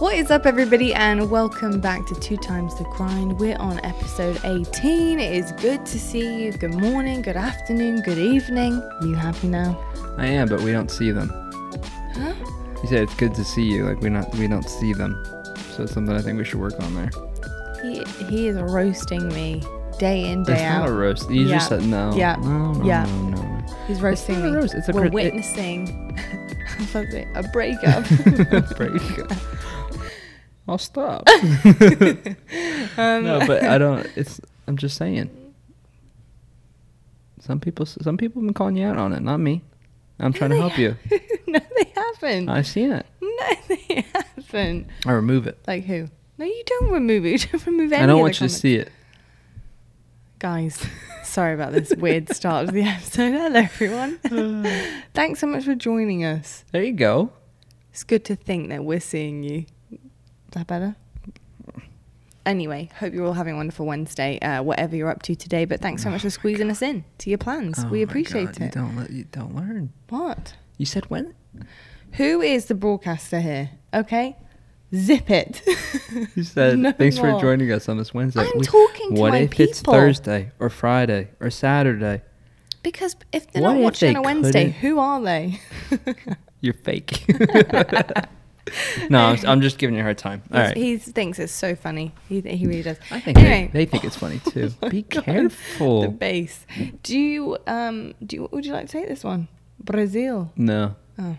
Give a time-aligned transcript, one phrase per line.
[0.00, 3.38] What is up, everybody, and welcome back to Two Times the Grind.
[3.38, 5.20] We're on episode 18.
[5.20, 6.52] It is good to see you.
[6.52, 8.82] Good morning, good afternoon, good evening.
[9.02, 9.78] You happy now?
[10.16, 11.28] I am, but we don't see them.
[12.14, 12.34] Huh?
[12.82, 15.22] You said it's good to see you, like we not we don't see them.
[15.76, 17.10] So it's something I think we should work on there.
[17.82, 19.62] He, he is roasting me
[19.98, 20.80] day in, day It's out.
[20.80, 21.30] not a roast.
[21.30, 21.56] You Yeah.
[21.56, 22.12] just said no.
[22.16, 22.36] Yeah.
[22.36, 23.04] No, no, Yeah.
[23.04, 23.64] no, no, no.
[23.86, 24.56] He's roasting not a me.
[24.56, 28.04] roast, it's a We're crit- witnessing I was about to say, a breakup.
[28.76, 28.92] Break.
[30.68, 31.28] I'll stop.
[31.28, 31.36] um,
[32.96, 34.06] no, but I don't.
[34.16, 34.40] It's.
[34.66, 35.30] I'm just saying.
[37.40, 37.86] Some people.
[37.86, 39.62] Some people have been calling you out on it, not me.
[40.20, 40.96] I'm trying to help you.
[41.46, 42.48] no, they haven't.
[42.48, 43.06] I've seen it.
[43.20, 44.86] no, they haven't.
[45.06, 45.58] I remove it.
[45.66, 46.08] Like who?
[46.36, 47.30] No, you don't remove it.
[47.52, 48.90] You don't remove any I don't want you to see it.
[50.38, 50.82] Guys,
[51.22, 53.32] sorry about this weird start of the episode.
[53.32, 54.18] Hello, everyone.
[55.14, 56.64] Thanks so much for joining us.
[56.72, 57.32] There you go.
[57.92, 59.66] It's good to think that we're seeing you.
[60.50, 60.96] Is that better?
[62.46, 65.64] Anyway, hope you're all having a wonderful Wednesday, uh, whatever you're up to today.
[65.66, 67.78] But thanks so much for squeezing us in to your plans.
[67.78, 68.72] Oh we my appreciate God, You it.
[68.72, 68.96] don't.
[68.96, 69.92] let- You don't learn.
[70.08, 70.54] What?
[70.78, 71.34] You said when?
[72.14, 73.70] Who is the broadcaster here?
[73.94, 74.36] Okay,
[74.94, 75.62] zip it.
[76.34, 77.34] You said No thanks more.
[77.34, 78.40] for joining us on this Wednesday.
[78.40, 79.92] I'm talking to what my if it's people.
[79.94, 82.22] Thursday or Friday or Saturday?
[82.82, 85.60] because if they're What not if watching they on a Wednesday, couldn't- who are they?
[86.62, 87.24] You're fake.
[89.08, 90.42] no, I'm, I'm just giving you a hard time.
[90.52, 90.76] All right.
[90.76, 92.12] He thinks it's so funny.
[92.28, 92.98] He, he really does.
[93.10, 94.70] I think anyway, they, they think it's funny too.
[94.82, 95.24] Oh Be God.
[95.24, 96.02] careful.
[96.02, 96.66] the bass.
[97.02, 99.48] Do you um do you, would you like to take this one?
[99.82, 100.52] Brazil.
[100.56, 100.94] no.
[101.18, 101.36] Oh.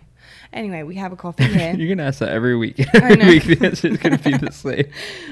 [0.54, 1.74] Anyway, we have a coffee here.
[1.78, 2.80] You're gonna ask that every week.
[2.94, 3.28] I Every know.
[3.28, 4.86] week the answer is gonna be the same.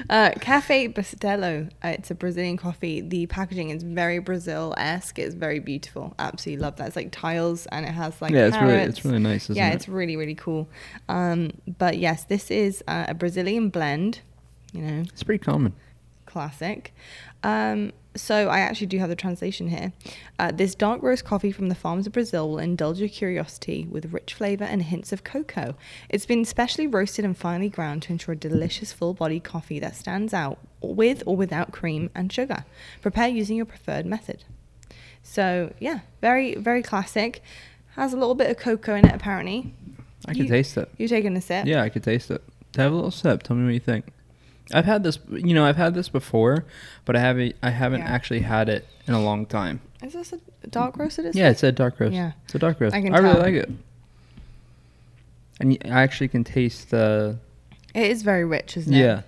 [0.08, 1.68] uh, Cafe Bustelo.
[1.84, 3.00] Uh, it's a Brazilian coffee.
[3.00, 5.18] The packaging is very Brazil esque.
[5.18, 6.14] It's very beautiful.
[6.18, 6.88] Absolutely love that.
[6.88, 9.70] It's like tiles and it has like yeah, it's really it's really nice, isn't yeah,
[9.70, 9.74] it?
[9.74, 10.68] it's really really cool.
[11.08, 14.20] Um, but yes, this is uh, a Brazilian blend.
[14.72, 15.72] You know, It's pretty common.
[16.26, 16.94] classic.
[17.42, 19.92] Um, so I actually do have the translation here.
[20.38, 24.12] Uh, this dark roast coffee from the farms of Brazil will indulge your curiosity with
[24.12, 25.76] rich flavor and hints of cocoa.
[26.08, 30.34] It's been specially roasted and finely ground to ensure a delicious full-bodied coffee that stands
[30.34, 32.64] out with or without cream and sugar.
[33.00, 34.44] Prepare using your preferred method.
[35.22, 37.42] So yeah, very very classic.
[37.94, 39.72] Has a little bit of cocoa in it apparently.
[40.26, 40.88] I can You- taste it.
[40.98, 41.66] You taking a sip?
[41.66, 42.42] Yeah, I could taste it.
[42.76, 43.42] Have a little sip.
[43.42, 44.06] Tell me what you think.
[44.72, 46.64] I've had this, you know, I've had this before,
[47.04, 48.08] but I haven't, I haven't Yeah.
[48.12, 49.80] actually had it in a long time.
[50.02, 51.18] Is this a dark roast?
[51.18, 51.36] It is.
[51.36, 51.52] Yeah, it?
[51.52, 52.14] it's a dark roast.
[52.14, 52.32] Yeah.
[52.44, 52.94] it's a dark roast.
[52.94, 53.42] I I, can really tell.
[53.42, 53.70] like it.
[55.60, 57.38] And I actually can taste the.
[57.94, 58.98] It is very rich, isn't it?
[58.98, 59.22] Yeah,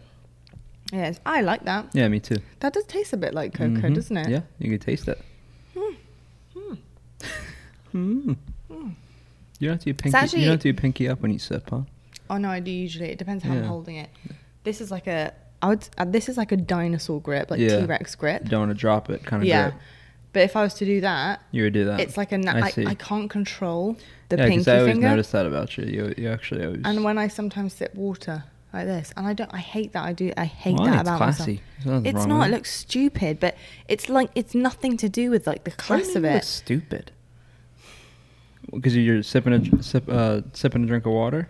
[0.93, 1.87] Yes, I like that.
[1.95, 2.37] yeah, me too.
[2.61, 3.95] That does taste a bit like cocoa, Mhm.
[3.95, 4.29] doesn't it?
[4.29, 5.21] Yeah, you can taste it.
[5.77, 5.95] Hmm.
[6.55, 6.75] Hmm.
[7.95, 8.37] Mm.
[8.71, 8.89] Hmm.
[9.59, 10.17] You don't have to do pinky.
[10.17, 11.83] actually- you don't do pinky up when you sip, huh?
[12.31, 13.11] Oh no, I do usually.
[13.11, 14.09] It depends how I'm holding it.
[14.65, 15.33] This is like a.
[15.61, 15.89] I would.
[15.99, 17.81] Uh, this is like a dinosaur grip, like Yeah.
[17.81, 18.45] T Rex grip.
[18.47, 19.71] Don't want to drop it, kind of yeah.
[19.71, 19.81] grip.
[20.33, 22.01] But if I was to do that, You would do that.
[22.01, 22.39] it's like a.
[22.39, 22.87] Na- I I, see.
[22.87, 23.97] I can't control
[24.31, 25.09] the yeah, pinky I always finger.
[25.09, 25.85] noticed that about you.
[25.85, 26.81] You, you actually always.
[26.85, 29.53] And when I sometimes sip water like this, and I don't.
[29.53, 30.05] I hate that.
[30.05, 30.33] I do.
[30.37, 30.87] I hate Why?
[30.87, 31.61] that It's about classy.
[31.79, 31.87] myself.
[31.87, 32.39] Nothing It's wrong not.
[32.39, 32.57] with It it.
[32.57, 33.57] looks stupid, but
[33.89, 36.37] it's like it's nothing to do with like the do you class mean of it
[36.37, 36.45] it.
[36.45, 37.13] stupid.
[38.73, 41.49] Because you're sipping a sip, uh, sipping a drink of water.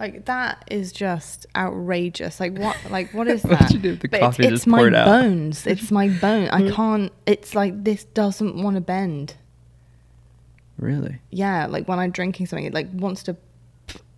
[0.00, 2.38] Like that is just outrageous.
[2.38, 2.76] Like what?
[2.90, 3.72] Like what is that?
[3.72, 5.66] you do the But it's, it's my bones.
[5.66, 6.48] It's my bone.
[6.50, 7.12] I can't.
[7.26, 9.34] It's like this doesn't want to bend.
[10.78, 11.18] Really?
[11.30, 13.36] Yeah, like when I'm drinking something, it like wants to.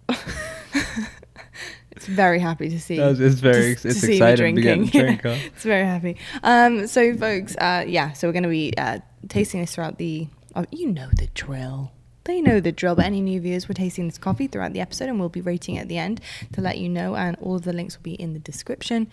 [1.93, 2.99] it's very happy to see.
[3.01, 5.37] Was- it's very- to- to it's see me exciting to get drink, huh?
[5.47, 6.17] it's very happy.
[6.43, 6.87] Um.
[6.87, 7.57] So, folks.
[7.57, 7.85] Uh.
[7.87, 8.13] Yeah.
[8.13, 8.99] So we're gonna be uh
[9.29, 10.29] tasting this throughout the.
[10.55, 11.93] Oh, you know the drill.
[12.25, 15.09] They know the drill, but any new viewers, we're tasting this coffee throughout the episode
[15.09, 16.21] and we'll be rating it at the end
[16.53, 17.17] to let you know.
[17.17, 19.07] And all of the links will be in the description.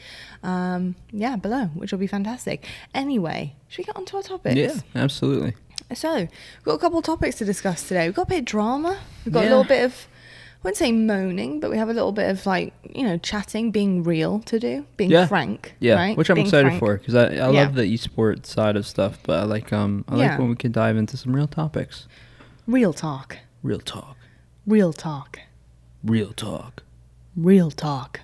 [0.44, 2.66] Um, yeah, below, which will be fantastic.
[2.94, 4.56] Anyway, should we get on to our topics?
[4.58, 5.54] Yeah, absolutely.
[5.94, 6.30] So, we've
[6.66, 8.08] got a couple of topics to discuss today.
[8.08, 8.98] We've got a bit of drama.
[9.24, 9.50] We've got a Yeah.
[9.52, 9.94] little bit of,
[10.56, 13.72] I wouldn't say moaning, but we have a little bit of like, you know, chatting,
[13.72, 15.28] being real to do, being Yeah.
[15.28, 15.76] frank.
[15.80, 16.18] Yeah, right?
[16.18, 16.80] which I'm Being excited frank.
[16.80, 17.62] for because I, I Yeah.
[17.64, 20.30] love the esports side of stuff, but I like um I Yeah.
[20.32, 22.06] like when we can dive into some real topics.
[22.68, 23.38] Real talk.
[23.64, 24.18] Real talk.
[24.66, 25.40] Real talk.
[26.04, 26.84] Real talk.
[27.36, 28.22] Real talk.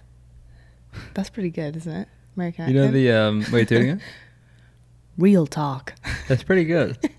[1.13, 2.07] That's pretty good, isn't it?
[2.36, 2.94] American You know accent.
[2.94, 4.00] the um wait doing it?
[5.18, 5.94] Real talk.
[6.28, 6.98] That's pretty good.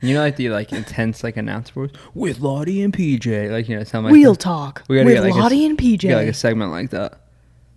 [0.00, 3.78] You know, like the like intense like announcer voice with Lottie and PJ, like you
[3.78, 4.40] know, sound like Real that.
[4.40, 4.82] talk.
[4.86, 6.02] We gotta with get, like, a Lottie and PJ.
[6.02, 7.20] We got like a segment like that.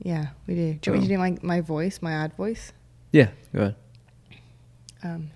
[0.04, 0.74] yeah, we do.
[0.74, 2.74] Do you want me to do my, my voice, my ad voice?
[3.14, 3.76] Yeah, go ahead.
[5.04, 5.30] Um,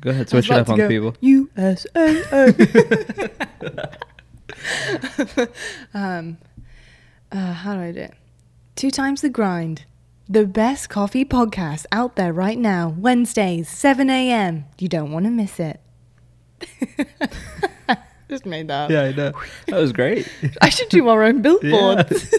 [0.00, 1.16] Go ahead, switch it up on go, people.
[1.20, 1.88] USA.
[5.94, 6.38] um,
[7.30, 8.14] Uh, how do I do it?
[8.76, 9.84] Two times the grind.
[10.28, 12.94] The best coffee podcast out there right now.
[12.98, 14.64] Wednesdays, 7 a.m.
[14.78, 15.80] You don't want to miss it.
[18.28, 18.90] Just made that up.
[18.90, 19.32] Yeah, I know.
[19.68, 20.30] That was great.
[20.62, 22.34] I should do our own billboards.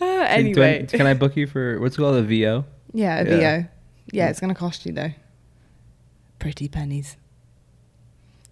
[0.00, 0.86] uh, anyway.
[0.88, 2.64] can I book you for what's it called a VO?
[2.92, 3.58] Yeah, a Yeah.
[3.62, 3.68] VO.
[4.12, 5.12] Yeah, it's going to cost you though.
[6.44, 7.16] Pretty pennies.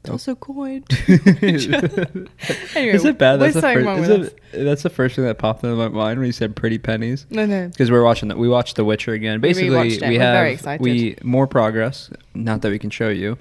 [0.06, 0.82] A coin.
[1.08, 2.30] anyway,
[2.72, 3.36] is it bad?
[3.36, 6.24] That's the, first, is it, that's the first thing that popped into my mind when
[6.24, 7.26] you said pretty pennies.
[7.28, 7.68] No, no.
[7.68, 8.38] Because we're watching that.
[8.38, 9.40] We watched The Witcher again.
[9.40, 12.08] Basically, we We're have we more progress.
[12.34, 13.36] Not that we can show you.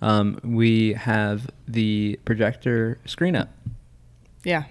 [0.00, 3.48] Um, we have the projector screen up.
[4.44, 4.66] Yeah.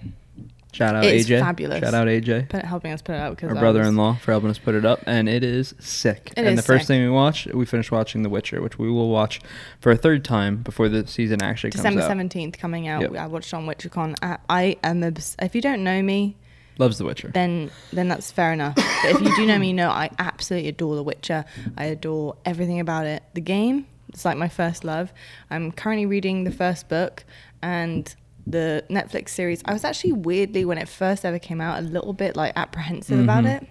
[0.75, 1.39] Shout out It's AJ.
[1.39, 1.79] fabulous.
[1.79, 2.49] Shout out AJ.
[2.49, 4.99] Put, helping us put it out because Our brother-in-law for helping us put it up,
[5.07, 6.33] and it is sick.
[6.35, 6.87] It and is the first sick.
[6.87, 9.39] thing we watched, we finished watching The Witcher, which we will watch
[9.79, 12.07] for a third time before the season actually December comes out.
[12.09, 13.01] seventeenth coming out.
[13.03, 13.15] Yep.
[13.15, 14.15] I watched on WitcherCon.
[14.21, 16.35] I, I am obs- if you don't know me,
[16.77, 17.31] Loves The Witcher.
[17.33, 18.75] then then that's fair enough.
[18.75, 21.45] But if you do know me, you know I absolutely adore The Witcher.
[21.77, 23.23] I adore everything about it.
[23.33, 25.13] The game, it's like my first love.
[25.49, 27.23] I'm currently reading the first book
[27.61, 28.13] and
[28.47, 29.61] the Netflix series.
[29.65, 33.19] I was actually weirdly when it first ever came out a little bit like apprehensive
[33.19, 33.55] about Mhm.
[33.61, 33.67] it,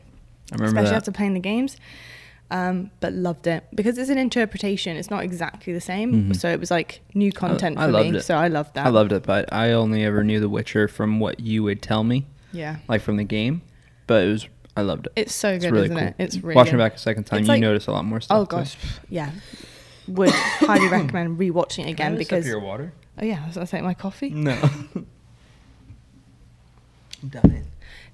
[0.53, 0.97] I remember especially that.
[0.97, 1.77] after playing the games.
[2.51, 4.97] Um, but loved it because it's an interpretation.
[4.97, 6.37] It's not exactly the same, Mhm.
[6.37, 8.19] so it was like new content I for loved me.
[8.19, 8.23] it.
[8.23, 8.87] So I loved that.
[8.87, 12.05] I loved it, but I only ever knew The Witcher from what you would tell
[12.05, 13.63] me, Yeah, like from the game.
[14.07, 15.13] But it was, I loved it.
[15.17, 16.07] it's so good, really isn't cool.
[16.09, 16.15] it?
[16.19, 16.81] It's really Watching good.
[16.81, 18.37] it back a second time, It's you like- notice a lot more stuff.
[18.39, 18.57] Oh too.
[18.57, 18.77] gosh,
[19.09, 19.31] yeah.
[20.07, 22.93] Would highly recommend rewatching it Can I again have a sip because of your water.
[23.21, 24.31] Oh yeah, was I take my coffee?
[24.31, 24.53] No.
[27.23, 27.67] I'm dying.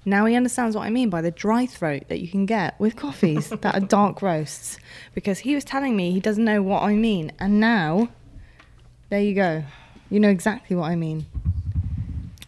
[0.05, 2.95] Now he understands what I mean by the dry throat that you can get with
[2.95, 4.79] coffees that are dark roasts.
[5.13, 8.09] Because he was telling me he doesn't know what I mean, and now
[9.09, 9.63] there you go.
[10.09, 11.25] You know exactly what I mean.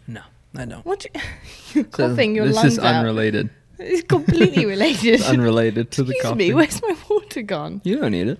[0.08, 0.22] No,
[0.56, 0.86] I don't.
[0.86, 1.06] What?
[1.06, 1.22] You,
[1.74, 2.96] you're So coughing your this lungs is out.
[2.96, 3.50] unrelated.
[3.80, 5.16] It's completely related.
[5.16, 6.38] It's unrelated to the Excuse coffee.
[6.50, 7.82] me, where's my water gone?
[7.84, 8.40] You don't need it.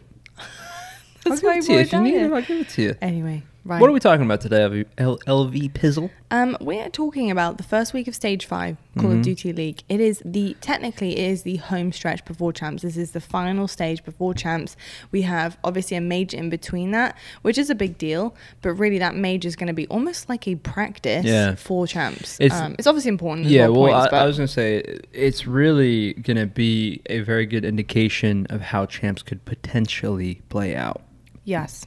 [1.26, 1.78] That's I'll my give it to you.
[1.78, 2.32] boy If you need it.
[2.34, 2.96] I'll give it to you.
[3.02, 3.80] Anyway, right.
[3.82, 4.60] What are we talking about today,
[4.98, 6.10] LV, LV Pizzle?
[6.32, 9.18] Um, we're talking about the first week of Stage Five, Call Mhm.
[9.20, 9.84] of Duty League.
[9.88, 12.82] It is the technically it is the home stretch before champs.
[12.82, 14.76] This is the final stage before champs.
[15.12, 18.36] We have obviously a major in between that, which is a big deal.
[18.62, 21.56] But really, that major is going to be almost like a practice Yeah.
[21.56, 22.40] for champs.
[22.42, 23.48] It's- um, it's obviously important.
[23.48, 24.84] Yeah, well, points, I, I was gonna say
[25.14, 31.02] it's really gonna be a very good indication of how champs could potentially play out.
[31.46, 31.86] yes,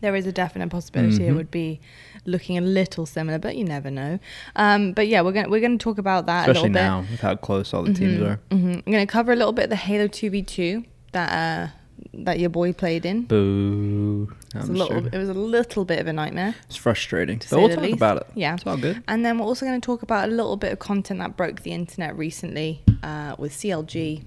[0.00, 1.36] there is a definite possibility it Mhm.
[1.36, 1.80] would be
[2.24, 4.18] looking a little similar, but you never know.
[4.56, 6.82] Um, but yeah, we're gonna we're gonna talk about that a especially little bit.
[6.82, 8.40] now with how close all the teams are.
[8.50, 8.56] hmm
[8.86, 11.68] I'm going to cover a little bit of the Halo 2v2 that uh,
[12.14, 13.22] that your boy played in.
[13.22, 14.32] Boo!
[14.46, 15.10] It's a I'm little, sure.
[15.12, 16.54] it was a little bit of a nightmare.
[16.66, 17.96] It's frustrating, to but we'll talk least.
[17.96, 18.26] about it.
[18.34, 18.54] Yeah.
[18.54, 19.02] it's all good.
[19.08, 21.62] And then we're also going to talk about a little bit of content that broke
[21.62, 24.22] the internet recently uh, with CLG,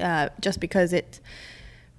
[0.00, 1.20] uh, just because it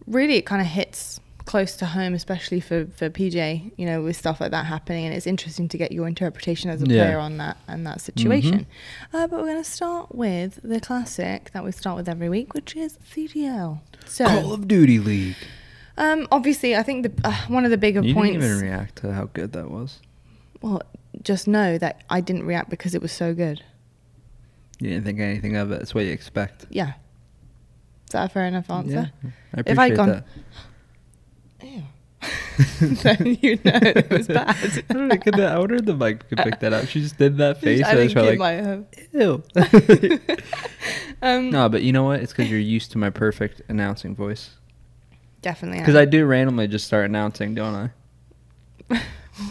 [0.07, 4.15] really it kind of hits close to home, especially for, for PJ, you know, with
[4.15, 5.05] stuff like that happening.
[5.05, 7.05] And it's interesting to get your interpretation as a Yeah.
[7.05, 8.67] player on that and that situation.
[9.11, 12.53] Uh, but we're going to start with the classic that we start with every week,
[12.53, 13.79] which is CDL.
[14.05, 15.37] So, Call of Duty League.
[15.97, 18.33] um, obviously, I think the uh, one of the bigger You points.
[18.33, 19.99] didn't even react to how good that was.
[20.61, 20.83] well,
[21.23, 23.63] just know that I didn't react because it was so good.
[24.79, 25.81] You didn't think anything of it.
[25.81, 26.67] It's what you expect.
[26.69, 26.89] Yeah.
[28.05, 29.11] Is that a fair enough answer?
[29.23, 30.25] Yeah, I If I'd appreciate gone- that.
[31.63, 31.83] Ew.
[32.81, 34.49] then you know it was bad.
[34.49, 36.87] I don't know, could that, I wonder if the mic could pick that up.
[36.87, 37.83] She just did that face.
[37.83, 38.85] I think it like, might have.
[39.13, 39.43] ew.
[41.21, 42.21] Um, no, but you know what?
[42.21, 44.51] It's because you're used to my perfect announcing voice.
[45.41, 45.79] Definitely.
[45.79, 47.75] Because I do randomly just start announcing, don't
[48.89, 49.01] I?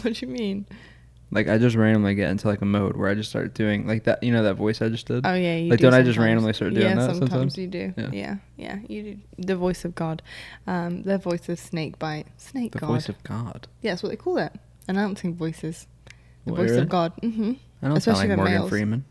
[0.01, 0.65] what do you mean?
[1.31, 4.05] Like I just randomly get into like a mode where I just start doing like
[4.05, 4.23] that.
[4.23, 5.25] You know that voice I just did.
[5.25, 7.57] Oh yeah, you Like, do don't I just randomly start doing yeah, that sometimes, sometimes?
[7.57, 7.93] you do.
[7.97, 8.09] Yeah.
[8.11, 8.35] Yeah.
[8.57, 10.21] yeah, You do the voice of God,
[10.65, 12.79] um, the voice of snake bite, snake God.
[12.81, 12.93] the God.
[12.93, 13.67] voice of God.
[13.81, 14.53] yeah, that's what they call it.
[14.87, 15.85] Announcing voices.
[16.45, 16.81] The What, voice really?
[16.81, 17.13] of God.
[17.21, 17.53] Mm-hmm.
[17.83, 18.69] I don't Especially sound like Morgan males.
[18.69, 19.05] Freeman.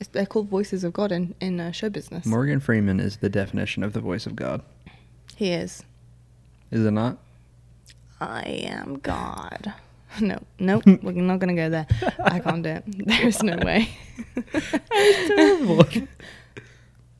[0.00, 2.24] It's, they're called voices of God in in uh, show business.
[2.24, 4.62] Morgan Freeman is the definition of the voice of God.
[5.36, 5.84] he is.
[6.70, 7.18] Is it not?
[8.20, 9.74] I am God.
[10.20, 11.86] No, nope, we're not gonna go there.
[12.22, 12.84] I can't do it.
[13.06, 13.88] There's no way.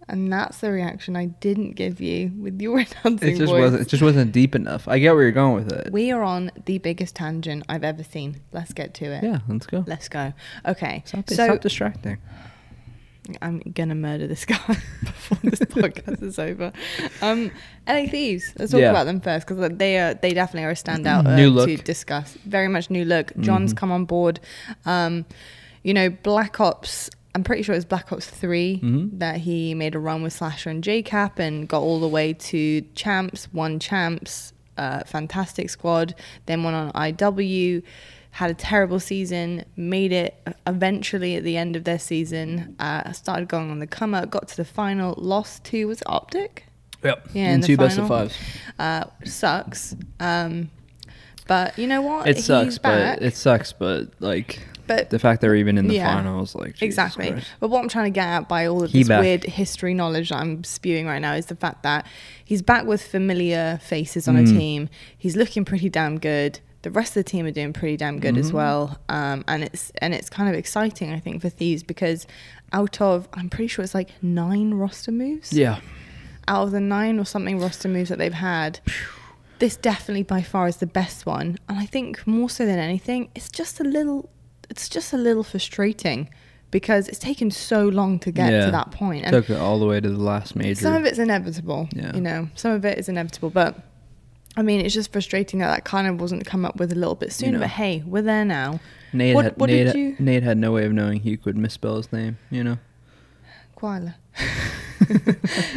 [0.08, 3.60] and that's the reaction I didn't give you with your announcing It just voice.
[3.60, 3.82] wasn't.
[3.82, 4.86] It just wasn't deep enough.
[4.86, 5.92] I get where you're going with it.
[5.92, 8.40] We are on the biggest tangent I've ever seen.
[8.52, 9.24] Let's get to it.
[9.24, 9.84] Yeah, let's go.
[9.86, 10.32] Let's go.
[10.66, 11.02] Okay.
[11.06, 12.18] Stop, so stop distracting.
[13.40, 14.56] I'm gonna murder this guy
[15.00, 16.72] before this podcast is over.
[17.22, 17.50] Um,
[17.88, 18.52] LA Thieves.
[18.58, 18.90] Let's talk Yeah.
[18.90, 21.84] about them first because they are they definitely are a standout uh, New to look.
[21.84, 22.36] discuss.
[22.44, 23.32] Very much new look.
[23.40, 23.76] John's Mhm.
[23.78, 24.40] come on board.
[24.84, 25.24] Um,
[25.82, 29.18] you know, Black Ops I'm pretty sure it was Black Ops 3 Mhm.
[29.18, 32.82] that he made a run with Slasher and Jkap and got all the way to
[32.94, 36.14] champs, won champs, uh, fantastic squad,
[36.46, 37.82] then went on IW,
[38.34, 40.34] had a terrible season, made it
[40.66, 44.48] eventually at the end of their season, uh, started going on the come up, got
[44.48, 46.64] to the final, lost to, was it Optic?
[47.04, 47.28] Yep.
[47.32, 48.28] Yeah, and in the two best of final.
[48.30, 48.36] fives.
[48.78, 49.94] Uh, sucks.
[50.18, 50.70] Um,
[51.46, 52.26] but you know what?
[52.26, 53.18] It sucks, back.
[53.20, 56.12] but it sucks, but like But the fact they're even in the Yeah.
[56.16, 57.30] finals, like Jesus exactly.
[57.32, 57.46] Christ.
[57.60, 59.20] But what I'm trying to get at by all of He this back.
[59.20, 62.04] weird history knowledge that I'm spewing right now is the fact that
[62.44, 64.58] he's back with familiar faces on a Mm.
[64.58, 64.88] team.
[65.16, 66.58] He's looking pretty damn good.
[66.84, 68.54] The rest of the team are doing pretty damn good as Mhm.
[68.54, 68.98] well.
[69.08, 72.26] Um, and it's and it's kind of exciting, I think, for Thieves because
[72.72, 75.52] out of I'm pretty sure it's like nine roster moves.
[75.52, 75.80] Yeah.
[76.46, 78.80] Out of the nine or something roster moves that they've had,
[79.60, 81.58] this definitely by far is the best one.
[81.68, 84.28] And I think more so than anything, it's just a little
[84.70, 86.28] it's just a little frustrating
[86.70, 88.66] because it's taken so long to get Yeah.
[88.66, 89.24] to that point.
[89.24, 90.80] And Took it all the way to the last major.
[90.80, 91.88] some of it's inevitable.
[91.94, 92.14] Yeah.
[92.14, 93.76] You know, some of it is inevitable, but
[94.56, 97.14] I mean, it's just frustrating that that kind of wasn't come up with a little
[97.14, 97.52] bit sooner.
[97.52, 97.58] know.
[97.60, 98.80] But hey, we're there now.
[99.12, 101.56] Nate, What- had, what Nate, did you- Nate had no way of knowing he could
[101.56, 102.78] misspell his name, you know?
[103.76, 104.16] Koala.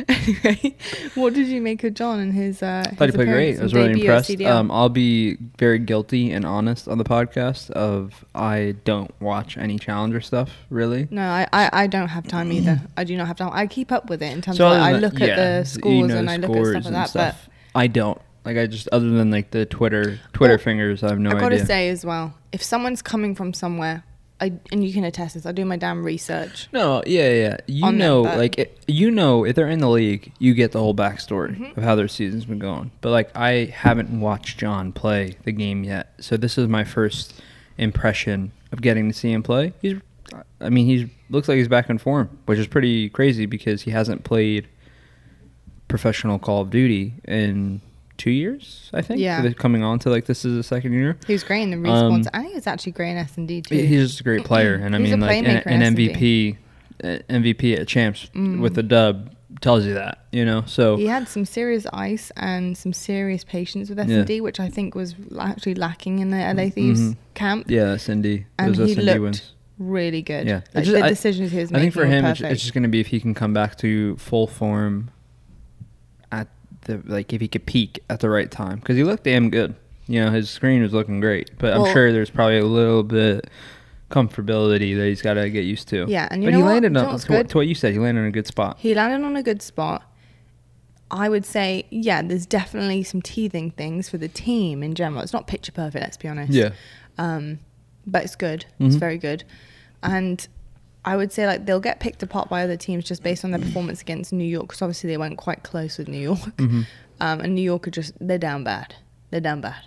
[0.07, 0.75] anyway,
[1.15, 2.63] what did you make of John and his?
[2.63, 3.59] Uh, I thought his he played great.
[3.59, 4.41] I was really impressed.
[4.41, 9.77] Um, I'll be very guilty and honest on the podcast of I don't watch any
[9.77, 11.07] challenger stuff, really.
[11.11, 12.81] No, I, I, I don't have time either.
[12.95, 13.51] I do not have time.
[13.53, 15.65] I keep up with it in terms So of like, I look at the you
[15.65, 17.09] scores know and I look at stuff like that.
[17.09, 17.49] stuff.
[17.75, 18.19] I don't.
[18.45, 21.33] Like I just other than like the Twitter Twitter Well, fingers, I have no I
[21.33, 21.65] gotta idea.
[21.65, 24.03] say as well, if someone's coming from somewhere,
[24.39, 26.67] I and you can attest this, I do my damn research.
[26.71, 27.57] No, yeah, yeah.
[27.67, 30.71] You on them, know, like it, you know, if they're in the league, you get
[30.71, 31.75] the whole backstory Mhm.
[31.75, 32.91] of how their season's been going.
[33.01, 37.33] But like, I haven't watched John play the game yet, so this is my first
[37.77, 39.73] impression of getting to see him play.
[39.81, 39.95] He's,
[40.61, 43.91] I mean, he looks like he's back in form, which is pretty crazy because he
[43.91, 44.67] hasn't played
[45.87, 47.81] professional Call of Duty in
[48.17, 48.89] two years.
[48.93, 49.19] I think.
[49.19, 49.47] Yeah.
[49.53, 51.17] Coming on to like this is the second year.
[51.27, 52.25] He was great in the respawns.
[52.25, 53.75] Um, I think he was actually great in S and D too.
[53.75, 56.57] He's just a great player, and I mean, like an, an MVP,
[57.03, 58.59] uh, MVP at champs Mm.
[58.61, 59.31] with a dub
[59.61, 60.63] tells you that, you know.
[60.67, 64.59] So he had some serious ice and some serious patience with S and D, which
[64.59, 67.17] I think was actually lacking in the LA Thieves Mhm.
[67.33, 67.65] camp.
[67.69, 69.53] yeah, S and D, and those he SND looked wins.
[69.79, 70.47] really good.
[70.47, 70.61] Yeah.
[70.75, 72.83] like, just- the I- decisions he was I making think for him, it's, just going
[72.83, 75.09] to be if he can come back to full form
[76.81, 79.75] the like if he could peak at the right time because he looked damn good.
[80.07, 83.49] You know, his screen was looking great, but I'm sure there's probably a little bit
[84.09, 86.05] comfortability that he's got to get used to.
[86.07, 87.93] Yeah, and you but know he landed on to, what- to what you said.
[87.93, 88.77] He landed on a good spot.
[88.79, 90.03] He landed on a good spot.
[91.09, 95.21] I would say, yeah, there's definitely some teething things for the team in general.
[95.21, 96.51] It's not picture perfect, let's be honest.
[96.51, 96.71] Yeah.
[97.17, 97.59] Um,
[98.05, 98.65] but it's good.
[98.79, 98.99] It's Mhm.
[98.99, 99.43] very good.
[100.03, 100.45] And
[101.07, 103.61] I would say like they'll get picked apart by other teams just based on their
[103.61, 106.39] performance against New York because obviously they went quite close with New York.
[106.57, 106.85] Mhm.
[107.19, 108.95] Um, and New York are just they're down bad.
[109.31, 109.81] They're down bad.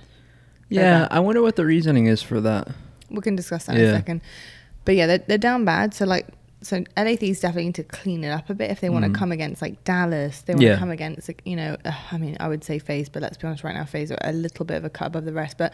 [0.70, 1.08] They're Yeah.
[1.10, 2.68] I wonder what the reasoning is for that.
[3.10, 4.20] We can discuss that in a second.
[4.84, 5.92] But yeah, they're, they're down bad.
[5.94, 6.26] So like,
[6.62, 9.10] so LA Thieves definitely need to clean it up a bit if they want to
[9.10, 9.14] Mhm.
[9.14, 10.42] come against like Dallas.
[10.42, 10.78] They want to Yeah.
[10.78, 13.46] come against like, you know, uh, I mean, I would say FaZe, but let's be
[13.46, 15.56] honest, right now FaZe are a little bit of a cut above the rest.
[15.58, 15.72] But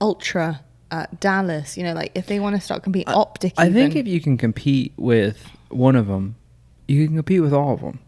[0.00, 0.60] Ultra,
[0.94, 3.54] uh, Dallas, you know, like if they want to start competing, I- Optic.
[3.58, 6.36] I think if you can compete with one of them,
[6.86, 7.98] you can compete with all of them.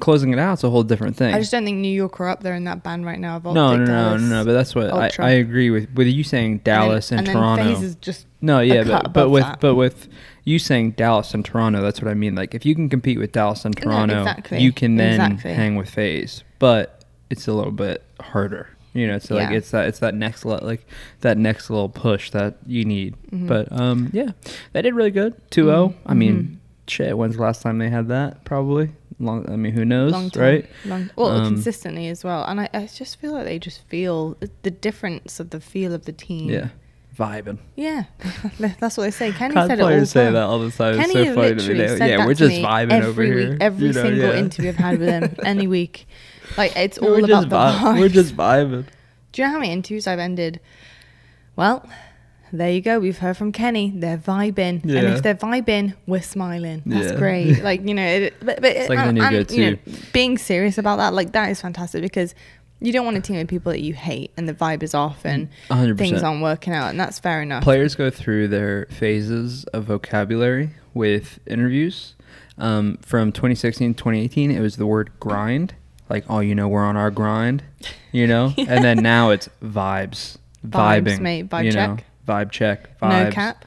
[0.00, 1.32] Closing it out out's a whole different thing.
[1.34, 3.46] I just don't think New York are up there in that band right now of
[3.46, 3.54] Optic.
[3.54, 4.44] no, no, no, Dallas, no, no.
[4.44, 5.88] But that's what I, I agree with.
[5.94, 7.70] With you saying and then- Dallas and, and Toronto.
[7.70, 9.60] Is just no, yeah, but but with that.
[9.60, 10.08] but with
[10.44, 12.34] you saying Dallas and Toronto, that's what I mean.
[12.34, 15.54] Like if you can compete with Dallas and No, Toronto, exactly, you can then exactly.
[15.54, 16.44] hang with FaZe.
[16.58, 18.68] But it's a little bit harder.
[18.94, 19.56] You know, it's like Yeah.
[19.56, 20.86] it's that it's that next le- like
[21.20, 23.14] that next little push that you need.
[23.30, 23.46] Mhm.
[23.46, 24.30] But um, yeah,
[24.72, 25.34] they did really good.
[25.50, 25.94] 2-0.
[26.06, 26.34] I mean,
[26.86, 26.90] Mhm.
[26.90, 27.16] shit.
[27.18, 28.44] When's the last time they had that?
[28.44, 28.90] Probably
[29.20, 29.48] long.
[29.50, 30.66] I mean, who knows, long time, right?
[30.86, 32.44] Long, well, Um, consistently as well.
[32.44, 36.04] And I, I just feel like they just feel the difference of the feel of
[36.06, 36.48] the team.
[36.50, 36.68] Yeah,
[37.18, 37.58] vibing.
[37.76, 38.04] Yeah,
[38.80, 39.32] that's what they say.
[39.32, 40.32] Kenny said it all the say time.
[40.34, 40.96] that all the time.
[40.96, 41.58] Kenny it's so funny to me.
[41.58, 43.58] literally They- said yeah, we're just vibing every over week, here.
[43.60, 44.38] Every you know, single yeah.
[44.38, 46.06] interview I've had with him, any week.
[46.56, 48.00] Like it's all about the vi- vibes.
[48.00, 48.86] We're just vibing.
[49.32, 50.60] Do you know how many interviews I've ended?
[51.56, 51.88] Well,
[52.52, 52.98] there you go.
[52.98, 53.92] We've heard from Kenny.
[53.94, 56.82] They're vibing, and if they're vibing, we're smiling.
[56.86, 57.18] That's Yeah.
[57.18, 57.62] great.
[57.62, 59.76] Like you know, it, but, but It's like and- and, you know,
[60.12, 62.34] being serious about that, like that is fantastic because
[62.80, 65.24] you don't want to team with people that you hate and the vibe is off
[65.24, 67.64] and A hundred things aren't working out, and that's fair enough.
[67.64, 72.14] Players go through their phases of vocabulary with interviews.
[72.56, 75.74] Um, from 2016 to 2018, it was the word grind.
[76.08, 77.62] Like, oh, you know, we're on our grind,
[78.12, 78.52] you know?
[78.58, 80.36] And then now it's vibes.
[80.66, 81.20] Vibes, Vibing.
[81.20, 81.48] mate.
[81.48, 81.88] Vibe you check.
[81.90, 81.96] Know?
[82.26, 82.90] Vibe check.
[83.02, 83.64] no cap.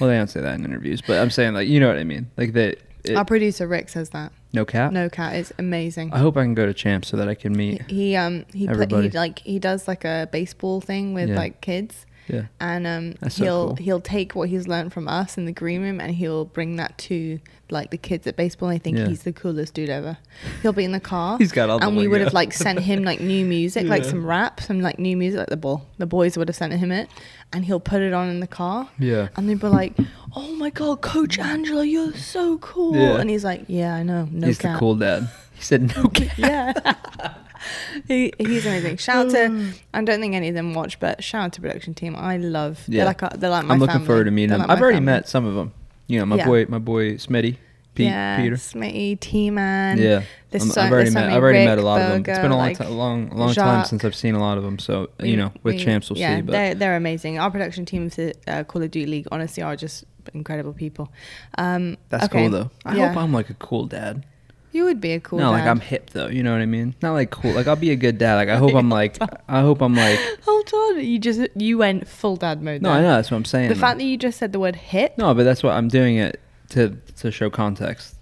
[0.00, 2.04] Well, they don't say that in interviews, but I'm saying like you know what I
[2.04, 2.30] mean.
[2.36, 2.78] Like that.
[3.16, 4.32] Our producer Rick says that.
[4.52, 4.92] no cap.
[4.92, 6.12] No cat is amazing.
[6.12, 7.82] I hope I can go to champ so that I can meet.
[7.90, 9.08] he um he, Everybody.
[9.08, 11.36] he like he does like a baseball thing with Yeah.
[11.36, 12.42] like kids Yeah.
[12.60, 13.76] and um so he'll cool.
[13.76, 16.96] he'll take what he's learned from us in the green room and he'll bring that
[16.98, 19.06] to like the kids at baseball and they think Yeah.
[19.08, 20.18] he's the coolest dude ever.
[20.62, 21.38] He'll be in the car.
[21.42, 24.04] He's got all the and we would have like sent him like new music, like
[24.04, 25.86] some rap, some like new music, like the ball.
[25.98, 27.08] The boys would have sent him it,
[27.52, 28.88] and he'll put it on in the car.
[28.98, 29.28] Yeah.
[29.36, 29.92] And they'd be like,
[30.34, 33.20] "Oh my god, Coach Angela, you're so cool!" Yeah.
[33.20, 35.28] And he's like, "Yeah, I know, no He's cap." the cool dad.
[35.54, 36.38] He said no cap.
[36.38, 36.94] yeah.
[38.08, 38.96] he, he's amazing.
[38.96, 41.94] Shout out to I don't think any of them watch, but shout out to production
[41.94, 42.14] team.
[42.16, 42.82] I love.
[42.88, 42.98] Yeah.
[42.98, 44.06] They're like a, they're like my I'm looking family.
[44.06, 44.68] forward to meeting They're them.
[44.68, 45.06] like I've already family.
[45.12, 45.72] met some of them.
[46.06, 46.46] You know, my Yeah.
[46.46, 47.56] boy, my boy Smitty,
[47.94, 48.56] Pete, yeah, Peter.
[48.56, 49.98] Smitty, T Man.
[49.98, 51.30] yeah, This I'm- so- I've already met.
[51.32, 52.24] I've already met a Rick, lot of them.
[52.26, 54.64] It's been a long, like, ti- long, long time since I've seen a lot of
[54.64, 54.78] them.
[54.78, 56.42] So We- you know, with we- champs, we'll yeah, see.
[56.42, 57.38] But they're they're amazing.
[57.38, 61.12] Our production team for uh, Call of Duty League honestly are just incredible people.
[61.58, 62.40] Um, that's okay.
[62.42, 62.70] cool though.
[62.84, 63.08] I Yeah.
[63.08, 64.24] hope I'm like a cool dad.
[64.72, 65.38] You would be a cool.
[65.40, 65.64] no, like.
[65.64, 66.28] I'm hip though.
[66.28, 66.94] You know what I mean?
[67.02, 67.52] Not like cool.
[67.52, 68.36] Like I'll be a good dad.
[68.36, 69.18] Like I hope I'm like.
[69.48, 70.18] I hope I'm like.
[70.44, 72.82] Hold on, you just you went full dad mode.
[72.82, 72.90] No.
[72.90, 73.16] I know.
[73.16, 73.68] That's what I'm saying.
[73.68, 73.80] The though.
[73.80, 75.18] fact that you just said the word hip.
[75.18, 78.16] No, but that's what I'm doing it to to show context.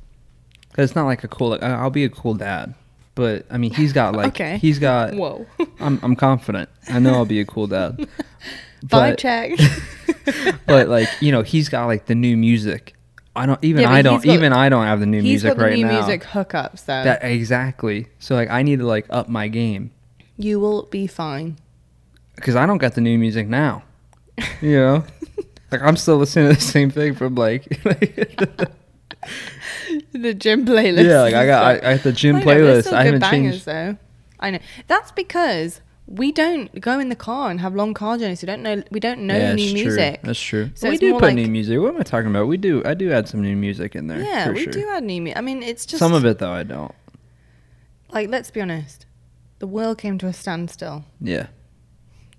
[0.72, 1.50] Cause it's not like a cool.
[1.50, 2.72] Like, I'll be a cool dad,
[3.14, 4.58] but I mean, he's got like Okay.
[4.58, 5.14] he's got.
[5.14, 5.44] Whoa.
[5.80, 6.68] I'm I'm confident.
[6.88, 8.08] I know I'll be a cool dad.
[8.86, 9.50] Vibe check.
[10.66, 12.94] but like you know, he's got like the new music.
[13.38, 15.56] I don't even Yeah, I don't got- even I don't have the new music got
[15.58, 15.92] the right new now.
[16.06, 17.04] music hookups though.
[17.04, 18.08] That exactly.
[18.18, 19.90] So like I need to like up my game
[20.36, 21.56] you will be fine.
[22.36, 23.82] because I don't got the new music now.
[24.60, 25.04] You know,
[25.72, 27.64] like I'm still listening to the same thing from like.
[30.12, 31.08] the gym playlist.
[31.08, 32.80] yeah, like I got I, I have the gym I know, playlist.
[32.82, 33.66] still I haven't bangers, changed.
[33.66, 33.96] though.
[34.40, 35.80] I know that's because
[36.10, 38.40] we don't go in the car and have long car journeys.
[38.40, 38.82] We don't know.
[38.90, 40.14] We don't know yeah, new music.
[40.20, 40.26] True.
[40.26, 40.70] That's true.
[40.74, 41.78] So we do put like- new music.
[41.78, 42.46] What am I talking about?
[42.48, 42.82] We do.
[42.86, 44.18] I do add some new music in there.
[44.20, 44.72] yeah, we sure.
[44.72, 45.36] do add new music.
[45.36, 46.94] I mean, it's just Some of it though, I don't.
[48.10, 49.04] Like, let's be honest.
[49.58, 51.04] The world came to a standstill.
[51.20, 51.48] Yeah.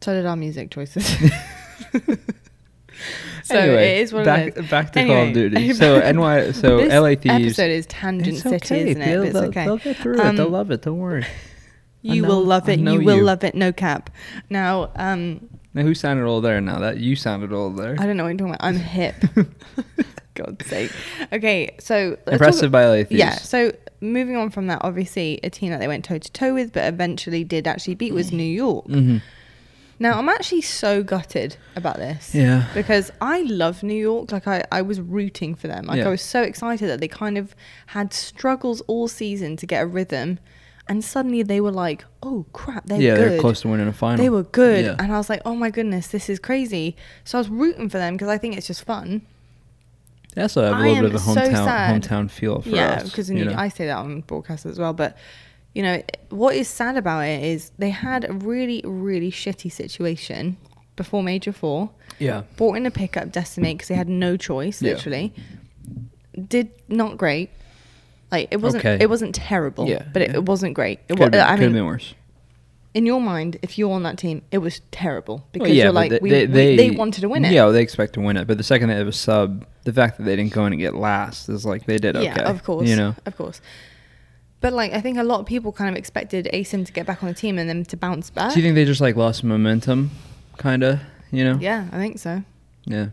[0.02, 1.06] So did our music choices.
[3.44, 4.70] so anyway, it is what back, it is.
[4.70, 5.74] Back to Call Anyway, of Duty.
[5.76, 6.52] So NY.
[6.54, 7.28] So LA Thieves.
[7.60, 8.90] episode is tangent It's city, okay.
[8.90, 9.06] isn't it?
[9.06, 9.66] They'll, it's they'll- okay.
[9.66, 10.38] they'll get through Um, it.
[10.38, 10.82] They'll love it.
[10.82, 11.26] Don't worry.
[12.08, 12.80] I You will love it.
[12.80, 13.24] know You will you.
[13.24, 13.56] love it.
[13.56, 14.10] No cap.
[14.50, 16.62] Now, um, Now who sounded all there?
[16.62, 17.96] Now that you sounded all there.
[18.00, 18.64] I don't know what you're talking about.
[18.66, 19.16] I'm hip.
[20.36, 20.92] God's sake.
[21.34, 23.12] Okay, so let's talk- Impressive by LA Thieves.
[23.12, 23.36] Yeah.
[23.36, 26.72] So moving on from that, obviously a team that they went toe to toe with,
[26.72, 28.86] but eventually did actually beat was New York.
[28.86, 29.18] hmm
[30.00, 32.34] Now I'm actually so gutted about this.
[32.34, 32.68] Yeah.
[32.74, 34.32] Because I love New York.
[34.32, 35.86] Like I, I was rooting for them.
[35.88, 36.08] Like Yeah.
[36.08, 37.54] I was so excited that they kind of
[37.88, 40.40] had struggles all season to get a rhythm.
[40.90, 43.32] And suddenly they were like, oh crap, they're yeah, good.
[43.34, 44.18] they're close to winning a final.
[44.18, 44.86] They were good.
[44.86, 44.96] Yeah.
[44.98, 46.96] And I was like, oh my goodness, this is crazy.
[47.24, 49.22] So I was rooting for them because I think it's just fun.
[50.34, 52.02] They also have a I little bit of a hometown sad.
[52.02, 53.04] hometown feel for yeah, us.
[53.04, 53.54] because you know?
[53.56, 54.94] I say that on broadcast as well.
[54.94, 55.16] But
[55.76, 60.58] you know what is sad about it is they had a really really shitty situation
[60.96, 61.92] before Major Four.
[62.18, 62.44] yeah.
[62.58, 64.82] Bought in a pickup Decemate because they had no choice.
[64.82, 64.94] Yeah.
[64.94, 65.34] Literally,
[66.48, 67.52] did not great.
[68.32, 68.86] Like it wasn't.
[68.86, 68.98] Okay.
[69.04, 69.88] It wasn't terrible.
[69.88, 70.36] Yeah, but it, yeah.
[70.38, 71.00] it wasn't great.
[71.08, 72.14] It Could wa- have been, I mean, been worse.
[72.94, 75.94] in your mind, if you're on that team, it was terrible because Well, yeah, you're
[75.94, 77.52] like, they, we, they, we- they, they wanted to win it.
[77.52, 78.46] Yeah, well, they expect to win it.
[78.48, 80.80] But the second they have a sub, the fact that they didn't go in and
[80.80, 82.26] get last is like they did okay.
[82.26, 82.88] Yeah, of course.
[82.88, 83.62] You know, Of course.
[84.62, 87.24] But like I think a lot of people kind of expected ASIM to get back
[87.24, 88.54] on the team and then to bounce back.
[88.54, 90.12] do you think they just like lost momentum,
[90.58, 91.00] kind of?
[91.32, 91.58] You know?
[91.62, 92.44] Yeah, I think so.
[92.86, 93.10] Yeah.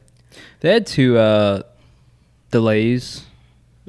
[0.60, 1.62] They had two uh,
[2.50, 3.25] delays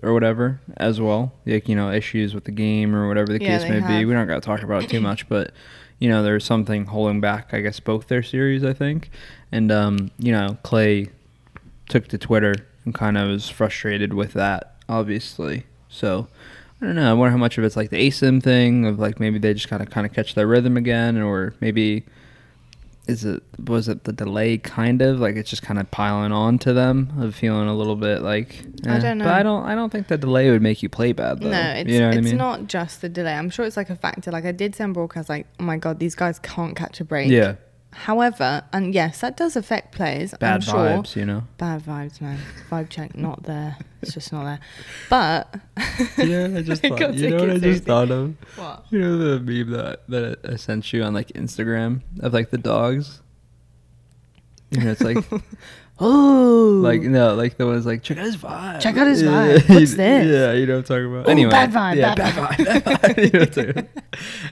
[0.03, 1.33] or whatever as well.
[1.45, 4.05] Like, you know, issues with the game or whatever the Yeah, case may be.
[4.05, 5.51] We don't got to talk about it too much, but,
[5.99, 9.09] you know, there's something holding back, I guess, both their series, I think.
[9.51, 11.07] And, um, you know, Clay
[11.89, 12.53] took to Twitter
[12.85, 15.65] and kind of was frustrated with that, obviously.
[15.89, 16.27] So,
[16.81, 17.09] I don't know.
[17.09, 19.67] I wonder how much of it's like the ASIM thing of like maybe they just
[19.67, 22.03] kind of kind of catch their rhythm again, or maybe
[23.07, 26.59] is it was it the delay kind of like it's just kind of piling on
[26.59, 28.99] to them of feeling a little bit like I eh.
[28.99, 29.25] don't know.
[29.25, 31.49] But I don't I don't think the delay would make you play bad though.
[31.49, 32.37] No, it's you know it's I mean?
[32.37, 33.33] not just the delay.
[33.33, 34.31] I'm sure it's like a factor.
[34.31, 37.29] Like I did send broadcast like, oh my god, these guys can't catch a break.
[37.29, 37.55] Yeah,
[37.97, 40.31] However, and yes, that does affect players.
[40.33, 40.75] I'm bad sure.
[40.75, 41.43] vibes, you know.
[41.57, 42.37] Bad vibes, man.
[42.69, 43.75] Vibe check not there.
[44.03, 44.59] It's just not there.
[45.09, 45.55] But
[46.17, 48.35] Yeah, I just thought, you know what I just thought of?
[48.55, 48.85] What?
[48.91, 52.59] You know the meme that that I sent you on like Instagram of like the
[52.59, 53.21] dogs.
[54.69, 55.25] You know, it's like
[55.99, 58.79] Oh, Like no, like the ones like check out his vibe.
[58.81, 59.29] Check out his Yeah.
[59.57, 59.69] vibe.
[59.73, 60.27] What's this?
[60.27, 61.27] Yeah, you know what I'm talking about.
[61.27, 62.65] Ooh, anyway, bad vibe, Yeah, bad bad vibe.
[62.65, 63.17] Bad vibe.
[63.17, 63.85] You know what I'm talking about.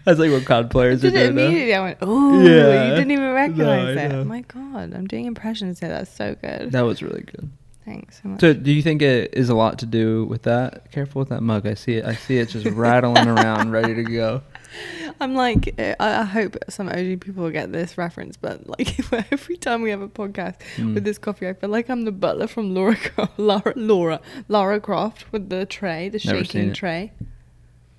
[0.05, 1.41] That's like what cod players are did it doing now.
[1.43, 1.75] immediately.
[1.75, 2.89] I went, oh, Yeah.
[2.89, 4.11] you didn't even recognize I it.
[4.13, 5.89] Oh my god, I'm doing impressions here.
[5.89, 6.71] That's so good.
[6.71, 7.49] That was really good.
[7.85, 8.41] Thanks so much.
[8.41, 10.91] So, do you think it is a lot to do with that?
[10.91, 11.67] Careful with that mug.
[11.67, 12.05] I see it.
[12.05, 14.41] I see it just rattling around, ready to go.
[15.21, 18.99] I'm like, uh, I hope some OG people get this reference, but like
[19.31, 20.93] every time we have a podcast Mm.
[20.95, 23.37] with this coffee, I feel like I'm the butler from Laura, Croft,
[23.77, 27.11] Laura, Laura, Croft with the tray, the Never shaking tray.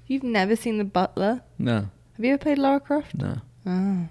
[0.06, 1.42] You've never seen the butler?
[1.58, 3.14] No, Have you ever played Laura Croft?
[3.14, 3.38] no.
[3.66, 4.08] Oh.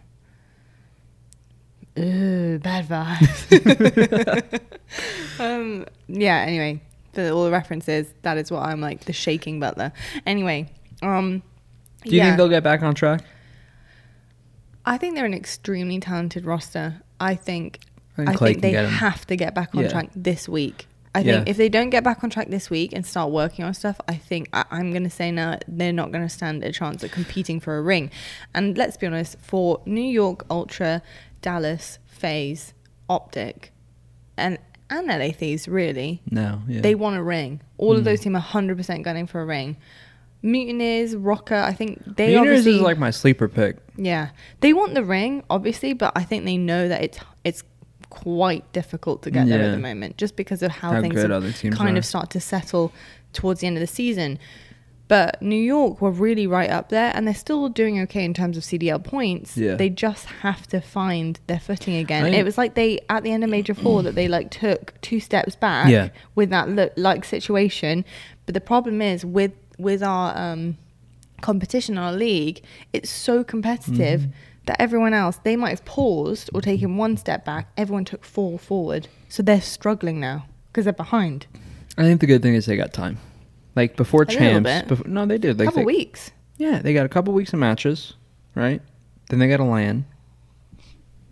[1.98, 4.60] Ooh, bad vibes.
[5.40, 6.82] um, yeah, anyway,
[7.14, 9.94] for all the references, that is what I'm like, the shaking butler.
[10.26, 10.70] Anyway,
[11.02, 11.42] um,
[12.06, 12.26] Do you yeah.
[12.28, 13.22] think they'll get back on track?
[14.86, 17.02] I think they're an extremely talented roster.
[17.20, 17.80] I think
[18.18, 19.90] I think I think they have to get back on Yeah.
[19.90, 20.88] track this week.
[21.14, 21.36] I Yeah.
[21.38, 24.00] think if they don't get back on track this week and start working on stuff,
[24.08, 27.04] I think I, I'm going to say now they're not going to stand a chance
[27.04, 28.12] at competing for a ring.
[28.54, 31.02] And let's be honest, for New York Ultra,
[31.42, 32.74] Dallas, FaZe,
[33.10, 33.72] Optic,
[34.38, 34.58] and
[34.90, 36.62] and LA Thieves, really, No.
[36.68, 36.82] Yeah.
[36.82, 37.60] they want a ring.
[37.80, 38.06] All of Mm.
[38.06, 39.78] those teams are 100% gunning for a ring.
[40.46, 43.78] Mutineers, Rokkr, I think they Mutineers obviously is like my sleeper pick.
[43.98, 44.30] yeah,
[44.62, 47.64] they want the ring, obviously, but I think they know that it's it's
[48.10, 51.32] quite difficult to get there at the moment, just because of how, How things good
[51.32, 52.00] other teams kind are.
[52.00, 52.94] of start to settle
[53.34, 54.40] towards the end of the season.
[55.08, 58.58] But New York were really right up there, and they're still doing okay in terms
[58.58, 59.56] of CDL points.
[59.56, 59.76] Yeah.
[59.76, 62.26] They just have to find their footing again.
[62.26, 65.00] I- it was like they at the end of Major Four that they like took
[65.02, 66.10] two steps back Yeah.
[66.34, 68.04] with that look like situation.
[68.48, 70.78] But the problem is with with our um,
[71.42, 72.62] competition our league,
[72.94, 74.32] it's so competitive Mm-hmm.
[74.66, 77.72] that everyone else they might have paused or taken one step back.
[77.78, 81.46] Everyone took four forward, so they're struggling now because they're behind.
[81.98, 83.18] I think the good thing is they got time.
[83.76, 85.60] Like before A champs, before, no, they did.
[85.60, 86.32] A couple they, weeks.
[86.58, 88.14] Yeah, they got a couple weeks of matches,
[88.56, 88.82] right?
[89.30, 90.06] Then they got a LAN,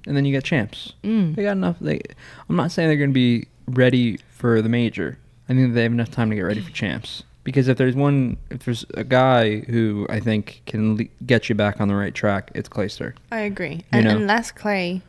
[0.06, 0.94] and then you got champs.
[1.04, 1.36] Mm.
[1.36, 1.78] They got enough.
[1.80, 2.02] They,
[2.50, 5.18] I'm not saying they're going to be ready for the major.
[5.48, 7.24] I think they have enough time to get ready for champs.
[7.44, 11.56] Because if there's one, if there's a guy who I think can le- get you
[11.56, 13.14] back on the right track, it's Clayster.
[13.32, 13.76] I agree.
[13.76, 14.16] You And know.
[14.16, 15.02] unless Clay's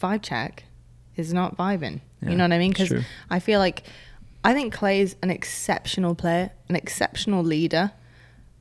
[0.00, 0.64] vibe check
[1.16, 2.70] is not vibing, Yeah, you know what I mean?
[2.72, 3.04] Because.
[3.28, 3.82] I feel like
[4.42, 7.92] I think Clay's an exceptional player, an exceptional leader,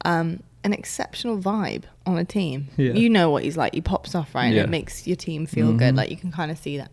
[0.03, 2.67] um, an exceptional vibe on a team.
[2.75, 2.91] Yeah.
[2.91, 3.73] You know what he's like.
[3.73, 4.61] He pops off right, Yeah.
[4.63, 5.93] and it makes your team feel good.
[5.93, 5.97] Mhm.
[5.97, 6.91] Like you can kind of see that.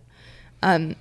[0.62, 0.94] Um,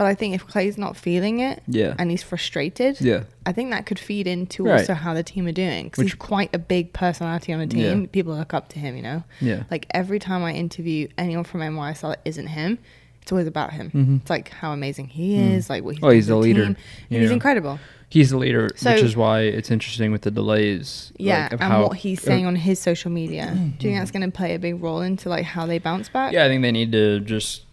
[0.00, 1.94] but I think if Clay's not feeling it, Yeah.
[1.98, 3.24] and he's frustrated, Yeah.
[3.44, 4.78] I think that could feed into Right.
[4.80, 8.00] also how the team are doing because he's quite a big personality on the team.
[8.00, 8.06] Yeah.
[8.10, 9.24] People look up to him, you know.
[9.42, 9.64] Yeah.
[9.70, 12.78] Like every time I interview anyone from NYSL that isn't him,
[13.20, 13.90] it's always about him.
[13.94, 14.20] Mhm.
[14.22, 15.52] It's like how amazing he Mm.
[15.52, 16.76] is, like what he's Oh, he's for the leader, team.
[17.10, 17.78] you he's incredible.
[18.08, 21.12] He's the leader, So- which is why it's interesting with the delays.
[21.18, 23.50] Yeah, like, of and how- what he's uh, saying on his social media.
[23.54, 26.08] Do you think that's going to play a big role into like how they bounce
[26.08, 26.32] back?
[26.32, 27.66] Yeah, I think they need to just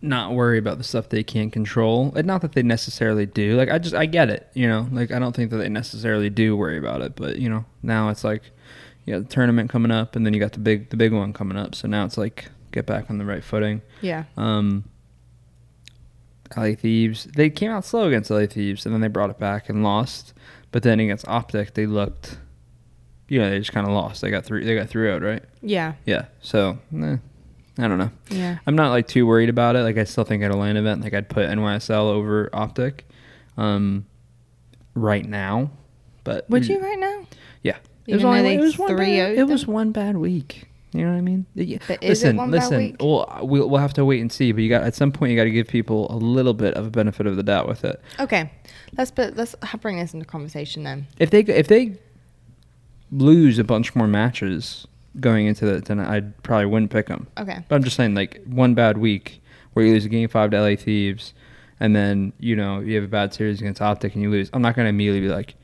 [0.00, 2.12] not worry about the stuff they can't control.
[2.16, 3.56] And not that they necessarily do.
[3.56, 4.88] Like I just I get it, you know.
[4.90, 8.08] Like I don't think that they necessarily do worry about it, but you know, now
[8.08, 8.42] it's like
[9.04, 11.32] you got the tournament coming up and then you got the big the big one
[11.32, 11.74] coming up.
[11.74, 13.82] So now it's like get back on the right footing.
[14.00, 14.24] Yeah.
[14.36, 14.84] Um
[16.56, 19.68] LA Thieves, they came out slow against LA Thieves and then they brought it back
[19.68, 20.32] and lost.
[20.70, 22.38] But then against Optic, they looked
[23.28, 24.22] you know, they just kind of lost.
[24.22, 25.42] They got three they got three out, right?
[25.60, 25.94] Yeah.
[26.04, 26.26] Yeah.
[26.40, 27.16] So, eh,
[27.78, 28.10] I don't know.
[28.30, 28.58] Yeah.
[28.66, 29.80] I'm not like too worried about it.
[29.80, 33.06] Like I still think at a LAN event, like I'd put NYSL over Optic,
[33.56, 34.06] um,
[34.94, 35.70] right now.
[36.24, 37.26] But Would you right now?
[37.62, 37.76] Yeah.
[38.06, 40.68] Even though they it was one 3-0'd bad, it was one bad week.
[40.92, 41.44] You know what I mean?
[41.54, 41.78] Yeah.
[41.86, 42.78] But is it listen, one bad listen.
[42.78, 42.96] week?
[43.00, 44.52] Well, we'll we'll have to wait and see.
[44.52, 46.86] But you got at some point you got to give people a little bit of
[46.86, 48.00] a benefit of the doubt with it.
[48.18, 48.50] Okay.
[48.96, 51.06] Let's put let's bring this into conversation then.
[51.18, 51.98] If they if they
[53.12, 54.86] lose a bunch more matches
[55.20, 57.26] going into it, then I probably wouldn't pick them.
[57.38, 57.58] Okay.
[57.68, 60.60] But I'm just saying, like one bad week where you lose a game five to
[60.60, 61.34] LA Thieves,
[61.80, 64.50] and then you know you have a bad series against Optic and you lose.
[64.52, 65.54] I'm not gonna immediately be like,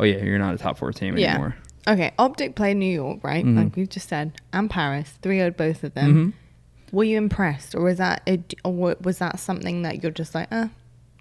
[0.00, 1.30] oh yeah, you're not a top four team Yeah.
[1.34, 1.56] anymore.
[1.88, 2.12] Okay.
[2.18, 3.44] Optic played New York, right?
[3.44, 3.56] Mhm.
[3.56, 5.14] Like we just said, and Paris.
[5.22, 6.12] 3 0 both of them.
[6.12, 10.34] hmm Were you impressed, or was that a, or was that something that you're just
[10.34, 10.68] like, uh,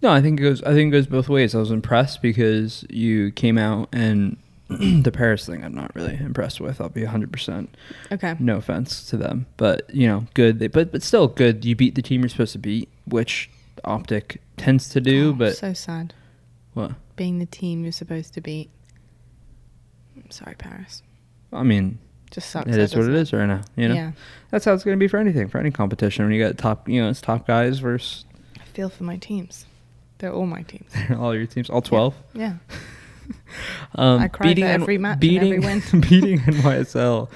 [0.04, 0.62] No, I think it goes.
[0.64, 1.56] I think it goes both ways.
[1.56, 4.36] I was impressed because you came out and
[5.04, 5.64] the Paris thing.
[5.64, 6.80] I'm not really impressed with.
[6.82, 7.32] I'll be 100.
[7.32, 7.76] percent
[8.12, 10.60] okay, No offense to them, but you know, good.
[10.60, 11.64] They, but but still good.
[11.66, 13.50] You beat the team you're supposed to beat, which
[13.84, 15.30] Optic tends to do.
[15.30, 16.14] Oh, but so sad
[16.74, 16.92] what?
[17.16, 18.70] being the team you're supposed to beat.
[20.16, 21.04] I'm sorry, Paris.
[21.54, 22.70] I mean, Just sucks.
[22.70, 23.62] it is what doesn't it is right now.
[23.76, 23.96] You know.
[23.96, 24.12] Yeah.
[24.52, 26.26] That's how it's going to be for anything, for any competition.
[26.26, 28.26] When you got top, you know, it's top guys versus
[28.60, 29.66] I feel for my teams.
[30.20, 30.92] They're all my teams.
[30.94, 32.16] They're all your teams, all twelve.
[32.34, 32.56] Yeah.
[33.96, 36.02] Um, I cry for every match beating, every win.
[36.10, 37.30] beating NYSL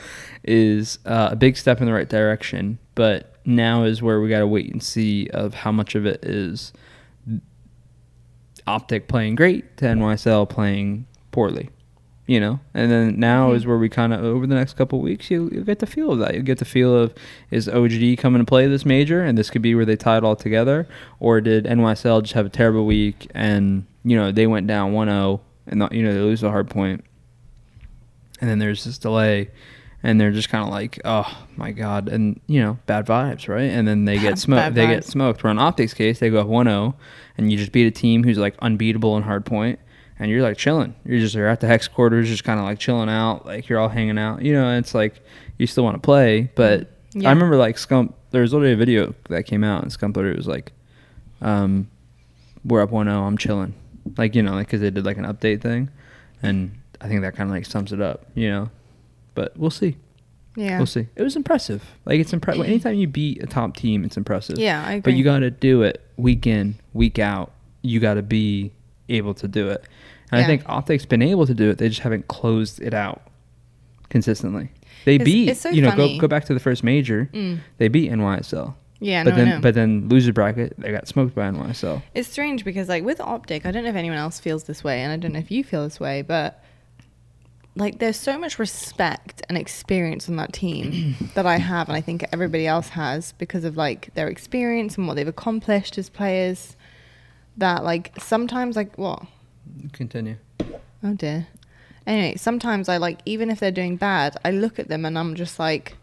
[0.45, 4.39] is uh, a big step in the right direction, but now is where we got
[4.39, 6.71] to wait and see of how much of it is
[8.67, 11.69] Optic playing great to NYSL playing poorly,
[12.25, 12.59] you know.
[12.73, 13.55] And then now Mhm.
[13.57, 15.85] is where we kind of over the next couple of weeks you you get the
[15.85, 16.33] feel of that.
[16.33, 17.13] You get the feel of
[17.51, 20.23] is OGD coming to play this major, and this could be where they tie it
[20.23, 20.87] all together,
[21.19, 25.41] or did NYSL just have a terrible week and you know they went down 1-0
[25.67, 27.03] and the- you know they lose the hard point,
[28.41, 29.49] and then there's this delay.
[30.03, 33.61] And they're just kind of like, oh my god, and you know, bad vibes, right?
[33.71, 34.75] And then they get smoked.
[34.75, 35.43] They get smoked.
[35.43, 36.93] Where in Optics case, they go up 1-0,
[37.39, 39.79] and you just beat a team who's like unbeatable in hard point,
[40.19, 40.93] and you're like chilling.
[41.05, 43.79] You're just you're at the hex quarters, just kind of like chilling out, like you're
[43.79, 44.43] all hanging out.
[44.43, 45.23] You know, it's like
[45.57, 47.29] you still want to play, but Yeah.
[47.29, 48.13] I remember like Scump.
[48.29, 50.71] There was literally a video that came out, and Scump literally was like,
[51.41, 51.87] um,
[52.63, 53.07] "We're up 1-0.
[53.25, 53.73] I'm chilling."
[54.17, 55.89] Like you know, like because they did like an update thing,
[56.43, 58.25] and I think that kind of like sums it up.
[58.35, 58.69] You know,
[59.33, 59.97] but we'll see.
[60.55, 60.77] Yeah.
[60.77, 61.07] We'll see.
[61.17, 61.83] It was impressive.
[62.05, 62.63] Like it's impressive.
[62.65, 64.57] Anytime you beat a top team, it's impressive.
[64.57, 67.51] Yeah, I But you got to do it week in, week out.
[67.81, 68.71] You got to be
[69.09, 69.83] able to do it.
[70.31, 71.77] And I think Optic's been able to do it.
[71.77, 73.21] They just haven't closed it out
[74.09, 74.71] consistently.
[75.03, 76.15] They It's- beat, it's so you know, funny.
[76.15, 77.29] go go back to the first major.
[77.33, 77.59] Mm.
[77.77, 78.73] They beat NYSL.
[79.05, 82.01] Yeah, but no, then but then loser bracket, they got smoked by NYSL.
[82.15, 85.01] It's strange because like with Optic, I don't know if anyone else feels this way,
[85.01, 86.63] and I don't know if you feel this way, but
[87.75, 92.01] like there's so much respect and experience on that team that I have, and I
[92.01, 96.75] think everybody else has because of like their experience and what they've accomplished as players.
[97.57, 99.21] That like sometimes like what?
[99.93, 100.37] Continue.
[101.03, 101.45] Oh dear.
[102.07, 105.35] Anyway, sometimes I like even if they're doing bad, I look at them and I'm
[105.35, 105.95] just like.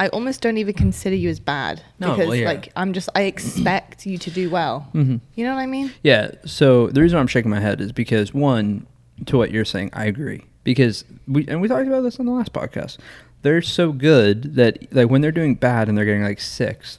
[0.00, 2.46] I almost don't even consider you as bad No, because well, yeah.
[2.48, 4.80] like I'm just I expect you to do well.
[4.92, 5.92] hmm You know what I mean?
[6.02, 6.30] Yeah.
[6.46, 8.86] So the reason I'm shaking my head is because one,
[9.26, 10.46] to what you're saying, I agree.
[10.64, 12.96] Because we and we talked about this on the last podcast.
[13.42, 16.98] They're so good that like when they're doing bad and they're getting like sixth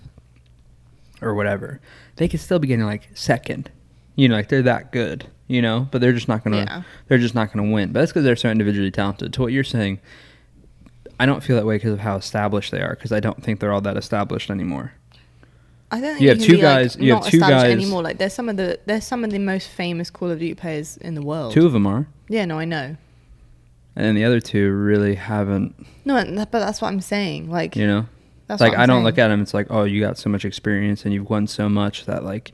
[1.21, 1.79] or whatever,
[2.17, 3.71] they could still be getting like second.
[4.15, 5.25] You know, like they're that good.
[5.47, 6.57] You know, but they're just not gonna.
[6.57, 6.83] Yeah.
[7.07, 7.91] They're just not gonna win.
[7.91, 9.33] But that's because they're so individually talented.
[9.33, 9.99] To what you're saying,
[11.21, 12.95] I don't feel that way because of how established they are.
[12.95, 14.93] Because I don't think they're all that established anymore.
[15.91, 17.71] I don't think You have two be, like, guys- you have not two established guys-
[17.71, 18.01] anymore.
[18.01, 20.97] Like there's some of the there's some of the most famous Call of Duty players
[20.97, 21.53] in the world.
[21.53, 22.95] Two of them are, Yeah, no, I know.
[23.95, 25.75] and then the other two really haven't.
[26.05, 27.49] No, but that's what I'm saying.
[27.51, 28.05] Like You know.
[28.47, 29.03] that's like I don't saying.
[29.03, 29.41] look at them.
[29.41, 32.53] It's like, oh, you got so much experience and you've won so much that like,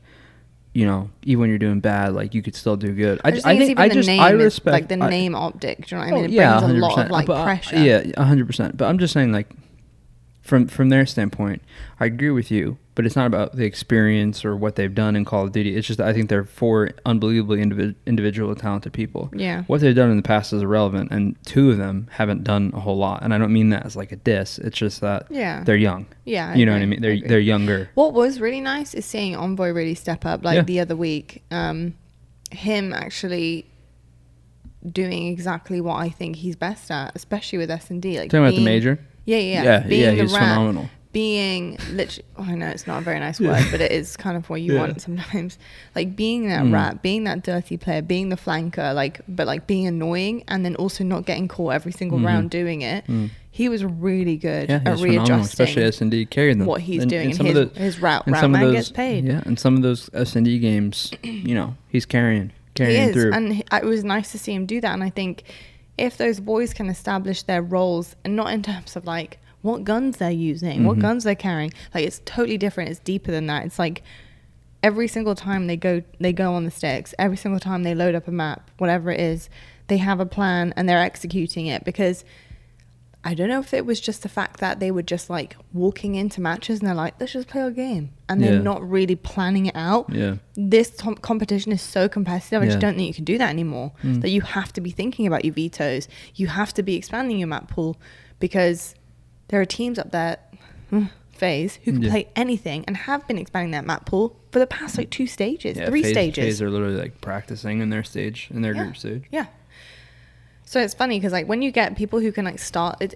[0.77, 3.19] you know, even when you're doing bad, like you could still do good.
[3.23, 4.87] I, I just, I think, think it's even I the just name I respect like
[4.89, 5.87] the I- name optic.
[5.87, 6.25] Do you know what I mean?
[6.25, 7.79] It yeah, brings a lot of like But, uh, pressure.
[7.79, 8.77] Yeah, hundred percent.
[8.77, 9.49] But I'm just saying, like,
[10.43, 11.63] from from their standpoint,
[11.99, 12.77] I agree with you.
[12.97, 15.75] But it's not about the experience or what they've done in Call of Duty.
[15.75, 19.29] It's just that I think they're four unbelievably individ- individual talented people.
[19.35, 19.63] Yeah.
[19.67, 22.79] What they've done in the past is irrelevant, and two of them haven't done a
[22.79, 23.21] whole lot.
[23.21, 24.57] And I don't mean that as like a diss.
[24.57, 25.63] It's just that Yeah.
[25.63, 26.07] they're young.
[26.25, 26.99] Yeah, I you know what I mean.
[27.01, 27.27] They're agree.
[27.29, 27.89] they're younger.
[27.93, 30.43] What was really nice is seeing Envoy really step up.
[30.43, 30.61] Like Yeah.
[30.63, 31.93] the other week, um,
[32.51, 33.67] him actually
[34.91, 38.17] doing exactly what I think he's best at, especially with S and D.
[38.19, 38.99] Like Talking about the major.
[39.25, 40.89] Yeah, yeah, Yeah, Being yeah, he's rat, phenomenal.
[41.13, 43.51] Being literally, oh, I know it's not a very nice Yeah.
[43.51, 44.79] word, but it is kind of what you Yeah.
[44.81, 45.57] want sometimes.
[45.95, 46.73] Like being that Mm.
[46.73, 50.75] rat, being that dirty player, being the flanker, like, but like being annoying, and then
[50.75, 52.25] also not getting caught every single Mhm.
[52.25, 53.07] round doing it.
[53.07, 53.29] Mm.
[53.49, 55.39] He was really good Yeah, at readjusting.
[55.39, 56.67] especially S and D carried them.
[56.67, 58.53] what he's And- doing, and and some of his- the- his route- and route some
[58.53, 59.25] of man those, gets paid.
[59.25, 63.09] Yeah, and some of those S and D games, you know, he's carrying he carrying
[63.09, 63.31] is, through.
[63.33, 64.93] and it was nice to see him do that.
[64.93, 65.43] And I think
[65.97, 70.17] if those boys can establish their roles, and not in terms of like what guns
[70.17, 71.01] they're using, what Mhm.
[71.01, 72.89] guns they're carrying, like it's totally different.
[72.89, 73.65] It's deeper than that.
[73.65, 74.01] It's like
[74.81, 77.13] every single time they go, they go on the sticks.
[77.19, 79.49] Every single time they load up a map, whatever it is,
[79.87, 82.23] they have a plan and they're executing it because.
[83.23, 86.15] I don't know if it was just the fact that they were just like walking
[86.15, 88.11] into matches and they're like, let's just play our game.
[88.29, 88.61] And they're Yeah.
[88.61, 92.61] not really planning it out yeah, this tom- competition is so competitive.
[92.61, 92.69] I Yeah.
[92.71, 93.91] just don't think you can do that anymore.
[94.01, 94.21] Mm.
[94.21, 96.07] That you have to be thinking about your vetoes.
[96.35, 97.97] You have to be expanding your map pool
[98.39, 98.95] because
[99.49, 100.37] there are teams up there,
[101.31, 102.09] FaZe, who can Yeah.
[102.09, 105.77] play anything and have been expanding that map pool for the past like two stages,
[105.77, 105.85] yeah.
[105.87, 106.43] three FaZe, stages.
[106.45, 108.83] FaZe are literally like practicing in their stage, in their Yeah.
[108.83, 109.23] group stage.
[109.31, 109.45] Yeah.
[110.65, 113.13] So it's funny because like when you get people who can like start, it,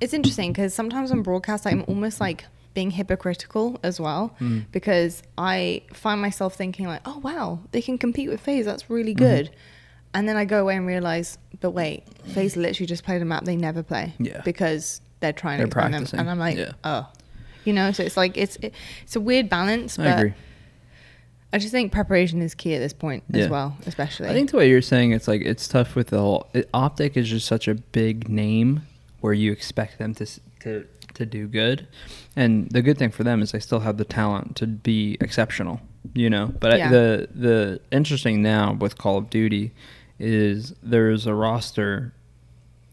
[0.00, 4.64] it's interesting because sometimes on broadcast I'm almost like being hypocritical as well Mm.
[4.72, 9.14] because I find myself thinking like, oh wow, they can compete with FaZe, that's really
[9.14, 9.24] Mm-hmm.
[9.24, 9.50] good.
[10.12, 13.44] And then I go away and realize, but wait, FaZe literally just played a map
[13.44, 14.42] they never play Yeah.
[14.44, 16.00] because they're trying They're to expand them.
[16.00, 16.20] practicing.
[16.20, 16.72] And I'm like, Yeah.
[16.84, 17.08] oh,
[17.64, 19.96] you know, so it's like it's it, it's a weird balance.
[19.96, 20.34] But I agree.
[21.52, 23.44] I just think preparation is key at this point Yeah.
[23.44, 24.28] as well, especially.
[24.28, 27.16] I think the way you're saying it's like it's tough with the whole it, optic
[27.16, 28.82] is just such a big name
[29.20, 30.26] where you expect them to
[30.60, 31.86] to to do good,
[32.34, 35.80] and the good thing for them is they still have the talent to be exceptional,
[36.12, 36.52] you know.
[36.58, 39.70] But I- the the interesting now with Call of Duty
[40.18, 42.12] is there's a roster,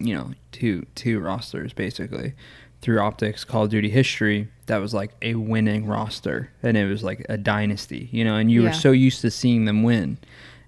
[0.05, 2.33] you know, two two rosters basically
[2.81, 7.03] through optics Call of Duty history that was like a winning roster and it was
[7.03, 8.69] like a dynasty, you know, and you Yeah.
[8.69, 10.17] were so used to seeing them win.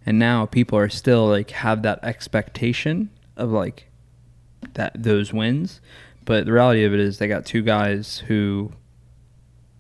[0.05, 3.87] And now people are still like have that expectation of like
[4.75, 5.81] that those wins,
[6.25, 8.71] but the reality of it is they got two guys who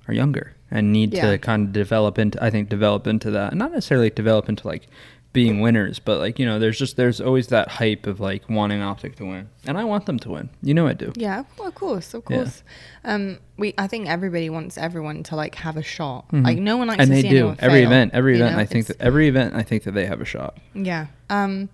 [0.07, 1.31] are younger and need Yeah.
[1.31, 3.51] to kind of develop into I think develop into that.
[3.51, 4.87] And not necessarily develop into like
[5.33, 8.81] being winners, but like, you know, there's just there's always that hype of like wanting
[8.83, 9.49] Optic to win.
[9.65, 10.49] And I want them to win.
[10.61, 11.11] You know I do.
[11.15, 12.37] Yeah, of- of course, of Yeah.
[12.37, 12.63] course.
[13.03, 16.29] Um, we I think everybody wants everyone to like have a shot.
[16.31, 16.43] Mhm.
[16.45, 18.11] Like no one likes and to they see do anyone every fail, event.
[18.13, 18.61] Every event, know?
[18.61, 20.57] I think It's- that every event, I think that they have a shot.
[20.75, 21.07] Yeah.
[21.29, 21.69] Um,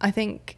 [0.00, 0.56] I think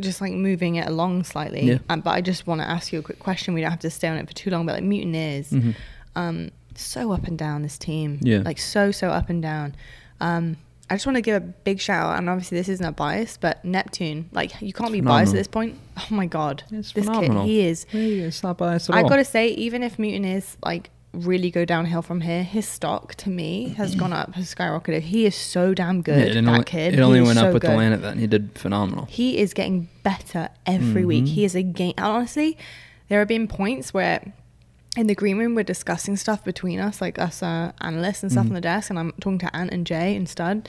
[0.00, 1.64] just like moving it along slightly.
[1.64, 1.78] Yeah.
[1.88, 3.54] Um, but I just want to ask you a quick question.
[3.54, 4.66] We don't have to stay on it for too long.
[4.66, 5.74] But like Mutineers, Mhm.
[6.16, 8.18] um, so up and down this team.
[8.20, 8.42] Yeah.
[8.44, 9.74] Like so so up and down.
[10.20, 10.56] Um,
[10.90, 13.38] I just want to give a big shout out, and obviously this isn't a bias,
[13.38, 15.78] but Neptune, like you can't be biased at this point.
[15.96, 17.44] Oh my god, It's this phenomenal.
[17.44, 17.84] kid, he is.
[17.84, 19.08] Hey, it's not biased at I all.
[19.08, 23.68] gotta say, even if Mutineers like really go downhill from here, his stock to me
[23.76, 25.02] has gone up, has skyrocketed.
[25.02, 26.18] He is so damn good.
[26.18, 26.94] it that only, kid.
[26.94, 27.70] It only went so up with good.
[27.70, 28.18] the LAN event.
[28.18, 29.06] He did phenomenal.
[29.06, 31.24] He is getting better every week.
[31.24, 31.28] Mhm.
[31.28, 31.94] He is a game.
[31.96, 32.58] Honestly,
[33.08, 34.32] there have been points where
[34.96, 38.44] in the green room we're discussing stuff between us, like us uh, analysts and stuff
[38.46, 38.50] Mhm.
[38.50, 40.68] on the desk, and I'm talking to Ant and Jay and Stud,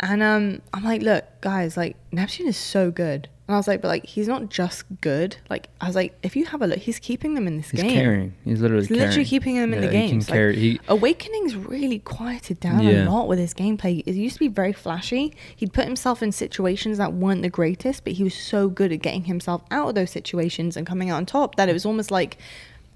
[0.00, 3.28] and um, I'm like, look, guys, like Neptune is so good.
[3.48, 5.36] And I was like, but like he's not just good.
[5.50, 7.82] Like I was like, if you have a look, he's keeping them in this He's
[7.82, 7.90] game.
[7.90, 8.34] carrying.
[8.44, 9.26] He's literally He's literally carrying.
[9.28, 10.30] keeping them in the Yeah, he can games.
[10.30, 13.06] Like, he- Owakening's really quieted down Yeah.
[13.06, 14.02] a lot with his gameplay.
[14.06, 15.34] It used to be very flashy.
[15.56, 19.02] He'd put himself in situations that weren't the greatest, but he was so good at
[19.02, 22.10] getting himself out of those situations and coming out on top that it was almost
[22.12, 22.38] like,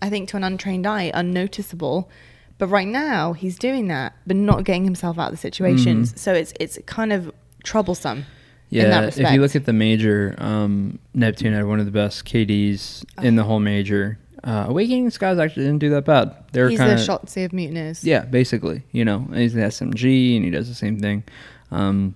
[0.03, 2.09] I think, to an untrained eye, unnoticeable.
[2.59, 6.13] But right now, he's doing that, but not getting himself out of the situations.
[6.13, 6.19] Mhm.
[6.19, 7.31] So it's it's kind of
[7.65, 8.25] troublesome.
[8.69, 13.05] Yeah, if you look at the major, um, Neptune had one of the best KDs
[13.23, 14.19] in the whole major.
[14.43, 16.35] Uh, Owakening Skyz actually didn't do that bad.
[16.53, 18.03] They were he's kind the of Shotzzy of mutineers.
[18.05, 21.25] Yeah, basically, you know, he's the SMG and he does the same thing.
[21.71, 22.15] Um,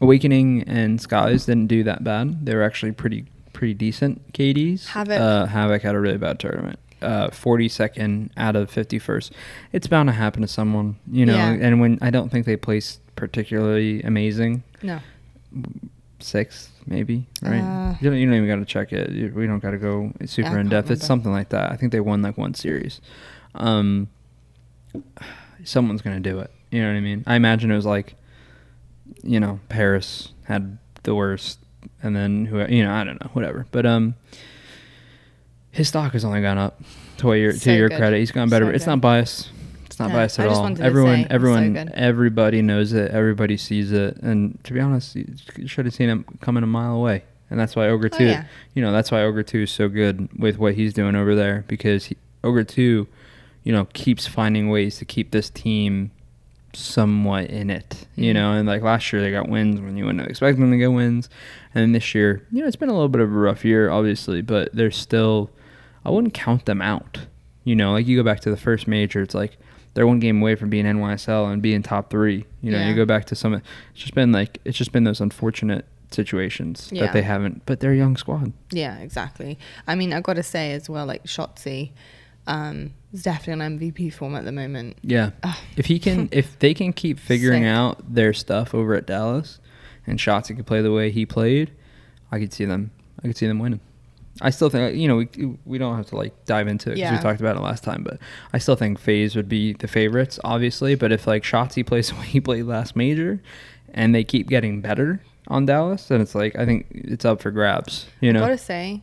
[0.00, 2.44] Awakening and Skies didn't do that bad.
[2.44, 4.86] They were actually pretty pretty decent KDs.
[4.88, 5.18] Havok.
[5.18, 6.78] uh, Havok had a really bad tournament.
[7.06, 9.30] Uh, 42nd out of 51st.
[9.72, 11.34] It's bound to happen to someone, you know.
[11.36, 11.52] Yeah.
[11.52, 14.98] And when I don't think they placed particularly amazing, No.
[16.18, 17.60] sixth maybe, right?
[17.60, 19.10] Uh, you, don't, you don't even got to check it.
[19.10, 20.90] You- We don't got to go super in depth.
[20.90, 21.70] It's something like that.
[21.72, 23.00] I think they won like one series.
[23.54, 24.08] Um,
[25.64, 26.50] someone's gonna do it.
[26.70, 27.24] You know what I mean?
[27.26, 28.14] I imagine it was like,
[29.22, 31.58] you know, Paris had the worst,
[32.02, 32.58] and then who?
[32.66, 33.66] You know, I don't know, whatever.
[33.70, 34.14] But um,
[35.76, 36.80] his stock has only gone up.
[37.18, 37.98] To your to your good.
[37.98, 38.66] credit, he's gone better.
[38.66, 39.50] So it's not biased.
[39.86, 40.52] It's not No, biased at all.
[40.66, 43.10] Everyone, say, it's so everyone, everybody knows it.
[43.12, 44.16] Everybody sees it.
[44.18, 47.24] And to be honest, you should have seen him coming a mile away.
[47.48, 48.44] And that's why Ogre Oh, Two, yeah.
[48.74, 51.64] you know, that's why Ogre Two is so good with what he's doing over there
[51.68, 53.06] because he, Ogre Two,
[53.62, 56.10] you know, keeps finding ways to keep this team
[56.72, 58.06] somewhat in it.
[58.16, 58.34] You Mhm.
[58.34, 60.92] know, and like last year they got wins when you wouldn't expect them to get
[60.92, 61.28] wins,
[61.74, 63.88] and then this year, you know, it's been a little bit of a rough year,
[63.90, 65.50] obviously, but they're still.
[66.06, 67.18] I wouldn't count them out.
[67.64, 69.58] You know, like you go back to the first major, it's like
[69.94, 72.44] they're one game away from being NYSL and being top three.
[72.62, 72.88] You know, Yeah.
[72.88, 73.54] you go back to some.
[73.54, 73.64] It's
[73.94, 77.06] just been like it's just been those unfortunate situations Yeah.
[77.06, 77.66] that they haven't.
[77.66, 78.52] But they're a young squad.
[78.70, 79.58] Yeah, exactly.
[79.86, 81.90] I mean, I got to say as well, like Shotzzy
[82.46, 84.98] um, is definitely on MVP form at the moment.
[85.02, 85.30] Yeah.
[85.42, 85.56] Ugh.
[85.76, 87.68] If he can, if they can keep figuring Sick.
[87.68, 89.58] out their stuff over at Dallas,
[90.06, 91.72] and Shotzzy could play the way he played,
[92.30, 92.92] I could see them.
[93.24, 93.80] I could see them winning.
[94.42, 95.28] I still think you know we
[95.64, 98.02] we don't have to like dive into it because we talked about it last time,
[98.02, 98.18] but
[98.52, 100.94] I still think FaZe would be the favorites, obviously.
[100.94, 103.40] But if like Shotzzy plays the way he played last major,
[103.94, 107.50] and they keep getting better on Dallas, then it's like I think it's up for
[107.50, 108.06] grabs.
[108.20, 108.40] You I know?
[108.40, 109.02] gotta say,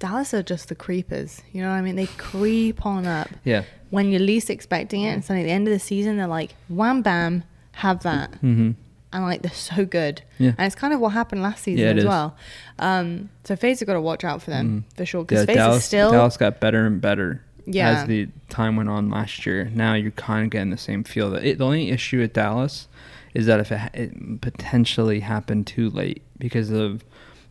[0.00, 1.40] Dallas are just the creepers.
[1.52, 1.96] You know what I mean?
[1.96, 3.64] They creep on up Yeah.
[3.90, 6.54] when you're least expecting it, and suddenly at the end of the season, they're like,
[6.68, 8.32] wham bam, have that.
[8.42, 8.72] Mm-hmm.
[9.14, 10.22] And like they're so good.
[10.38, 10.52] Yeah.
[10.58, 12.04] And it's kind of what happened last season Yeah, as is.
[12.04, 12.36] well.
[12.78, 14.96] Um, so FaZe have got to watch out for them Mhm.
[14.96, 15.24] for sure.
[15.24, 17.90] Because Yeah, FaZe Dallas, is still Dallas got better and better Yeah.
[18.02, 19.70] as the time went on last year.
[19.72, 21.30] Now you're kind of getting the same feel.
[21.30, 22.88] That it, the only issue with Dallas
[23.34, 27.04] is that if it, it potentially happened too late because of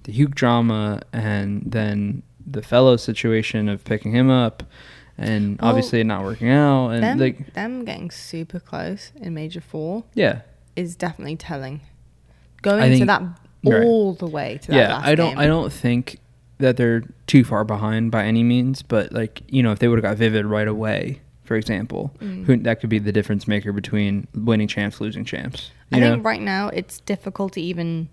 [0.03, 4.63] the Huke drama and then the fellow situation of picking him up
[5.17, 9.61] and Well, obviously not working out and them, like them getting super close in Major
[9.61, 10.03] Four.
[10.13, 10.39] yeah
[10.75, 11.81] is definitely telling.
[12.61, 13.21] Going I to that
[13.65, 13.83] right.
[13.83, 15.39] all the way to that yeah, I don't game.
[15.39, 16.19] I don't think
[16.59, 19.97] that they're too far behind by any means, but like you know, if they would
[19.97, 22.45] have got Vivid right away, for example, Mm.
[22.45, 25.71] who that could be the difference maker between winning champs, losing champs.
[25.91, 26.11] I know?
[26.13, 28.07] think right now it's difficult to even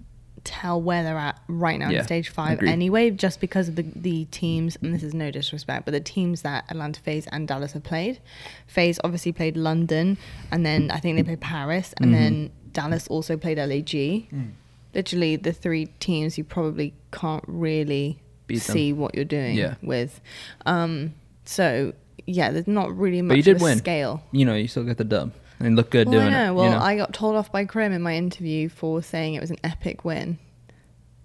[0.45, 2.70] tell where they're at right now Yeah, in stage five agreed.
[2.70, 6.43] anyway, just because of the, the teams, and this is no disrespect, but the teams
[6.43, 8.20] that Atlanta FaZe and Dallas have played.
[8.66, 10.16] FaZe obviously played London,
[10.51, 12.12] and then I think they played Paris, and Mhm.
[12.12, 13.88] then Dallas also played LAG.
[14.30, 14.51] Mm.
[14.95, 18.72] Literally, the three teams you probably can't really Beat them.
[18.74, 19.74] see what you're doing Yeah.
[19.82, 20.20] with.
[20.66, 21.14] Um,
[21.45, 21.93] so,
[22.26, 23.78] yeah, there's not really much But you did of a win.
[23.78, 24.22] scale.
[24.32, 26.53] you know, you still get the dub and look good Well, doing I know.
[26.53, 26.55] it.
[26.57, 26.79] Well, you know?
[26.81, 30.05] I got told off by Krim in my interview for saying it was an epic
[30.05, 30.39] win.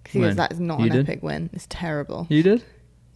[0.04, 1.10] Because he goes, that is not You an did?
[1.10, 1.50] epic win.
[1.54, 2.28] It's terrible.
[2.30, 2.64] you did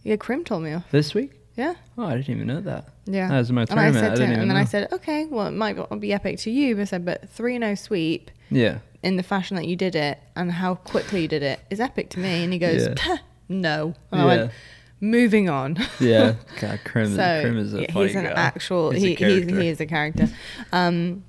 [0.02, 0.90] Yeah, Krim told me off.
[0.90, 1.32] this week.
[1.56, 1.74] Yeah.
[1.98, 2.88] Oh, I didn't even know that.
[3.06, 3.28] Yeah.
[3.28, 4.60] That was my and I said to didn't him, even and then know.
[4.62, 7.28] I said, okay, well, it might not be epic to you, but I said, but
[7.28, 8.78] 3 0 sweep Yeah.
[9.02, 12.08] in the fashion that you did it and how quickly you did it is epic
[12.10, 12.44] to me.
[12.44, 13.16] And he goes, Yeah.
[13.48, 13.94] No.
[14.10, 14.50] And I went, Yeah.
[15.00, 15.76] Moving on.
[15.98, 16.34] Yeah.
[16.60, 18.30] God, Krim, so is, Krim is a yeah, funny he's an guy.
[18.30, 20.28] actual He's he, he's, he is a character
[20.72, 21.24] um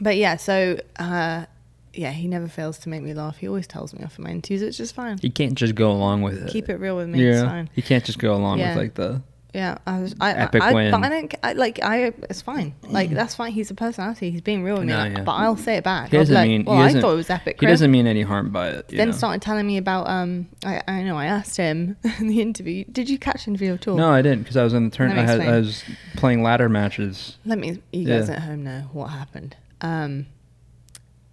[0.00, 1.46] but yeah so uh
[1.94, 4.30] yeah he never fails to make me laugh he always tells me off in my
[4.30, 6.50] interviews it's just fine He can't just go along with it.
[6.50, 8.68] keep it real with me it's fine He can't just go along Yeah.
[8.70, 9.22] with like the.
[9.58, 10.90] Yeah i was i Epic I, win.
[10.92, 14.40] but I don't I, like i it's fine like that's fine he's a personality he's
[14.40, 15.24] being real with me No, like, yeah.
[15.24, 16.64] but i'll say it back He doesn't like, mean.
[16.64, 18.88] well he i thought it was epic He doesn't mean any harm by it.
[18.88, 19.12] Then know?
[19.20, 22.84] started telling me about um I, I know I asked him in the interview.
[22.90, 23.96] Did you catch the interview at all?
[23.96, 25.10] No, I didn't because I was in the turn.
[25.12, 25.82] I, had, I was
[26.16, 27.36] playing ladder matches.
[27.44, 28.36] Let me, you guys Yeah.
[28.36, 29.56] at home know what happened.
[29.80, 30.26] Um,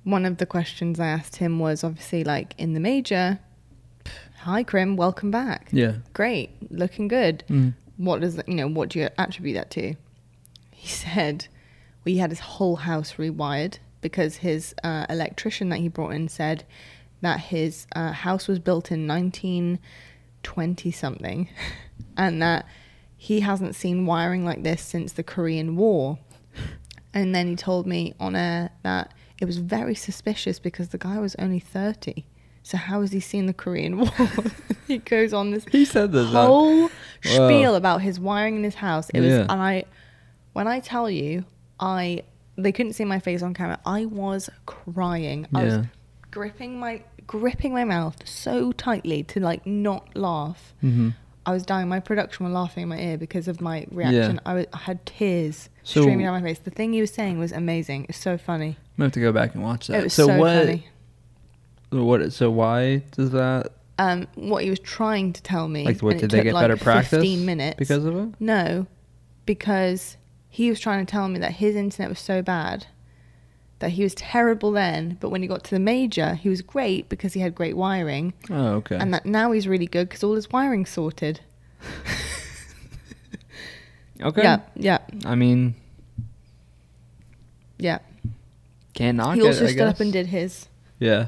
[0.04, 3.40] one of the questions I asked him was obviously like in the major,
[4.42, 5.70] hi Krim, welcome back.
[5.72, 5.94] Yeah.
[6.14, 7.44] Great, looking good.
[7.50, 7.74] Mm.
[7.98, 9.96] What does you know, what do you attribute that to?
[10.72, 11.48] He said,
[12.04, 16.28] well, he had his whole house rewired because his uh, electrician that he brought in
[16.28, 16.64] said
[17.22, 21.50] that his uh, house was built in 1920 something
[22.18, 22.68] and that
[23.18, 26.20] he hasn't seen wiring like this since the Korean War.
[27.14, 31.18] And then he told me on air that it was very suspicious because the guy
[31.18, 32.26] was only 30.
[32.68, 34.10] So how has he seen the Korean War?
[34.88, 36.32] he goes on this He said this.
[36.32, 36.90] whole
[37.22, 37.76] spiel Wow.
[37.78, 39.10] about his wiring in his house.
[39.12, 39.42] It was, Yeah.
[39.42, 39.84] and I,
[40.54, 41.46] when I tell you,
[41.80, 42.24] I
[42.58, 43.80] they couldn't see my face on camera.
[43.86, 45.46] I was crying.
[45.54, 45.84] I was Yeah.
[46.32, 50.74] gripping my gripping my mouth so tightly to like not laugh.
[50.84, 51.10] Mm-hmm.
[51.46, 51.88] I was dying.
[51.88, 54.40] My production were laughing in my ear because of my reaction.
[54.46, 56.58] I, was, I had tears So- streaming down my face.
[56.60, 58.08] The thing he was saying was amazing.
[58.10, 58.70] It's so funny.
[58.70, 60.00] I'm gonna have to go back and watch that.
[60.00, 60.66] It was so, what?
[60.66, 60.88] funny.
[62.04, 62.34] What?
[62.34, 63.72] So why does that?
[63.98, 65.86] Um, what he was trying to tell me.
[65.86, 67.12] Like, what it did they get like, better practice?
[67.12, 68.30] Fifteen minutes because of it.
[68.40, 68.88] No,
[69.46, 70.18] because
[70.50, 72.88] he was trying to tell me that his internet was so bad
[73.80, 77.10] that he was terrible then, but when he got to the major, he was great
[77.10, 78.96] because he had great wiring, Oh, okay.
[78.96, 81.42] and that now he's really good because all his wiring's sorted.
[84.22, 84.44] okay.
[84.44, 85.76] Yeah, yeah, I mean,
[87.78, 88.00] yeah.
[88.94, 89.46] can't knock he it.
[89.46, 90.70] also I stood up and did his
[91.00, 91.28] Yeah.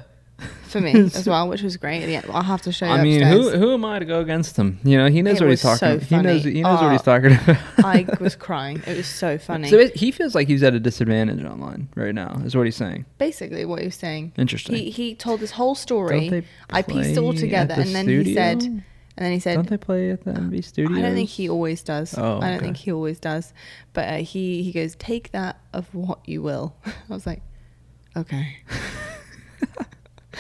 [0.64, 2.08] For me as well, which was great.
[2.08, 2.92] Yeah, I'll have to show you.
[2.92, 3.60] I mean, who upstairs.
[3.62, 4.80] who am I to go against him?
[4.84, 5.78] You know, he knows It what he's talking.
[5.80, 6.44] so He knows.
[6.44, 7.58] He knows what he's Oh, talking about.
[7.86, 8.82] I was crying.
[8.86, 9.70] It was so funny.
[9.70, 12.42] So it, he feels like he's at a disadvantage online right now.
[12.46, 13.06] Is what he's saying.
[13.18, 14.34] Basically, what he's saying.
[14.38, 14.76] Interesting.
[14.76, 16.46] He he told his whole story.
[16.70, 18.62] I pieced it all together, the and then he said,
[19.18, 20.96] and then he said, Don't they play at the MV Studios?
[20.98, 22.16] I don't think he always does.
[22.16, 23.52] Oh, I don't think he always does.
[23.94, 26.76] But uh, he he goes, take that of what you will.
[26.86, 27.42] I was like,
[28.16, 28.58] okay.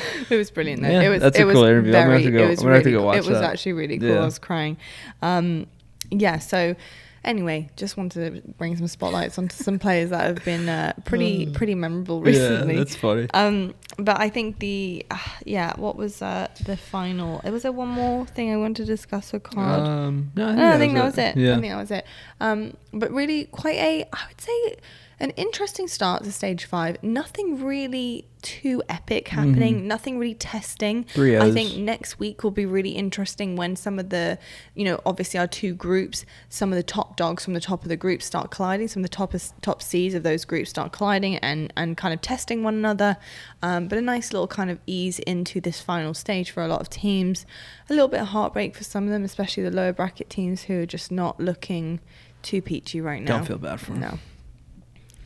[0.29, 0.89] it was brilliant though.
[0.89, 1.91] Yeah, it was that's a it was cool interview.
[1.91, 3.25] I'm gonna very have to go- it was I'm gonna have to go watch It
[3.25, 3.43] was that.
[3.51, 4.09] actually really cool.
[4.09, 4.21] Yeah.
[4.21, 4.77] I was crying.
[5.21, 5.67] Um,
[6.11, 6.39] yeah.
[6.39, 6.75] So
[7.23, 11.47] anyway, just wanted to bring some spotlights onto some players that have been uh, pretty
[11.51, 12.75] pretty memorable recently.
[12.75, 13.27] Yeah, that's funny.
[13.33, 17.41] Um, but I think the uh, yeah, what was uh, the final?
[17.43, 19.81] It was there one more thing I wanted to discuss or card.
[19.87, 21.39] Um, no, I think, No, I that, think was that was it.
[21.47, 21.51] Yeah.
[21.51, 22.05] I think that was it.
[22.39, 24.75] Um, but really, quite a, I would say,
[25.20, 27.01] an interesting start to stage five.
[27.01, 29.88] Nothing really too epic happening.
[29.88, 31.03] Nothing really testing.
[31.03, 31.13] Mm-hmm.
[31.13, 34.38] Three I think next week will be really interesting when some of the,
[34.76, 37.89] you know, obviously our two groups, some of the top dogs from the top of
[37.89, 38.88] the group start colliding.
[38.88, 42.22] Some of the top top C's of those groups start colliding and and kind of
[42.22, 43.18] testing one another.
[43.63, 46.80] Um, but a nice little kind of ease into this final stage for a lot
[46.80, 47.45] of teams.
[47.89, 50.82] A little bit of heartbreak for some of them, especially the lower bracket teams who
[50.82, 51.99] are just not looking
[52.43, 53.38] too peachy right now.
[53.38, 54.01] Don't feel bad for them.
[54.01, 54.20] No,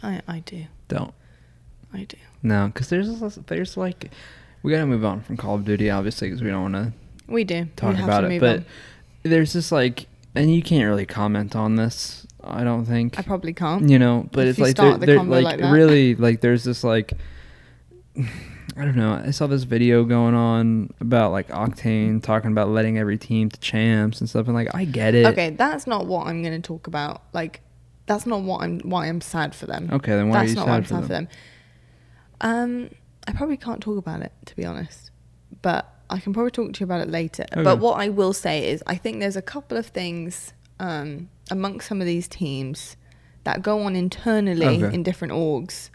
[0.03, 0.65] I I do.
[0.87, 1.13] Don't.
[1.93, 2.17] I do.
[2.43, 4.11] No, because there's there's like
[4.63, 6.93] we gotta move on from Call of Duty, obviously, because we don't want to
[7.27, 7.67] We do.
[7.75, 8.29] talk we have about to it.
[8.29, 8.65] move But on.
[9.23, 12.25] there's this like, and you can't really comment on this.
[12.43, 13.19] I don't think.
[13.19, 13.87] I probably can't.
[13.89, 16.83] you know, but If it's like there, the convo like, like really like there's this
[16.83, 17.13] like
[18.77, 19.21] I don't know.
[19.25, 23.59] I saw this video going on about like Octane talking about letting every team to
[23.59, 25.25] champs and stuff, and like I get it.
[25.27, 27.21] Okay, that's not what I'm going to talk about.
[27.33, 27.59] Like,
[28.11, 29.89] that's not what I'm why I'm sad for them.
[29.91, 31.03] Okay, then why that's are you not sad why I'm for sad them?
[31.03, 31.27] for them.
[32.41, 32.89] Um,
[33.27, 35.11] I probably can't talk about it to be honest,
[35.61, 37.45] but I can probably talk to you about it later.
[37.51, 37.63] Okay.
[37.63, 41.87] But what I will say is, I think there's a couple of things um, amongst
[41.87, 42.97] some of these teams
[43.43, 44.93] that go on internally Okay.
[44.93, 45.89] in different orgs,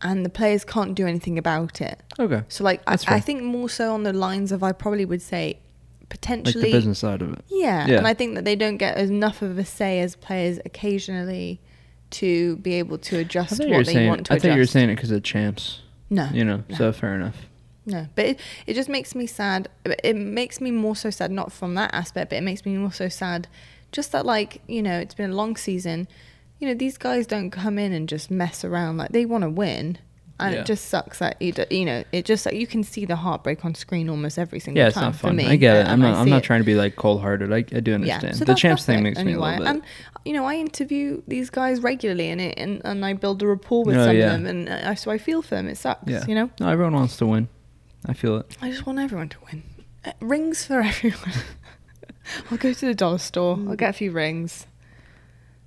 [0.00, 2.02] and the players can't do anything about it.
[2.18, 5.22] Okay, So, like, I, I think more so on the lines of I probably would
[5.22, 5.60] say
[6.12, 7.44] like potentially the business side of it.
[7.48, 7.98] yeah, Yeah.
[7.98, 11.60] and I think that they don't get enough of a say as players occasionally
[12.10, 14.08] to be able to adjust what they saying.
[14.08, 14.44] want to I adjust.
[14.46, 15.80] thought you were saying it because of champs.
[16.10, 16.76] no, You know, no.
[16.76, 17.36] so fair enough.
[17.86, 19.68] no, but it, it just makes me sad.
[19.84, 22.92] It makes me more so sad, not from that aspect, but it makes me more
[22.92, 23.48] so sad,
[23.92, 26.06] just that like you know it's been a long season.
[26.60, 28.98] You know these guys don't come in and just mess around.
[28.98, 29.98] Like they want to win,
[30.46, 30.60] and Yeah.
[30.60, 31.52] it just sucks that you,
[31.84, 34.88] know it just like you can see the heartbreak on screen almost every single Yeah,
[34.88, 35.36] it's time not for fun.
[35.36, 35.46] me.
[35.46, 35.86] I get it.
[35.86, 36.14] I'm not.
[36.16, 36.44] I'm not it.
[36.44, 37.52] trying to be like cold hearted.
[37.52, 38.38] I, I do understand.
[38.38, 39.66] Yeah, the champs thing makes me a little bit.
[39.66, 39.82] And
[40.24, 43.84] you know, I interview these guys regularly, and it, and, and I build a rapport
[43.84, 44.34] with Oh, some yeah.
[44.34, 45.66] of them, and I, so I feel for them.
[45.68, 46.48] It sucks, yeah, you know.
[46.60, 47.48] No, everyone wants to win.
[48.06, 48.56] I feel it.
[48.62, 49.62] I just want everyone to win.
[50.04, 51.32] Uh, rings for everyone.
[52.50, 53.58] I'll go to the dollar store.
[53.68, 54.66] I'll get a few rings.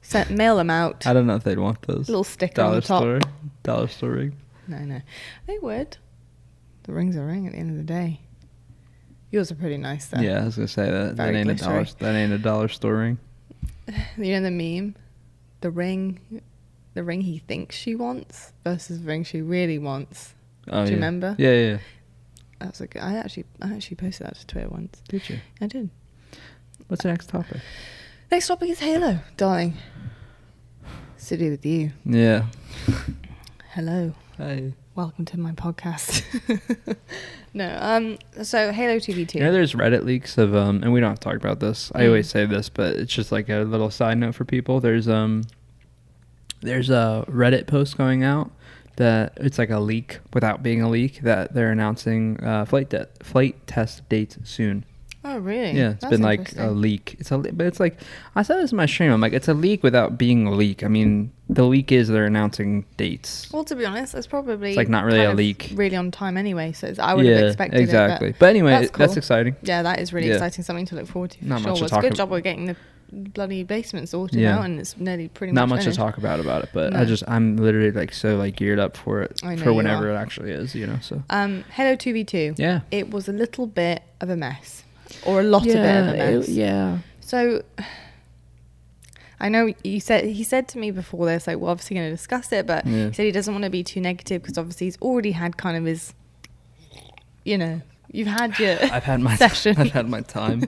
[0.01, 1.05] Set, mail them out.
[1.07, 2.07] I don't know if they'd want those.
[2.07, 3.01] Little sticker on dollar the top.
[3.01, 3.19] store,
[3.63, 4.35] dollar store ring.
[4.67, 5.01] No, no,
[5.47, 5.97] they would.
[6.83, 8.21] The ring's a ring at the end of the day.
[9.31, 10.21] Yours are pretty nice though.
[10.21, 11.17] Yeah, I was gonna say that.
[11.17, 11.85] That ain't a dollar.
[11.99, 13.17] That ain't a dollar store ring.
[14.17, 14.95] You know the meme,
[15.61, 16.41] the ring,
[16.95, 20.33] the ring he thinks she wants versus the ring she really wants.
[20.67, 20.93] Oh, Do you yeah.
[20.95, 21.35] remember?
[21.37, 21.71] Yeah, yeah.
[21.71, 21.77] yeah.
[22.59, 25.01] That was like I actually I actually posted that to Twitter once.
[25.07, 25.39] Did you?
[25.61, 25.89] I did.
[26.87, 27.61] What's the next topic?
[28.31, 29.75] Next topic is Halo, darling.
[31.15, 31.91] It's to do with you.
[32.05, 32.45] Yeah.
[33.73, 34.13] Hello.
[34.37, 34.73] Hi.
[34.95, 36.23] Welcome to my podcast.
[37.53, 39.39] no, um so Halo TV two.
[39.39, 41.91] You know, there's Reddit leaks of um, and we don't have to talk about this.
[41.95, 42.07] I Mm.
[42.07, 44.79] always say this, but it's just like a little side note for people.
[44.79, 45.43] There's um,
[46.61, 48.51] there's a Reddit post going out
[48.97, 53.07] that it's like a leak without being a leak that they're announcing uh, flight de-
[53.21, 54.85] flight test dates soon.
[55.25, 55.77] Oh really?
[55.77, 57.17] Yeah, it's That's been like a leak.
[57.19, 57.97] It's a, le- but it's like
[58.35, 59.11] I said this in my stream.
[59.11, 60.83] I'm like, it's a leak without being a leak.
[60.83, 63.51] I mean, the leak is they're announcing dates.
[63.51, 65.71] Well, to be honest, it's probably It's, like, not really a leak.
[65.75, 66.71] really on time anyway.
[66.71, 68.29] So it's, I would yeah, have expected exactly.
[68.29, 68.35] it.
[68.39, 69.55] But, anyway, that's that's, exciting.
[69.61, 70.35] Yeah, that is really Yeah.
[70.35, 70.63] exciting.
[70.63, 71.39] Something to look forward to.
[71.39, 71.69] For Not sure.
[71.71, 72.75] much to Well, it's a talk good job we're getting the
[73.11, 74.57] bloody basement sorted Yeah.
[74.57, 76.99] out, and it's nearly pretty Not much much to talk about about it, but No.
[76.99, 80.51] I just I'm literally like so like geared up for it for whenever it actually
[80.51, 80.97] is, you know.
[81.01, 82.55] So Um, Halo two v two.
[82.57, 84.83] yeah, It was a little bit of a mess,
[85.25, 86.49] or a lot of it of a mess.
[86.49, 86.99] yeah.
[87.21, 87.61] So
[89.39, 92.15] I know you said he said to me before this, like we're obviously going to
[92.15, 93.07] discuss it, but Yeah.
[93.07, 95.75] he said he doesn't want to be too negative because obviously he's already had kind
[95.77, 96.13] of his,
[97.43, 99.75] you know, you've had your I've had my session.
[99.77, 100.63] I've had my time.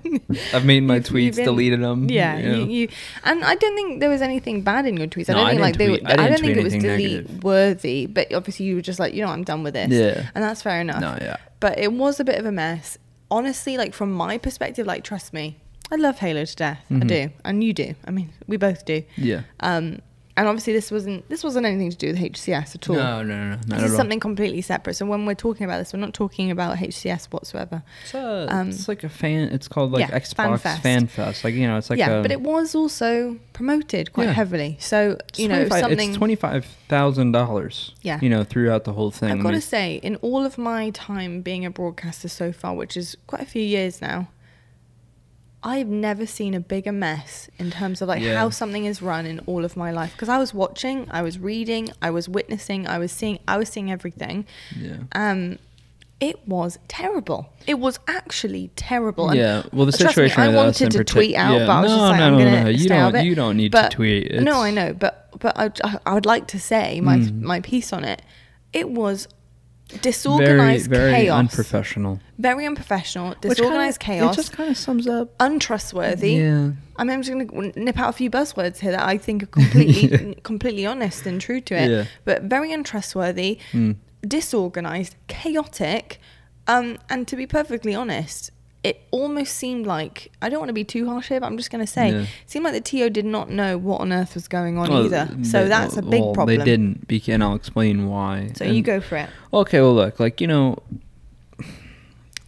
[0.54, 2.10] I've made my You've- you've tweets, been- deleted them.
[2.10, 2.58] Yeah, you know.
[2.58, 2.90] you, you,
[3.24, 5.30] and I don't think there was anything bad in your tweets.
[5.30, 5.90] I No, don't I think like they.
[5.90, 7.44] Were, I I, don't think it was delete negative.
[7.46, 9.90] worthy, but obviously you were just like, you know, I'm done with this.
[9.92, 10.30] Yeah.
[10.36, 11.00] and that's fair enough.
[11.00, 11.38] No, yeah.
[11.62, 12.98] But it was a bit of a mess.
[13.30, 15.58] Honestly, like from my perspective, like trust me,
[15.92, 16.80] I love Halo to death.
[16.90, 17.08] I Mhm.
[17.08, 17.96] do, and you do.
[18.06, 19.04] I mean, we both do.
[19.18, 19.42] Yeah.
[19.60, 20.00] Um,
[20.38, 22.96] and obviously this wasn't this wasn't anything to do with HCS at all.
[22.96, 24.94] No, no, no, no, this is something completely separate.
[24.94, 27.82] So when we're talking about this, we're not talking about HCS whatsoever.
[28.04, 29.50] It's, uh, um, it's like a fan.
[29.50, 31.16] It's called like yeah, Xbox Fan Fan Fest.
[31.16, 31.44] Fest.
[31.44, 34.34] Like you know, it's like yeah, a, but it was also promoted quite Yeah.
[34.34, 34.78] heavily.
[34.80, 36.10] So you know something.
[36.10, 37.96] It's twenty five thousand dollars.
[38.04, 38.20] Yeah.
[38.22, 39.32] You know, throughout the whole thing.
[39.32, 42.96] I've got to say, in all of my time being a broadcaster so far, which
[42.96, 44.28] is quite a few years now,
[45.64, 48.36] I've never seen a bigger mess in terms of like Yeah.
[48.38, 50.12] how something is run in all of my life.
[50.14, 53.68] Because I was watching, I was reading, I was witnessing, I was seeing, I was
[53.70, 54.46] seeing everything.
[54.80, 54.98] Yeah.
[55.14, 55.58] Um,
[56.20, 57.50] it was terrible.
[57.68, 59.30] It was actually terrible.
[59.30, 61.72] And Yeah, well, the trust situation me, I wanted to partic- tweet out, yeah, but
[61.74, 63.26] I was no, just like, no, I'm no, gonna no, you stay out of don't-
[63.26, 64.32] you don't need to But- tweet.
[64.42, 65.70] No, I know, but but I,
[66.08, 67.42] I would like to say my Mm.
[67.42, 68.24] my piece on it.
[68.74, 69.28] It was
[70.02, 72.20] disorganized very chaos, unprofessional.
[72.38, 75.34] very unprofessional, Which kinda- disorganized chaos, It just kind of sums up.
[75.40, 76.34] untrustworthy.
[76.34, 76.72] Yeah.
[76.98, 79.44] I mean, I'm just going to nip out a few buzzwords here that I think
[79.44, 81.90] are completely, completely honest and true to it.
[81.92, 82.06] Yeah.
[82.26, 83.96] But very untrustworthy, Mm.
[84.28, 86.20] disorganized, chaotic,
[86.68, 88.52] um, and to be perfectly honest,
[88.88, 91.70] it almost seemed like I don't want to be too harsh here, but I'm just
[91.72, 92.22] going to say, Yeah.
[92.22, 95.06] it seemed like the TO did not know what on earth was going on Well,
[95.06, 95.28] either.
[95.44, 96.58] So they- that's a big well, problem.
[96.60, 98.52] They didn't, and I'll explain why.
[98.56, 99.30] So And- you go for it.
[99.54, 100.78] Okay, well, look, like you know,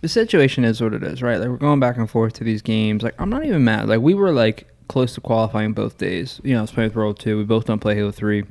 [0.01, 1.37] the situation is what it is, right?
[1.39, 3.03] Like we're going back and forth to these games.
[3.03, 3.89] Like I'm not even mad.
[3.89, 6.39] Like we were like close to qualifying both days.
[6.43, 7.37] You know, I was playing with Royal2.
[7.37, 8.45] We both don't play Halo Three.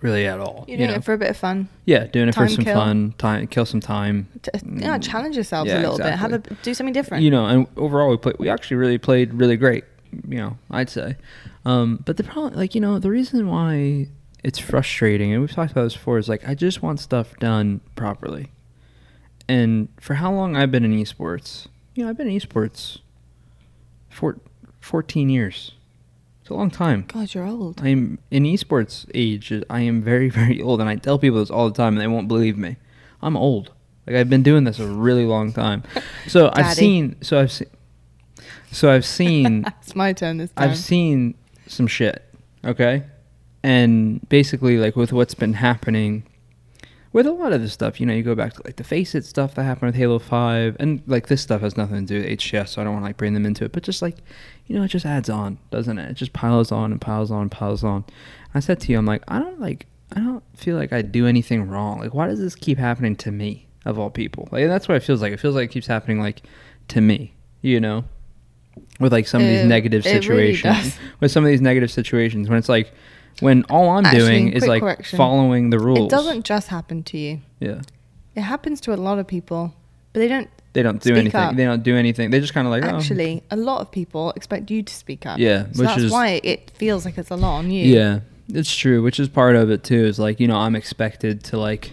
[0.00, 0.64] Really at all.
[0.68, 0.96] You're doing know?
[0.96, 1.68] it for a bit of fun.
[1.84, 2.74] yeah, doing it for some kill.
[2.74, 4.28] fun, time kill some time.
[4.42, 5.74] To, yeah, challenge yourselves Mm.
[5.74, 6.14] Yeah, a little bit.
[6.14, 7.24] Have a do something different.
[7.24, 8.36] You know, and overall we played.
[8.38, 9.84] We actually really played really great.
[10.26, 11.16] You know, I'd say.
[11.64, 14.08] Um, but the problem, like you know, the reason why
[14.42, 17.80] it's frustrating, and we've talked about this before, is like I just want stuff done
[17.96, 18.52] properly.
[19.48, 22.98] And for how long I've been in esports, you know, I've been in esports
[24.10, 24.38] for
[24.80, 25.72] 14 years.
[26.48, 27.04] It's a long time.
[27.08, 27.78] God, you're old.
[27.82, 29.52] I'm in esports age.
[29.68, 32.06] I am very, very old, and I tell people this all the time, and they
[32.06, 32.76] won't believe me.
[33.20, 33.70] I'm old.
[34.06, 35.82] Like I've been doing this a really long time.
[36.26, 37.20] So I've seen.
[37.20, 37.68] So I've seen.
[38.72, 39.66] So I've seen.
[39.82, 40.70] it's my turn this time.
[40.70, 41.34] I've seen
[41.66, 42.24] some shit.
[42.64, 43.02] Okay,
[43.62, 46.24] and basically, like with what's been happening.
[47.10, 49.24] With a lot of this stuff, you know, you go back to like the FACEIT
[49.24, 52.38] stuff that happened with Halo Five, and like this stuff has nothing to do with
[52.38, 53.72] HCS, so I don't want to like bring them into it.
[53.72, 54.16] But just like,
[54.68, 56.10] you know, it just adds on, doesn't it?
[56.10, 58.04] It just piles on and piles on and piles on.
[58.54, 61.26] I said to you, I'm like, I don't like, I don't feel like I do
[61.26, 61.98] anything wrong.
[62.00, 64.48] Like, why does this keep happening to me of all people?
[64.52, 65.32] Like, that's what it feels like.
[65.32, 66.42] It feels like it keeps happening like
[66.88, 68.04] to me, you know,
[69.00, 70.98] with like some of these negative it really situations.
[71.20, 72.92] with some of these negative situations when it's like,
[73.40, 75.16] when all I'm Actually, doing is like correction.
[75.16, 76.06] following the rules.
[76.06, 77.40] It doesn't just happen to you.
[77.60, 77.80] Yeah.
[78.34, 79.74] It happens to a lot of people,
[80.12, 80.50] but they don't.
[80.74, 81.40] They don't do Speak anything.
[81.40, 81.56] up.
[81.56, 82.30] They don't do anything.
[82.30, 82.96] They just kind of like, oh.
[82.98, 85.38] Actually, a lot of people expect you to speak up.
[85.38, 87.84] Yeah, so which that's is- why it feels like it's a lot on you.
[87.86, 88.20] Yeah,
[88.52, 89.02] it's true.
[89.02, 90.04] Which is part of it too.
[90.04, 91.92] Is like you know I'm expected to like,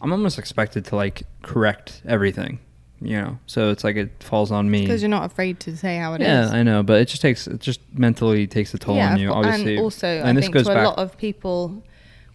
[0.00, 2.58] I'm almost expected to like correct everything.
[3.02, 4.82] You know, so it's like it falls on me.
[4.82, 6.26] because you're not afraid to say how it is.
[6.28, 9.18] yeah, I know, but it just takes it just mentally takes a toll yeah, on
[9.18, 9.30] you.
[9.32, 11.82] Obviously, and also and I this think goes to a lot of people,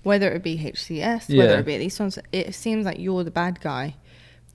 [0.01, 1.43] whether it be HCS, Yeah.
[1.43, 3.93] whether it be these ones, it seems like you're the bad guy,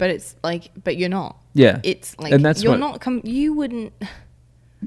[0.00, 1.36] but it's like, but you're not.
[1.54, 3.00] yeah, It's like And that's you're what- not.
[3.00, 3.92] Com- you wouldn't.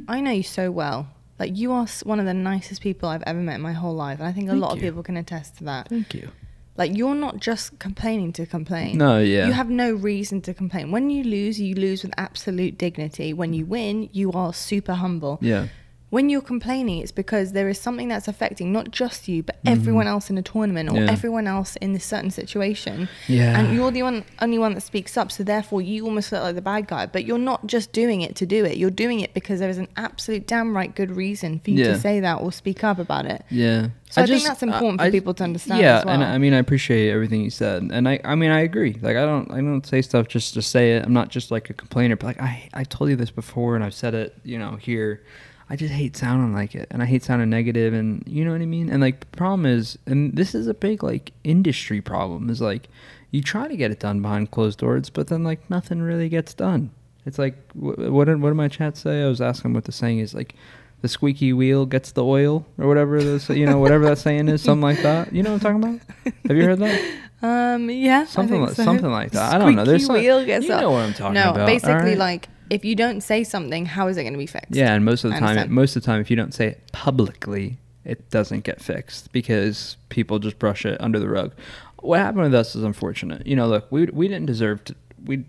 [0.07, 1.07] I know you so well.
[1.39, 4.20] Like you are one of the nicest people I've ever met in my whole life,
[4.20, 5.88] and I think a lot of people can attest to that.
[5.89, 6.30] Thank you.
[6.76, 8.97] Like you're not just complaining to complain.
[8.97, 9.45] No, yeah.
[9.47, 10.89] You have no reason to complain.
[10.91, 13.34] When you lose, you lose with absolute dignity.
[13.34, 15.38] When you win, you are super humble.
[15.41, 15.68] Yeah,
[16.14, 19.72] When you're complaining, it's because there is something that's affecting not just you, but mm.
[19.72, 20.99] everyone else in a tournament or.
[20.99, 21.11] Yeah.
[21.11, 23.09] everyone else in this certain situation.
[23.28, 23.59] Yeah.
[23.59, 25.32] And you're the one, only one that speaks up.
[25.32, 27.07] So therefore, you almost look like the bad guy.
[27.07, 28.78] But you're not just doing it to do it.
[28.78, 31.93] You're doing it because there is an absolute damn right good reason for you Yeah.
[31.93, 33.43] to say that or speak up about it.
[33.49, 33.88] yeah.
[34.11, 36.14] So I think that's important for people to understand Yeah, as well.
[36.14, 38.95] and I mean I appreciate everything you said, and I I mean I agree.
[39.01, 41.03] Like I don't I don't say stuff just to say it.
[41.03, 43.84] I'm not just like a complainer, but like I I told you this before, and
[43.84, 45.24] I've said it you know here.
[45.70, 48.61] I just hate sounding like it, and I hate sounding negative, and you know what
[48.61, 48.89] I mean.
[48.89, 52.89] And like the problem is, and this is a big like industry problem, is like
[53.32, 56.53] you try to get it done behind closed doors, but then like nothing really gets
[56.53, 56.91] done.
[57.26, 59.24] It's like wh- what did what did my chat say?
[59.24, 60.55] I was asking what the saying is like.
[61.01, 64.61] The squeaky wheel gets the oil, or whatever this, you know, whatever that saying is,
[64.61, 65.34] something like that.
[65.34, 66.34] You know what I'm talking about?
[66.47, 67.20] Have you heard that?
[67.43, 68.86] Um, yeah, I Something like so.
[68.86, 69.53] something like that.
[69.53, 69.84] I don't know.
[69.84, 71.57] There's some, wheel gets you know what I'm talking no, about.
[71.57, 72.18] No, basically, alright?
[72.18, 74.76] like if you don't say something, how is it going to be fixed?
[74.76, 75.71] yeah, and most of the I time, understand.
[75.71, 79.97] most of the time, if you don't say it publicly, it doesn't get fixed because
[80.09, 81.53] people just brush it under the rug.
[82.01, 83.45] What happened with us is unfortunate.
[83.47, 85.45] You know, look, we we didn't deserve to we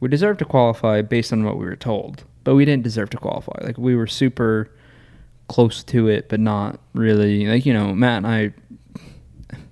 [0.00, 3.16] we deserved to qualify based on what we were told, but we didn't deserve to
[3.16, 3.58] qualify.
[3.62, 4.70] Like we were super
[5.48, 7.46] close to it, but not really.
[7.46, 8.52] Like you know, Matt and I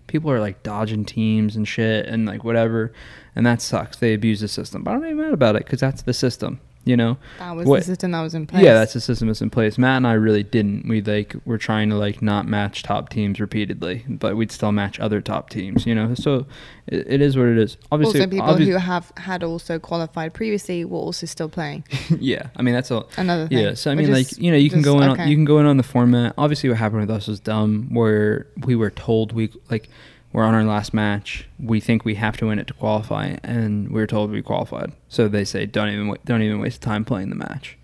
[0.07, 2.93] people are like dodging teams and shit and like whatever,
[3.37, 3.97] and that sucks.
[3.97, 6.61] They abuse the system, but I'm not even mad about it because that's the system.
[6.87, 8.63] You know, That was What- the system that was in place.
[8.63, 9.79] yeah, that's the system that's in place.
[9.79, 10.87] Matt and I really didn't.
[10.87, 15.01] We like were trying to like not match top teams repeatedly, but we'd still match
[15.01, 15.87] other top teams.
[15.87, 16.45] You know, so
[16.87, 17.79] it, it is what it is.
[17.91, 21.85] Obviously, also people obvious- who have had also qualified previously were also still playing.
[22.21, 23.09] yeah, I mean that's all.
[23.17, 23.57] Another thing.
[23.57, 25.09] Yeah, so I mean, is like you know, you can go in.
[25.09, 25.23] okay.
[25.23, 26.35] On, you can go in on the format.
[26.37, 27.89] Obviously, what happened with us was dumb.
[27.95, 29.89] Where we were told we like
[30.35, 31.47] we're on our last match.
[31.61, 34.93] We think we have to win it to qualify, and we are told we qualified.
[35.09, 37.79] So they say don't even don't even waste time playing the match.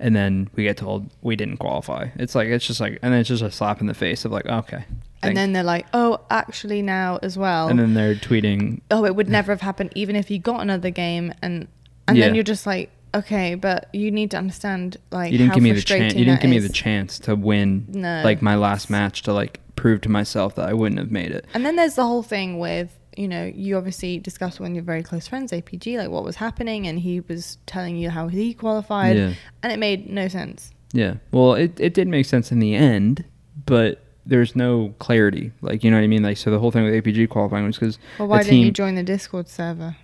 [0.00, 2.08] And then we get told we didn't qualify.
[2.16, 4.32] It's like it's just like, and then it's just a slap in the face of
[4.32, 4.84] like, okay.
[5.22, 7.68] and then they're like, oh, actually now as well.
[7.68, 10.90] and then they're tweeting, oh, it would never have happened even if you got another
[10.90, 11.68] game, and
[12.08, 15.62] and then you're just like, okay, but you need to understand like you didn't give
[15.62, 16.14] me the chance.
[16.14, 18.22] You didn't give me the chance to win, No.
[18.24, 21.44] like my last match to like prove to myself that I wouldn't have made it.
[21.54, 25.02] And then there's the whole thing with, you know, you obviously discussed when you're very
[25.02, 29.16] close friends, APG, like what was happening, and he was telling you how he qualified,
[29.16, 29.34] Yeah.
[29.60, 30.70] and it made no sense.
[30.92, 31.14] Yeah.
[31.32, 33.24] Well, it, it did make sense in the end,
[33.66, 35.50] but there's no clarity.
[35.62, 36.22] Like, you know what I mean?
[36.22, 38.70] Like, so the whole thing with APG qualifying was because Well, why a didn't you
[38.70, 39.96] join the Discord server?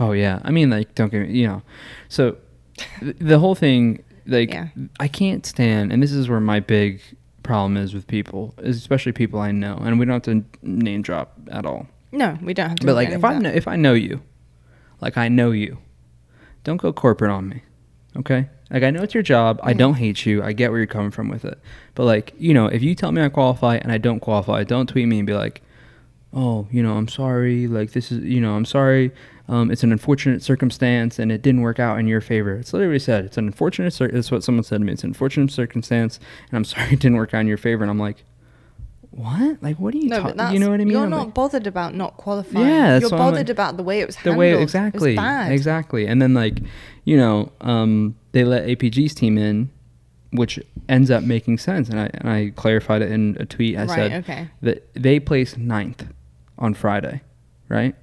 [0.00, 0.40] oh, yeah.
[0.42, 1.62] I mean, like, don't get me, you know.
[2.08, 2.38] So
[2.98, 4.68] th- the whole thing, like, Yeah.
[4.98, 7.00] I can't stand, and this is where my big
[7.42, 11.38] problem is with people, especially people I know, and we don't have to name drop
[11.50, 11.86] at all.
[12.12, 12.86] No, we don't have to.
[12.86, 14.22] But like, if I know, if I know you,
[15.00, 15.78] like I know you,
[16.64, 17.62] don't go corporate on me,
[18.16, 18.48] okay?
[18.70, 19.58] Like I know it's your job.
[19.62, 19.78] I Mhm.
[19.78, 20.42] don't hate you.
[20.42, 21.58] I get where you're coming from with it.
[21.94, 24.88] But like, you know, if you tell me I qualify and I don't qualify, don't
[24.88, 25.62] tweet me and be like,
[26.32, 27.66] "Oh, you know, I'm sorry.
[27.66, 29.10] Like this is, you know, I'm sorry.
[29.50, 32.98] Um, it's an unfortunate circumstance and it didn't work out in your favor." It's literally
[32.98, 33.24] said.
[33.26, 33.92] It's an unfortunate.
[33.92, 34.92] Cir- that's what someone said to me.
[34.92, 36.18] It's an unfortunate circumstance,
[36.50, 37.82] and I'm sorry it didn't work out in your favor.
[37.84, 38.24] And I'm like,
[39.10, 39.60] what?
[39.62, 40.52] Like, what are you no, talking?
[40.54, 40.90] You know what I mean?
[40.92, 42.66] You're I'm not like- bothered about not qualifying.
[42.68, 44.38] Yeah, that's you're bothered like- about the way it was the handled.
[44.38, 45.52] way It was exactly bad.
[45.52, 46.60] exactly and then like
[47.04, 49.68] you know um they let apg's team in
[50.32, 53.80] which ends up making sense and i and i clarified it in a tweet i
[53.84, 54.48] Right, said okay.
[54.62, 56.06] that they placed ninth
[56.58, 57.20] on friday
[57.68, 57.96] right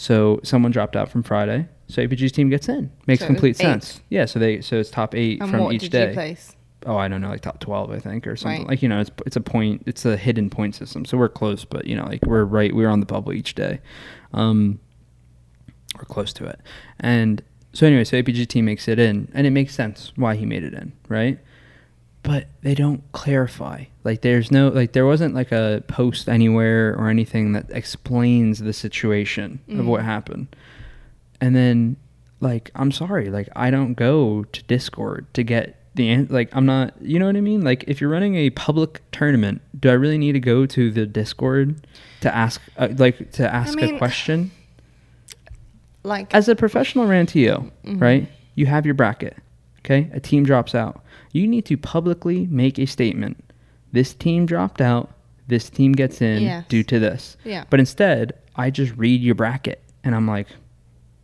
[0.00, 1.66] so someone dropped out from friday.
[1.88, 2.90] So apg's team gets in.
[3.06, 4.00] Makes So complete sense.
[4.10, 6.08] Yeah so they so it's top eight And from what each did day.
[6.08, 6.54] you place?
[6.86, 8.60] oh i don't know like top 12 i think or something.
[8.60, 8.68] Right.
[8.70, 11.04] like you know it's it's a point it's a hidden point system.
[11.04, 13.80] So we're close but you know like we're right we're on the bubble each day.
[14.32, 14.78] Um,
[15.96, 16.60] we're close to it.
[17.00, 17.42] And
[17.72, 20.62] so anyway so apg team makes it in and it makes sense why he made
[20.62, 21.38] it in right
[22.28, 23.84] but they don't clarify.
[24.04, 28.72] Like there's no like there wasn't like a post anywhere or anything that explains the
[28.72, 30.04] situation of what Mhm.
[30.04, 30.46] happened.
[31.40, 31.96] And then
[32.40, 36.94] like i'm sorry like i don't go to discord to get the like i'm not
[37.00, 37.62] you know what i mean?
[37.64, 41.04] Like if you're running a public tournament do i really need to go to the
[41.06, 41.84] discord
[42.20, 44.52] to ask uh, like to ask mean, a question?
[46.04, 48.00] Like, as a professional rantio Mhm.
[48.00, 48.28] right?
[48.54, 49.36] You have your bracket
[49.80, 50.08] okay?
[50.12, 51.02] A team drops out
[51.32, 53.42] you need to publicly make a statement
[53.92, 55.10] this team dropped out
[55.46, 56.64] this team gets in Yes.
[56.68, 57.64] due to this yeah.
[57.70, 60.46] but instead i just read your bracket and i'm like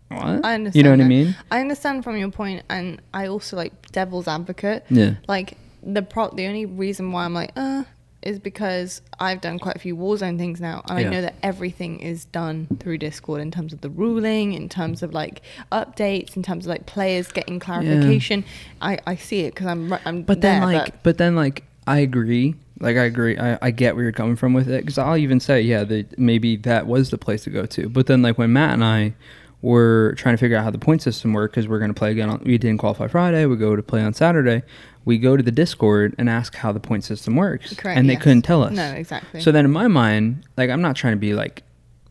[0.09, 0.75] what I understand.
[0.77, 4.29] you know what i mean I understand from your point, and I also like devil's
[4.29, 4.85] advocate.
[4.91, 7.85] yeah Like the pro, the only reason why I'm like, uh,
[8.25, 11.07] is because I've done quite a few Warzone things now, and Yeah.
[11.07, 15.03] I know that everything is done through Discord in terms of the ruling, in terms
[15.03, 18.45] of like updates, in terms of like players getting clarification.
[18.81, 21.99] I, I see it because I'm I'm But then, there, like, but, then, like, I
[22.01, 22.55] agree.
[22.81, 23.39] Like, I agree.
[23.39, 24.81] I, I get where you're coming from with it.
[24.81, 27.89] Because I'll even say, yeah, that maybe that was the place to go to.
[27.89, 29.15] But then, like, when Matt and I
[29.63, 32.11] were trying to figure out how the point system worked, because we're going to play
[32.11, 34.63] again on, we didn't qualify Friday, we go to play on Saturday,
[35.05, 37.75] we go to the Discord and ask how the point system works.
[37.75, 38.23] Correct, and they yes.
[38.23, 38.73] couldn't tell us.
[38.73, 39.41] No, exactly.
[39.41, 41.63] So then, in my mind, like, I'm not trying to be like,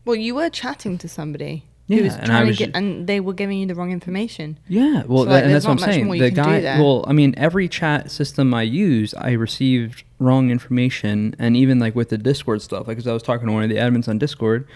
[0.04, 3.20] well, you were chatting to somebody Yeah, who was and trying to get, and they
[3.20, 4.58] were giving you the wrong information.
[4.68, 6.08] Yeah, well, So, that, and that's what I'm saying.
[6.08, 10.04] The you can do guy, well, I mean, every chat system I use, I received
[10.18, 13.52] wrong information, and even like with the Discord stuff, like because I was talking to
[13.52, 14.68] one of the admins on Discord,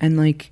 [0.00, 0.50] and like,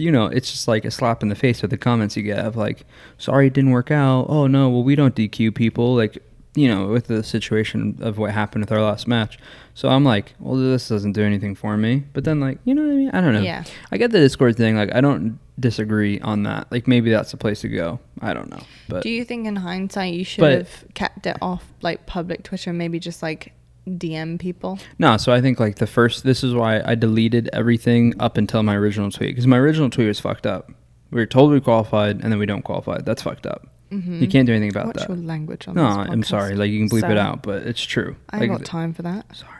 [0.00, 2.38] you know, it's just like a slap in the face with the comments you get
[2.38, 2.86] of like,
[3.18, 6.18] "Sorry, it didn't work out." Oh no, well, we don't DQ people, like,
[6.54, 9.38] you know, with the situation of what happened with our last match.
[9.74, 12.04] So I'm like, well, this doesn't do anything for me.
[12.12, 13.10] But then, like, you know what I mean?
[13.10, 13.40] I don't know.
[13.40, 13.64] Yeah.
[13.90, 14.76] I get the Discord thing.
[14.76, 16.70] Like, I don't disagree on that.
[16.70, 17.98] Like, maybe that's the place to go.
[18.20, 18.62] I don't know.
[18.88, 22.70] But Do you think in hindsight you should have kept it off like public Twitter
[22.70, 23.52] and maybe just like
[23.88, 24.78] DM people?
[24.98, 25.16] no.
[25.16, 26.24] So I think like the first.
[26.24, 30.08] This is why I deleted everything up until my original tweet because my original tweet
[30.08, 30.70] was fucked up.
[31.10, 32.98] We were told we qualified and then we don't qualify.
[33.02, 33.68] That's fucked up.
[33.92, 34.22] Mm-hmm.
[34.22, 35.08] You can't do anything about What's that.
[35.08, 36.54] your language on No, I'm sorry.
[36.56, 37.12] Like you can bleep Sorry.
[37.12, 38.16] it out, but it's true.
[38.30, 39.26] I like, got time for that.
[39.36, 39.50] Sorry.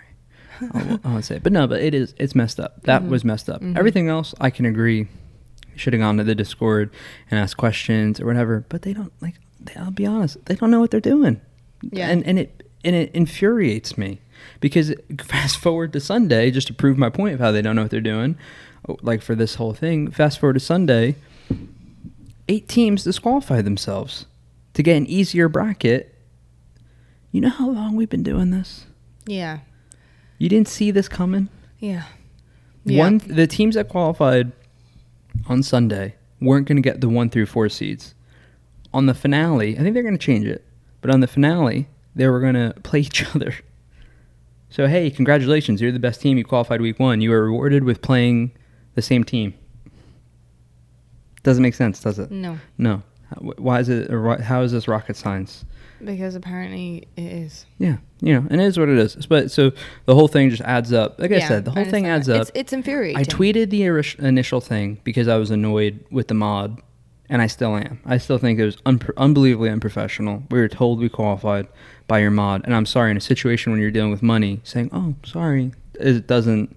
[0.72, 1.42] I won't say it.
[1.42, 2.14] But no, but it is.
[2.18, 2.82] It's messed up.
[2.84, 3.08] That Mhm.
[3.08, 3.60] was messed up.
[3.60, 3.76] Mhm.
[3.76, 5.08] Everything else, I can agree.
[5.76, 6.90] Should have gone to the Discord
[7.30, 8.64] and asked questions or whatever.
[8.68, 9.34] But they don't like.
[9.60, 10.44] They, I'll be honest.
[10.46, 11.40] They don't know what they're doing.
[11.82, 12.08] Yeah.
[12.08, 14.20] And and it and it infuriates me
[14.60, 17.82] because fast forward to Sunday, just to prove my point of how they don't know
[17.82, 18.36] what they're doing.
[19.02, 21.16] Like for this whole thing, fast forward to Sunday,
[22.48, 24.26] eight teams disqualify themselves
[24.74, 26.14] to get an easier bracket.
[27.32, 28.84] You know how long we've been doing this?
[29.26, 29.60] Yeah.
[30.38, 31.48] You didn't see this coming.
[31.78, 32.04] Yeah.
[32.84, 34.52] One, the teams that qualified
[35.48, 38.14] on Sunday weren't going to get the one through four seeds.
[38.92, 40.64] On the finale, I think they're going to change it,
[41.00, 43.54] but on the finale, they were going to play each other.
[44.70, 45.80] So hey, congratulations!
[45.80, 46.36] You're the best team.
[46.36, 47.20] You qualified week one.
[47.20, 48.52] You were rewarded with playing
[48.94, 49.54] the same team.
[51.42, 52.30] Doesn't make sense, does it?
[52.30, 53.02] No, No.
[53.38, 54.12] Why is it?
[54.12, 55.64] Or how is this rocket science?
[56.04, 57.66] because apparently it is.
[57.78, 59.26] Yeah, you know, and it is what it is.
[59.26, 59.72] But so
[60.04, 61.18] the whole thing just adds up.
[61.18, 62.42] Like I said, the whole thing adds up.
[62.42, 63.18] It's, it's infuriating.
[63.18, 63.84] I tweeted the
[64.24, 66.80] initial thing because I was annoyed with the mod,
[67.28, 68.00] and I still am.
[68.04, 70.42] I still think it was unpro- unbelievably unprofessional.
[70.50, 71.68] We were told we qualified
[72.06, 74.90] by your mod, and I'm sorry in a situation when you're dealing with money, saying
[74.92, 76.76] "Oh, sorry," it doesn't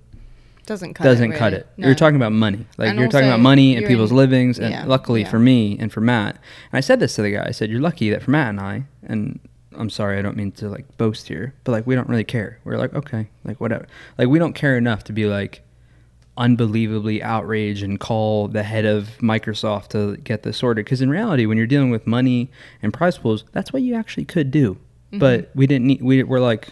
[0.65, 1.37] doesn't cut doesn't it.
[1.37, 1.61] cut really.
[1.61, 1.67] it.
[1.77, 1.87] No.
[1.87, 4.59] You're talking about money, like And you're talking about money and people's in- livings.
[4.59, 5.29] And yeah, luckily yeah.
[5.29, 6.35] for me and for Matt,
[6.71, 7.45] and I said this to the guy.
[7.47, 9.39] I said, "You're lucky that for Matt and I, and
[9.77, 12.59] I'm sorry, I don't mean to like boast here, but like we don't really care.
[12.63, 13.87] We're like, okay, like whatever.
[14.17, 15.61] Like we don't care enough to be like
[16.37, 20.85] unbelievably outraged and call the head of Microsoft to get this sorted.
[20.85, 22.51] Because in reality, when you're dealing with money
[22.81, 24.77] and prize pools, that's what you actually could do.
[25.07, 25.19] Mm-hmm.
[25.19, 26.01] But we didn't need.
[26.01, 26.69] We were like,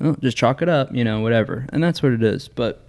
[0.00, 1.66] oh, just chalk it up, you know, whatever.
[1.72, 2.48] And that's what it is.
[2.48, 2.84] But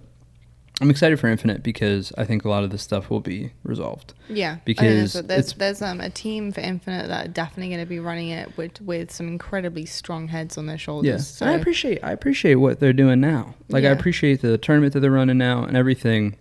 [0.80, 4.12] I'm excited for Infinite because I think a lot of this stuff will be resolved.
[4.28, 8.00] Yeah, Because there's there's, um, a team for Infinite that are definitely going to be
[8.00, 11.08] running it with with some incredibly strong heads on their shoulders.
[11.08, 13.54] Yeah, So and I appreciate I appreciate what they're doing now.
[13.68, 16.36] Like I appreciate the tournament that they're running now and everything.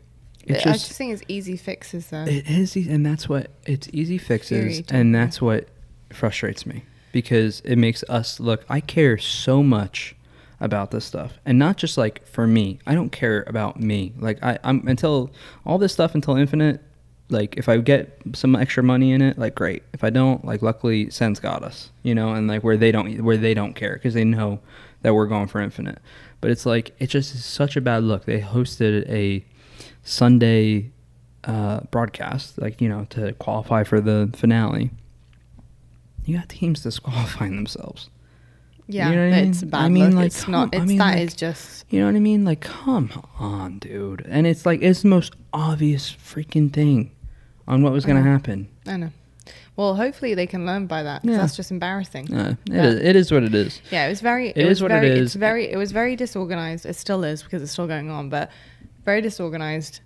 [0.46, 2.26] It's I just just think it's easy fixes though.
[2.26, 5.68] it is, and that's what it's easy fixes, and that's what
[6.12, 6.84] frustrates me
[7.14, 8.66] because it makes us look.
[8.68, 10.18] I care so much
[10.60, 12.80] about this stuff, and not just like for me.
[12.86, 14.12] I don't care about me.
[14.20, 15.32] Like I, I'm until
[15.66, 16.82] all this stuff until infinite.
[17.30, 19.84] Like if I get some extra money in it, like great.
[19.94, 23.24] If I don't, like luckily Sense got us, you know, and like where they don't
[23.24, 24.60] where they don't care because they know
[25.04, 26.00] that we're going for infinite.
[26.42, 28.26] But it's like it just is such a bad look.
[28.26, 29.46] They hosted a
[30.04, 30.92] Sunday
[31.44, 34.92] uh, broadcast, like you know, to qualify for the finale.
[36.26, 38.10] You got teams disqualifying themselves.
[38.88, 39.70] yeah, you know I it's mean?
[39.72, 40.14] bad I mean, look.
[40.16, 40.72] like, it's not.
[40.72, 42.44] come- I It's mean, that like- is just You know what I mean?
[42.46, 44.26] Like, come on, dude.
[44.28, 47.12] And it's like it's the most obvious freaking thing
[47.68, 48.30] on what was gonna Uh-huh.
[48.30, 48.68] happen.
[48.88, 49.10] I know.
[49.76, 51.26] Well, hopefully they can learn by that.
[51.26, 51.38] Yeah.
[51.38, 52.26] That's just embarrassing.
[52.32, 52.84] It, Yeah.
[52.86, 53.82] is, it is what it is.
[53.92, 54.50] Yeah, it was very.
[54.50, 55.20] It, It was is what it very, is.
[55.22, 55.72] It's very.
[55.72, 56.86] It was very disorganized.
[56.86, 58.52] It still is because it's still going on, but
[59.06, 60.02] very disorganized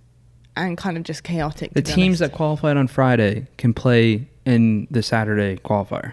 [0.56, 1.72] and kind of just chaotic.
[1.74, 2.32] The teams honest.
[2.32, 6.12] that qualified on Friday can play in the Saturday qualifier.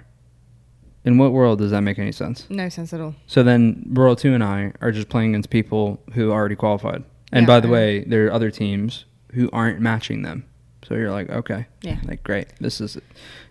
[1.04, 2.48] In what world does that make any sense?
[2.50, 3.16] no sense at all.
[3.28, 7.04] So then Royal2 and I are just playing against people who already qualified.
[7.32, 10.46] And Yeah, by the way, there are other teams who aren't matching them.
[10.88, 11.98] So you're like, okay, Yeah.
[12.06, 12.48] like great.
[12.60, 12.98] This is,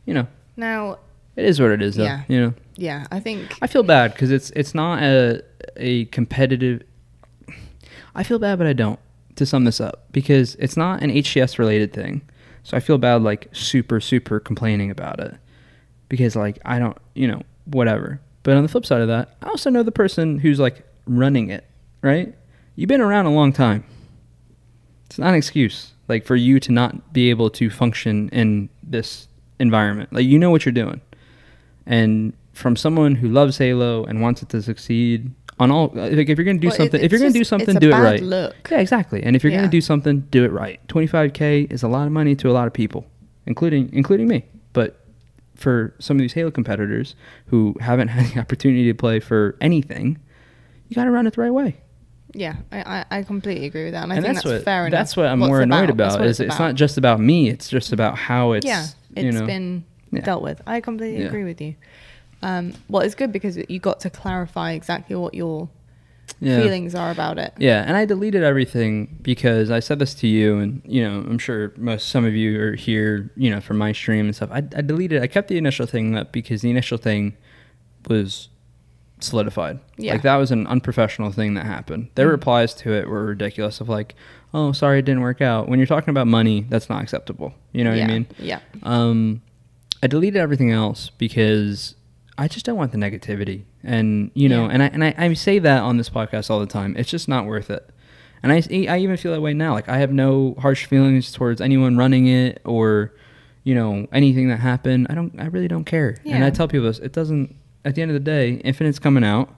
[0.04, 0.26] you know,
[0.56, 0.98] Now,
[1.36, 1.94] it is what it is.
[1.96, 2.22] Though, Yeah.
[2.28, 3.56] You know, yeah, I think.
[3.62, 5.42] I feel bad because it's it's not a
[5.76, 6.82] a competitive.
[8.14, 8.98] I feel bad, but I don't.
[9.36, 12.22] To sum this up, because it's not an HCS related thing,
[12.64, 15.36] so I feel bad like super super complaining about it,
[16.08, 18.20] because like I don't you know whatever.
[18.42, 21.50] But on the flip side of that, I also know the person who's like running
[21.50, 21.64] it,
[22.02, 22.34] right?
[22.74, 23.84] You've been around a long time.
[25.06, 29.28] It's not an excuse like for you to not be able to function in this
[29.60, 30.12] environment.
[30.12, 31.00] Like you know what you're doing
[31.86, 36.36] and from someone who loves Halo and wants it to succeed on all like if
[36.38, 38.68] you're gonna do Well, it- something if you're gonna do something do it right look.
[38.70, 39.58] yeah exactly and if you're Yeah.
[39.60, 42.66] gonna do something do it right 25k is a lot of money to a lot
[42.66, 43.06] of people
[43.46, 45.00] including including me but
[45.54, 47.14] for some of these Halo competitors
[47.46, 50.18] who haven't had the opportunity to play for anything
[50.88, 51.76] you got to run it the right way
[52.34, 54.98] Yeah, I, I, completely agree with that, and I think that's, that's, what fair enough.
[54.98, 57.68] that's what I'm What's more annoyed about what is it's not just about me it's
[57.68, 58.86] just about how it's yeah,
[59.16, 60.22] you it's know been Yeah.
[60.22, 60.60] dealt with.
[60.66, 61.28] I completely Yeah.
[61.28, 61.74] agree with you.
[62.44, 65.68] Um, well, it's good because you got to clarify exactly what your
[66.40, 66.60] Yeah.
[66.60, 67.52] feelings are about it.
[67.58, 71.38] Yeah, and I deleted everything because I said this to you, and you know, I'm
[71.38, 74.50] sure most some of you are here, you know, from my stream and stuff.
[74.52, 75.22] I, I deleted.
[75.22, 77.36] I kept the initial thing up because the initial thing
[78.08, 78.48] was
[79.20, 79.78] solidified.
[79.96, 80.12] Yeah.
[80.12, 82.08] Like that was an unprofessional thing that happened.
[82.14, 82.32] Their Mhm.
[82.32, 83.80] replies to it were ridiculous.
[83.80, 84.14] Of like,
[84.52, 85.68] oh, sorry, it didn't work out.
[85.68, 87.54] When you're talking about money, that's not acceptable.
[87.72, 88.04] You know what yeah.
[88.04, 88.26] I mean?
[88.38, 88.58] Yeah.
[88.82, 89.40] Um,
[90.02, 91.94] I deleted everything else because
[92.36, 94.70] I just don't want the negativity, and you know, Yeah.
[94.72, 96.96] and I and I, I say that on this podcast all the time.
[96.96, 97.88] It's just not worth it,
[98.42, 98.56] and I
[98.88, 99.72] I even feel that way now.
[99.72, 103.12] Like I have no harsh feelings towards anyone running it or,
[103.62, 105.06] you know, anything that happened.
[105.10, 105.38] I don't.
[105.40, 106.16] I really don't care.
[106.26, 106.98] And I tell people this.
[106.98, 107.54] It doesn't.
[107.84, 109.54] At the end of the day, Infinite's coming out.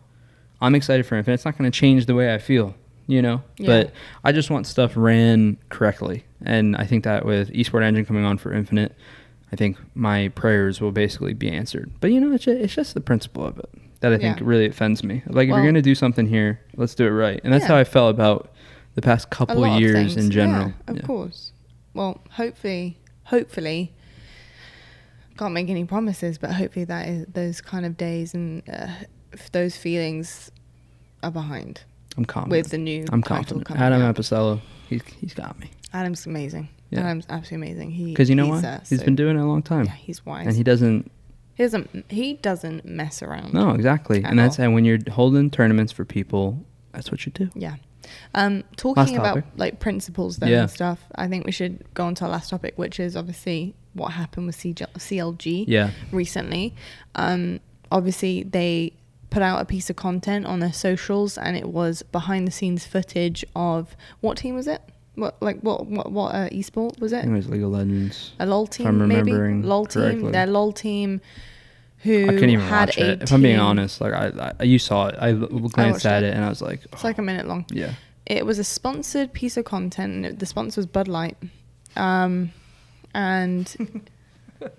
[0.60, 1.34] I'm excited for Infinite.
[1.34, 2.74] It's not going to change the way I feel.
[3.08, 3.66] You know, Yeah.
[3.68, 3.92] but
[4.24, 8.36] I just want stuff ran correctly, and I think that with Esport Engine coming on
[8.36, 8.96] for Infinite,
[9.52, 11.90] I think my prayers will basically be answered.
[12.00, 13.68] But you know, it's just, it's just the principle of it
[14.00, 14.44] that I think Yeah.
[14.46, 15.22] really offends me.
[15.26, 17.68] Like if you're gonna do something here, let's do it right, and that's Yeah.
[17.68, 18.52] how I felt about
[18.94, 20.16] the past couple of years things.
[20.16, 20.72] in general.
[20.88, 21.52] Yeah, of course.
[21.94, 23.92] Well, hopefully, hopefully,
[25.38, 28.88] can't make any promises, but hopefully that is those kind of days and uh,
[29.52, 30.50] those feelings
[31.22, 31.82] are behind
[32.16, 32.50] I'm confident.
[32.62, 33.70] with the new I'm confident.
[33.70, 34.14] Adam out.
[34.16, 35.70] Apicella, he's he's got me.
[35.92, 36.68] Adam's amazing.
[36.90, 37.00] Yeah.
[37.00, 37.90] Adam's absolutely amazing.
[37.90, 38.64] He Because you know he's, what?
[38.64, 40.46] uh, he's so- been doing it a long time, Yeah, he's wise.
[40.46, 41.10] and he doesn't.
[41.54, 42.04] He doesn't.
[42.10, 43.54] He doesn't mess around.
[43.54, 44.22] No, exactly.
[44.22, 44.66] And that's all.
[44.66, 47.48] and when you're holding tournaments for people, that's what you do.
[47.54, 47.76] Yeah.
[48.34, 50.60] Um, talking about like principles then Yeah.
[50.62, 53.74] and stuff, I think we should go on to our last topic, which is obviously
[53.94, 55.90] what happened with CG- CLG Yeah.
[56.12, 56.74] recently.
[57.14, 57.58] Um,
[57.90, 58.92] obviously, they
[59.30, 62.86] put out a piece of content on their socials, and it was behind the scenes
[62.86, 64.82] footage of what team was it?
[65.16, 67.22] What like what what what uh, esport was I it?
[67.22, 68.32] think it was League of Legends.
[68.38, 70.02] A lol team, I'm maybe remembering lol team.
[70.02, 70.30] correctly.
[70.32, 71.20] Their lol team
[72.02, 73.22] who I couldn't even had watch it.
[73.22, 75.16] If I'm being honest, like I, I you saw it.
[75.18, 76.28] I glanced watched at it.
[76.28, 77.64] it and I was like, It's like a minute long.
[77.70, 77.94] yeah.
[78.26, 81.36] It was a sponsored piece of content, and it, the sponsor was Bud Light.
[81.96, 82.52] Um,
[83.14, 83.74] and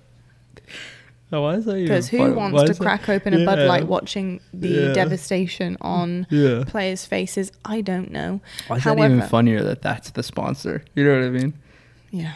[1.32, 4.70] Oh, why is that because who wants to crack open a Bud Light watching the
[4.70, 4.94] Yeah.
[4.94, 6.64] devastation on Yeah.
[6.66, 7.52] players' faces?
[7.66, 8.40] I don't know.
[8.68, 10.86] Why is However, that even funnier that that's the sponsor?
[10.96, 11.54] You know what I mean?
[12.12, 12.34] Yeah.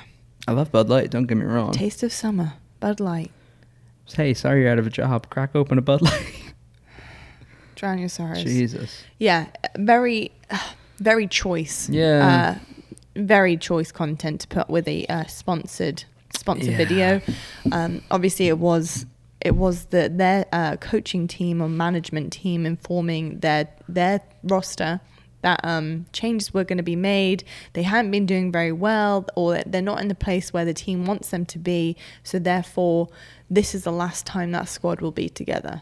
[0.48, 1.10] I love Bud Light.
[1.10, 1.72] Don't get me wrong.
[1.72, 3.32] Taste of summer, Bud Light.
[4.14, 5.30] Hey, sorry you're out of a job.
[5.30, 6.54] Crack open a Bud Light.
[7.76, 8.44] Drown your sorrows.
[8.44, 9.04] Jesus.
[9.20, 10.32] Yeah, very,
[11.00, 11.88] very choice.
[11.90, 12.58] Yeah.
[12.58, 12.60] Uh,
[13.16, 16.04] very choice content to put with a uh, sponsored
[16.36, 16.78] sponsored Yeah.
[16.78, 17.22] video.
[17.72, 19.06] Um, obviously, it was
[19.42, 25.02] it was the their uh, coaching team or management team informing their their roster
[25.42, 27.44] that um, changes were going to be made.
[27.74, 30.74] They hadn't been doing very well, or that they're not in the place where the
[30.74, 31.98] team wants them to be.
[32.24, 33.08] So therefore,
[33.50, 35.82] this is the last time that squad will be together.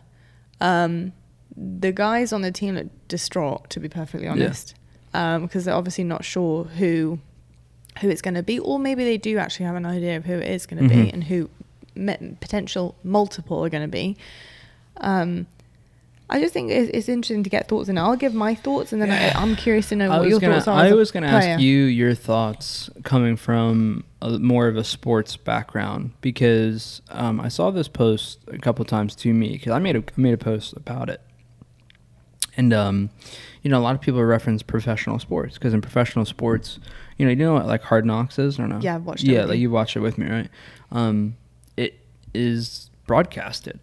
[0.61, 1.11] Um,
[1.57, 4.75] the guys on the team look distraught, to be perfectly honest,
[5.11, 7.19] because they're obviously not sure who
[8.01, 10.33] who it's going to be, or maybe they do actually have an idea of who
[10.33, 11.13] it is going to be Mhm.
[11.13, 11.49] and who
[12.39, 14.15] potential multiple are going to be.
[14.97, 15.47] Um,
[16.31, 19.01] I just think it's, it's interesting to get thoughts, and I'll give my thoughts, and
[19.01, 20.79] then I, I'm curious to know I what your gonna, thoughts are.
[20.79, 25.35] I was going to ask you your thoughts coming from a, more of a sports
[25.35, 29.95] background because um, I saw this post a couple times to me because I made
[29.95, 31.19] a I made a post about it,
[32.55, 33.09] and um,
[33.63, 36.79] you know a lot of people reference professional sports because in professional sports,
[37.19, 38.79] you know you know what like Hard Knocks is or no?
[38.79, 39.69] Yeah, I've watched it Yeah, like you.
[39.69, 40.49] watched it with me, right?
[40.91, 41.35] Um,
[41.77, 41.99] it
[42.33, 43.79] is broadcasted.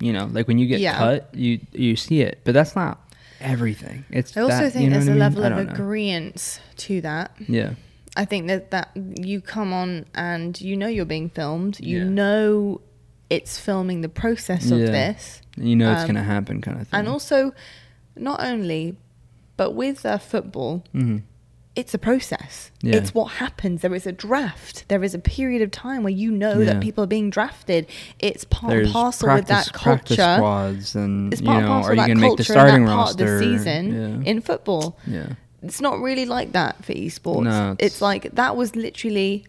[0.00, 0.96] You know, like when you get Yeah.
[0.98, 2.98] cut, you you see it, but that's not
[3.40, 4.04] everything.
[4.10, 5.20] It's I also that, think you know there's what a I mean?
[5.20, 5.72] level I of don't know.
[5.72, 7.32] agreement to that.
[7.48, 7.74] Yeah.
[8.16, 11.78] I think that that you come on and you know you're being filmed.
[11.80, 12.04] You Yeah.
[12.04, 12.80] know
[13.30, 14.90] it's filming the process of Yeah.
[14.90, 16.98] this, You know it's Um, gonna happen, kind of thing.
[16.98, 17.52] and also
[18.16, 18.96] not only,
[19.56, 21.18] but with uh, football, hmm
[21.80, 22.70] it's a process.
[22.82, 22.96] Yeah.
[22.96, 23.82] It's what happens.
[23.82, 24.84] There is a draft.
[24.88, 26.66] There is a period of time where you know Yeah.
[26.74, 27.86] that people are being drafted.
[28.18, 30.34] It's part there's and parcel practice, with that culture.
[30.36, 32.52] squads, and It's you part and parcel are of you that gonna make the culture
[32.52, 34.30] starting that part of the season Yeah.
[34.30, 34.96] in football.
[35.06, 35.26] yeah.
[35.62, 37.42] It's not really like that for esports.
[37.44, 39.44] No, it's, it's- like that was literally,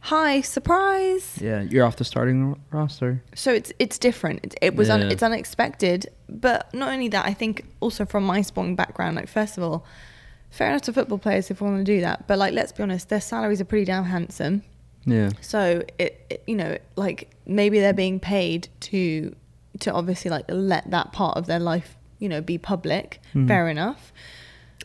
[0.00, 1.38] hi, surprise.
[1.40, 3.22] Yeah, you're off the starting ro- roster.
[3.34, 4.40] So it's it's different.
[4.44, 7.24] It, it was un, it's unexpected, but not only that.
[7.26, 9.84] I think also from my sporting background, like first of all,
[10.54, 12.82] fair enough to football players if they want to do that, but like let's be
[12.82, 14.62] honest, their salaries are pretty damn handsome.
[15.04, 15.30] Yeah.
[15.40, 19.34] So it, it you know like maybe they're being paid to
[19.80, 23.20] to obviously like let that part of their life you know be public.
[23.34, 23.48] Mhm.
[23.48, 24.12] Fair enough.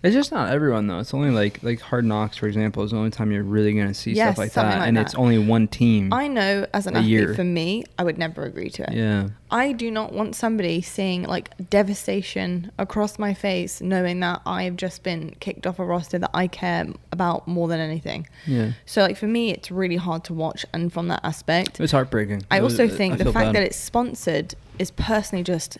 [0.02, 1.00] It's just not everyone though.
[1.00, 3.94] It's only like like Hard Knocks, for example, is the only time you're really gonna
[3.94, 5.02] see Yes, stuff like that, like and that.
[5.08, 6.14] it's only one team.
[6.14, 7.34] I know as an athlete, year.
[7.34, 8.96] for me, I would never agree to it.
[8.96, 9.30] yeah.
[9.52, 15.02] I do not want somebody seeing like devastation across my face, knowing that I've just
[15.04, 18.28] been kicked off a roster that I care about more than anything.
[18.46, 18.72] Yeah.
[18.86, 22.44] So, like for me, it's really hard to watch, and from that aspect, It's heartbreaking.
[22.52, 23.56] I It was- also uh, think I the fact bad.
[23.56, 25.78] that it's sponsored is personally just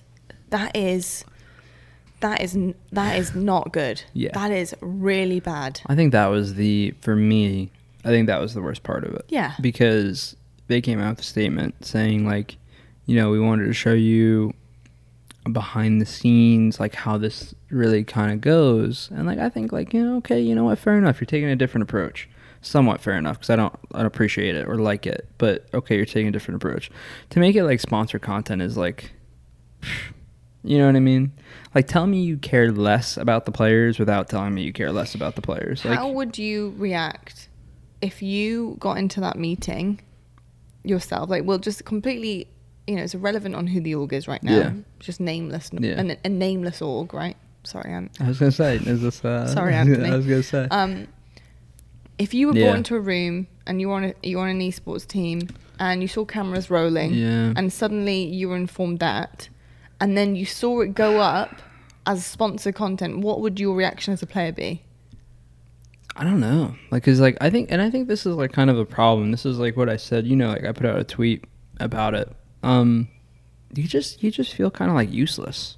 [0.50, 1.24] that is
[2.22, 2.58] that is
[2.92, 4.04] that is not good.
[4.14, 4.32] Yeah.
[4.34, 5.82] that is really bad.
[5.88, 7.72] I think that was the for me.
[8.04, 9.26] I think that was the worst part of it.
[9.30, 9.54] Yeah.
[9.62, 10.36] Because
[10.68, 12.58] they came out with a statement saying like,
[13.06, 14.54] you know, we wanted to show you
[15.52, 19.94] behind the scenes like how this really kind of goes, and like I think like
[19.94, 22.30] you know okay you know what fair enough you're taking a different approach.
[22.62, 25.96] Somewhat fair enough because I don't I don't appreciate it or like it, but okay
[25.96, 26.92] you're taking a different approach.
[27.32, 29.12] To make it like sponsor content is like,
[30.64, 31.32] you know what I mean?
[31.74, 35.16] Like tell me you care less about the players without telling me you care less
[35.16, 35.84] about the players.
[35.86, 37.48] Like, How would you react
[38.02, 40.02] if you got into that meeting
[40.84, 41.30] yourself?
[41.30, 42.48] Like, well, just completely,
[42.88, 44.58] you know, it's irrelevant on who the org is right now.
[44.58, 44.72] Yeah.
[45.00, 46.02] Just nameless, Yeah.
[46.02, 47.38] a, a nameless org, right?
[47.64, 48.10] Sorry, I'm.
[48.20, 49.24] I was gonna say, is this?
[49.24, 50.10] Uh, Sorry, Anthony.
[50.10, 50.68] I was gonna say.
[50.72, 51.08] Um,
[52.18, 52.66] if you were Yeah.
[52.66, 55.48] brought into a room and you were on a, you were on an esports team
[55.80, 57.54] and you saw cameras rolling, Yeah.
[57.56, 59.50] and suddenly you were informed that,
[60.00, 61.62] and then you saw it go up
[62.06, 64.84] as sponsor content, what would your reaction as a player be?
[66.16, 68.70] I don't know, like, cause like I think, and I think this is like kind
[68.70, 69.32] of a problem.
[69.32, 70.26] This is like what I said.
[70.28, 71.46] You know, like I put out a tweet
[71.80, 72.30] about it.
[72.62, 73.08] Um,
[73.74, 75.78] you just you just feel kind of like useless,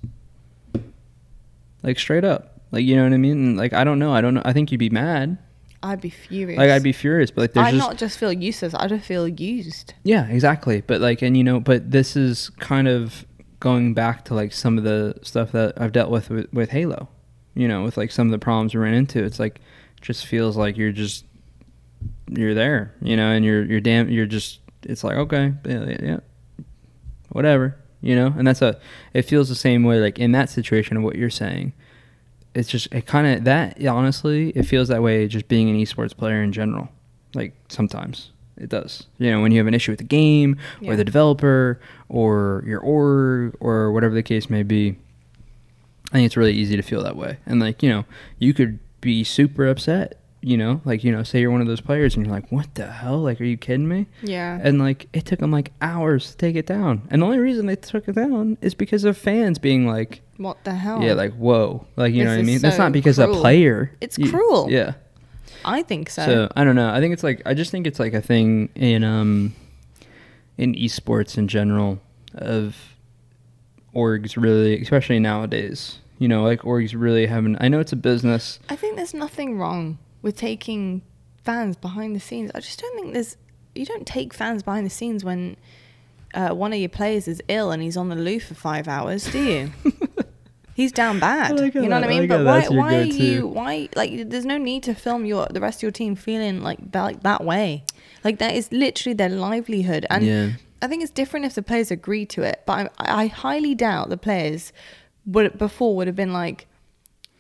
[1.84, 2.59] like straight up.
[2.72, 3.55] Like you know what I mean?
[3.55, 4.13] Like I don't know.
[4.13, 4.41] I don't know.
[4.43, 5.38] I think you'd be mad.
[5.84, 6.57] I'd be furious.
[6.57, 8.74] Like I'd be furious, but like there's I'd just not just feel useless.
[8.74, 9.93] I'd feel used.
[10.03, 10.82] Yeah, exactly.
[10.82, 13.26] But like, and you know, but this is kind of
[13.62, 17.07] going back to like some of the stuff that I've dealt with with, with Halo.
[17.53, 19.24] You know, with like some of the problems we ran into.
[19.24, 19.62] It's like,
[20.01, 21.26] just feels like you're just
[22.30, 22.93] you're there.
[23.01, 24.09] You know, and you're you're damn.
[24.09, 24.59] You're just.
[24.84, 26.20] It's like okay, yeah, yeah,
[27.30, 27.78] whatever.
[28.01, 28.34] you know.
[28.38, 28.80] And that's a.
[29.14, 31.74] It feels the same way, like in that situation of what you're saying.
[32.53, 36.16] It's just it kind of that honestly, it feels that way just being an esports
[36.16, 36.89] player in general.
[37.34, 38.32] Like sometimes
[38.62, 39.07] it does.
[39.18, 40.91] You know, when you have an issue with the game Yeah.
[40.91, 44.97] or the developer or your org or whatever the case may be.
[46.12, 47.38] I think it's really easy to feel that way.
[47.45, 48.05] And like, you know,
[48.38, 51.80] you could be super upset, you know, like, you know, say you're one of those
[51.80, 53.20] players and you're like, what the hell?
[53.20, 54.07] Like, are you kidding me?
[54.22, 54.59] Yeah.
[54.62, 57.07] And like, it took them like hours to take it down.
[57.09, 60.62] And the only reason they took it down is because of fans being like, what
[60.66, 61.01] the hell?
[61.01, 61.88] yeah, like, whoa.
[61.95, 62.59] Like, you know what I mean?
[62.59, 63.91] That's not because a player.
[64.01, 64.68] It's you- cruel.
[64.70, 64.93] Yeah.
[65.66, 66.26] I think so.
[66.26, 66.89] So I don't know.
[66.93, 69.53] I think it's like I just think it's like a thing in um
[70.57, 71.99] in esports in general
[72.36, 72.95] of
[73.95, 75.99] orgs really, especially nowadays.
[76.20, 77.57] You know, like orgs really haven't.
[77.59, 78.59] I know it's a business.
[78.70, 81.01] I think there's nothing wrong with taking
[81.43, 82.51] fans behind the scenes.
[82.53, 83.38] I just don't think there's.
[83.74, 85.55] You don't take fans behind the scenes when
[86.34, 89.24] uh, one of your players is ill and he's on the loo for five hours,
[89.32, 89.72] do you?
[90.74, 91.59] he's down bad.
[91.59, 92.28] Like you know what that- I I mean?
[92.28, 92.67] but why?
[92.67, 93.47] Why are you?
[93.47, 93.89] Why?
[93.95, 97.01] Like, there's no need to film your the rest of your team feeling like that,
[97.03, 97.84] like that way.
[98.24, 100.49] Like that is literally their livelihood, and Yeah.
[100.82, 102.63] I think it's different if the players agree to it.
[102.65, 104.74] But I, I highly doubt the players
[105.26, 106.67] would before would have been like,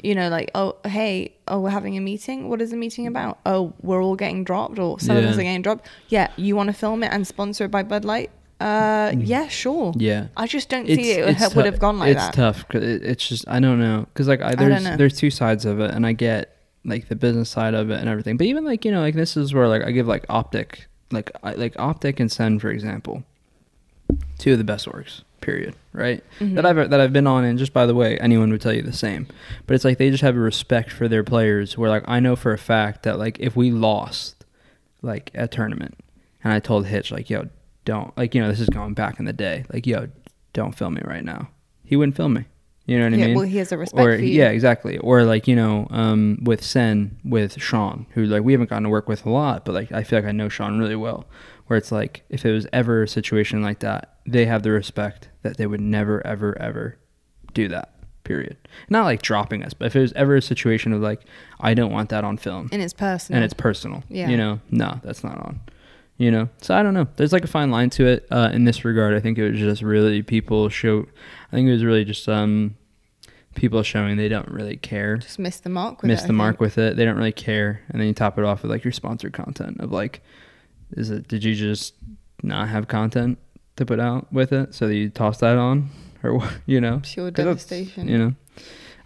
[0.03, 2.49] you know, like, oh, hey, oh, we're having a meeting.
[2.49, 3.39] What is the meeting about?
[3.45, 5.87] Oh, we're all getting dropped, or some of us are getting dropped.
[6.09, 8.29] Yeah, you want to film it and sponsor it by Bud Light?
[8.61, 9.93] Uh, yeah, sure.
[9.97, 10.27] Yeah.
[10.37, 12.27] I just don't see it would have- would have gone like that.
[12.29, 12.41] it's that.
[12.53, 12.67] tough.
[12.67, 14.97] 'cause it, it's just I don't know because like I, there's know.
[14.97, 16.55] there's two sides of it, and I get
[16.85, 18.37] like the business side of it and everything.
[18.37, 21.29] But even like you know like this is where like I give like optic like
[21.43, 23.23] I, like optic and Sen for example,
[24.37, 25.21] two of the best orgs.
[25.41, 25.73] Period.
[25.91, 26.23] Right.
[26.39, 26.53] Mm-hmm.
[26.55, 28.83] That I've that I've been on, and just by the way, anyone would tell you
[28.83, 29.25] the same.
[29.65, 31.77] But it's like they just have a respect for their players.
[31.79, 34.45] Where like I know for a fact that like if we lost
[35.01, 35.97] like a tournament,
[36.43, 37.49] and I told Hitch like yo
[37.85, 40.07] don't like you know this is going back in the day like yo
[40.53, 41.49] don't film me right now
[41.83, 42.45] he wouldn't film me
[42.85, 44.33] you know what Yeah, I mean well, he has a respect or for you.
[44.39, 48.69] yeah exactly or like you know um with Sen with Sean who like we haven't
[48.69, 50.95] gotten to work with a lot but like I feel like I know Sean really
[50.95, 51.27] well
[51.67, 55.29] where it's like if it was ever a situation like that they have the respect
[55.41, 56.97] that they would never ever ever
[57.53, 58.55] do that period
[58.89, 61.21] not like dropping us but if it was ever a situation of like
[61.59, 63.37] I don't want that on film and it's personal.
[63.37, 64.03] and it's personal.
[64.09, 64.29] Yeah.
[64.29, 65.59] You know, no, that's not on.
[66.21, 67.07] You know, so I don't know.
[67.15, 68.27] There's like a fine line to it.
[68.29, 71.07] Uh, in this regard, I think it was just really people show.
[71.51, 72.75] I think it was really just um,
[73.55, 75.17] people showing they don't really care.
[75.17, 76.03] just missed the mark.
[76.03, 76.59] With Miss it, I the mark think.
[76.59, 76.95] with it.
[76.95, 79.79] They don't really care, and then you top it off with like your sponsored content
[79.79, 80.21] of like,
[80.91, 81.27] is it?
[81.27, 81.95] Did you just
[82.43, 83.39] not have content
[83.77, 85.89] to put out with it, so that you toss that on,
[86.23, 86.47] or?
[86.67, 88.07] You know, Pure devastation.
[88.07, 88.35] You know,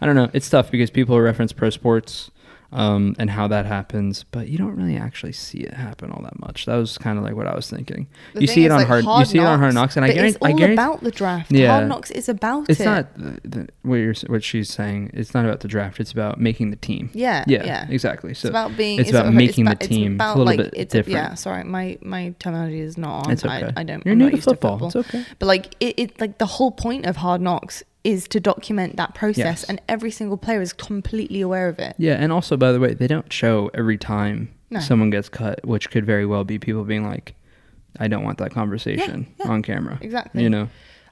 [0.02, 0.30] I don't know.
[0.34, 2.30] It's tough because people reference pro sports
[2.76, 6.38] um, and how that happens, but you don't really actually see it happen all that
[6.40, 6.66] much.
[6.66, 8.08] That was kind of like what I was thinking.
[8.34, 10.10] The you see it on like, hard, you see it on Hard Knocks, and I
[10.10, 11.52] guarantee, it's all I guarantee about the draft.
[11.52, 11.72] Yeah.
[11.72, 12.86] Hard Knocks is about it's it.
[12.86, 15.12] not the, the, what you're what she's saying.
[15.14, 16.00] It's not about the draft.
[16.02, 17.10] It's about making the team.
[17.14, 17.88] Yeah, Yeah, yeah.
[17.90, 18.34] exactly.
[18.34, 19.00] So it's about being.
[19.00, 20.12] it's about a- making about- the team.
[20.14, 21.16] It's about a little like bit it's different.
[21.16, 21.34] yeah.
[21.36, 23.32] Sorry, my my terminology is not on.
[23.32, 23.72] It's okay.
[23.76, 24.06] I, I don't.
[24.06, 24.80] You're I'm new not to used to football.
[24.80, 25.00] football.
[25.02, 25.26] It's okay.
[25.40, 29.16] But like it, it, like the whole point of Hard Knocks is to document that
[29.16, 29.64] process, Yes.
[29.66, 31.96] and every single player is completely aware of it.
[31.98, 34.80] Yeah, and also by the way, they don't show every time No.
[34.80, 37.36] someone gets cut, which could very well be people being like,
[38.00, 40.44] "I don't want that conversation yeah, on camera." exactly.
[40.44, 40.70] You know,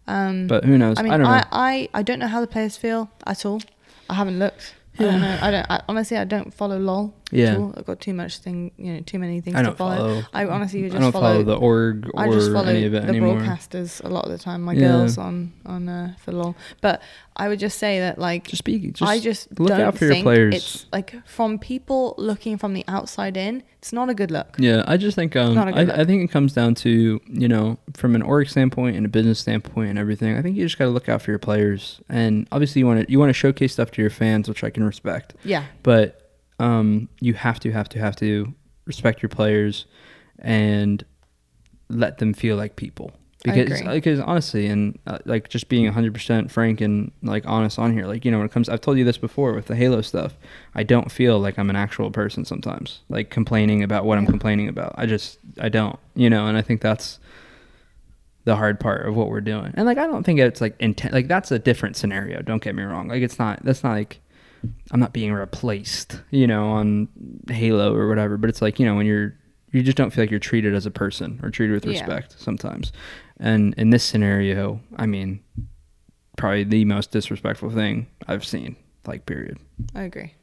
[0.07, 0.97] Um, but who knows?
[0.99, 1.29] I I, don't know.
[1.29, 3.61] I, I, I don't know how the players feel at all.
[4.09, 4.75] I haven't looked.
[4.99, 5.39] I don't know.
[5.41, 5.65] I don't.
[5.71, 7.13] I, honestly, I don't follow LOL.
[7.33, 7.57] Yeah.
[7.57, 7.73] All.
[7.75, 8.71] I've got too much thing.
[8.77, 9.95] You know, too many things to follow.
[9.97, 10.23] follow.
[10.33, 12.93] I honestly just I don't follow, follow, the org or I just follow any of
[12.93, 13.37] it the anymore.
[13.37, 14.61] broadcasters a lot of the time.
[14.61, 14.87] My Yeah.
[14.89, 16.55] girls on on uh, for LOL.
[16.81, 17.01] But
[17.35, 18.91] I would just say that like Just be.
[18.91, 20.55] Just I just look out for your players.
[20.55, 23.63] it's like from people looking from the outside in.
[23.79, 24.55] It's not a good look.
[24.59, 27.19] Yeah, I just think um, Not a good I, I think it comes down to
[27.27, 30.37] you know from an org standpoint and a business standpoint and everything.
[30.37, 33.05] I think you just got to look out for your players, and obviously you want
[33.05, 35.33] to you want to showcase stuff to your fans, which I can respect.
[35.43, 35.65] Yeah.
[35.81, 36.22] But
[36.59, 38.53] um, you have to have to have to
[38.85, 39.85] respect your players
[40.39, 41.03] and
[41.89, 43.11] let them feel like people.
[43.43, 47.91] Because because honestly, and uh, like just being hundred percent frank and like honest on
[47.91, 50.01] here, like you know when it comes, I've told you this before with the Halo
[50.01, 50.37] stuff.
[50.75, 54.69] I don't feel like I'm an actual person sometimes, like complaining about what I'm complaining
[54.69, 54.95] about.
[54.97, 57.19] I just I don't, you know, and I think that's
[58.45, 59.73] the hard part of what we're doing.
[59.75, 61.13] And like I don't think it's like intent.
[61.13, 62.41] Like that's a different scenario.
[62.41, 63.09] Don't get me wrong.
[63.09, 63.61] Like it's not.
[63.65, 64.21] That's not like
[64.91, 67.07] I'm not being replaced, you know, on
[67.49, 68.37] Halo or whatever.
[68.37, 69.33] But it's like you know when you're
[69.71, 71.91] you just don't feel like you're treated as a person or treated with Yeah.
[71.99, 72.91] respect sometimes.
[73.39, 75.39] And in this scenario, I mean,
[76.37, 78.75] probably the most disrespectful thing I've seen.
[79.07, 79.57] Like period.
[79.95, 80.33] I agree.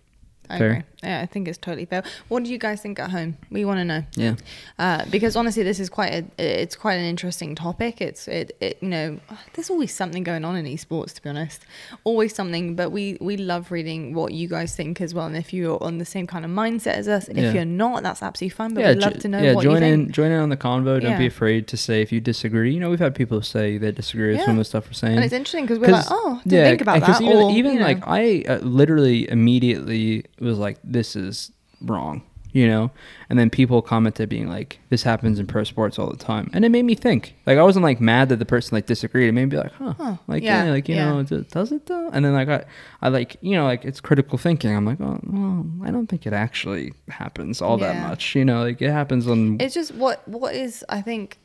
[0.50, 0.70] I Fair.
[0.70, 0.82] agree.
[1.02, 2.02] Yeah, I think it's totally fair.
[2.28, 3.38] What do you guys think at home?
[3.50, 4.04] We want to know.
[4.16, 4.34] Yeah.
[4.78, 8.02] Uh, because honestly, this is quite a it's quite an interesting topic.
[8.02, 9.18] It's it, it you know
[9.54, 11.64] there's always something going on in esports to be honest,
[12.04, 12.74] always something.
[12.74, 15.26] But we we love reading what you guys think as well.
[15.26, 17.52] And if you're on the same kind of mindset as us, and if Yeah.
[17.52, 18.74] you're not, that's absolutely fine.
[18.74, 20.08] But yeah, we'd love to know yeah, what join you think.
[20.08, 21.00] in, join in on the convo.
[21.00, 22.74] Don't be afraid to say if you disagree.
[22.74, 25.16] You know, we've had people say they disagree with some of the stuff we're saying.
[25.16, 27.22] And it's interesting because we're like, oh, didn't think about that.
[27.22, 27.86] Even, or, even you know.
[27.86, 31.50] like I uh, literally immediately was like, "This is
[31.82, 32.22] wrong,"
[32.52, 32.90] you know.
[33.28, 36.64] And then people commented being like, "This happens in pro sports all the time," and
[36.64, 37.34] it made me think.
[37.46, 39.28] Like I wasn't like mad that the person like disagreed.
[39.28, 41.10] It made me be like, "Huh." Huh, Like yeah, yeah, like you yeah.
[41.12, 42.10] know, does it though?
[42.12, 42.64] And then like I,
[43.02, 44.74] I like you know like it's critical thinking.
[44.76, 48.34] I'm like, oh, well, I don't think it actually happens all that much.
[48.34, 49.60] You know, like it happens on.
[49.60, 51.38] It's just what what is I think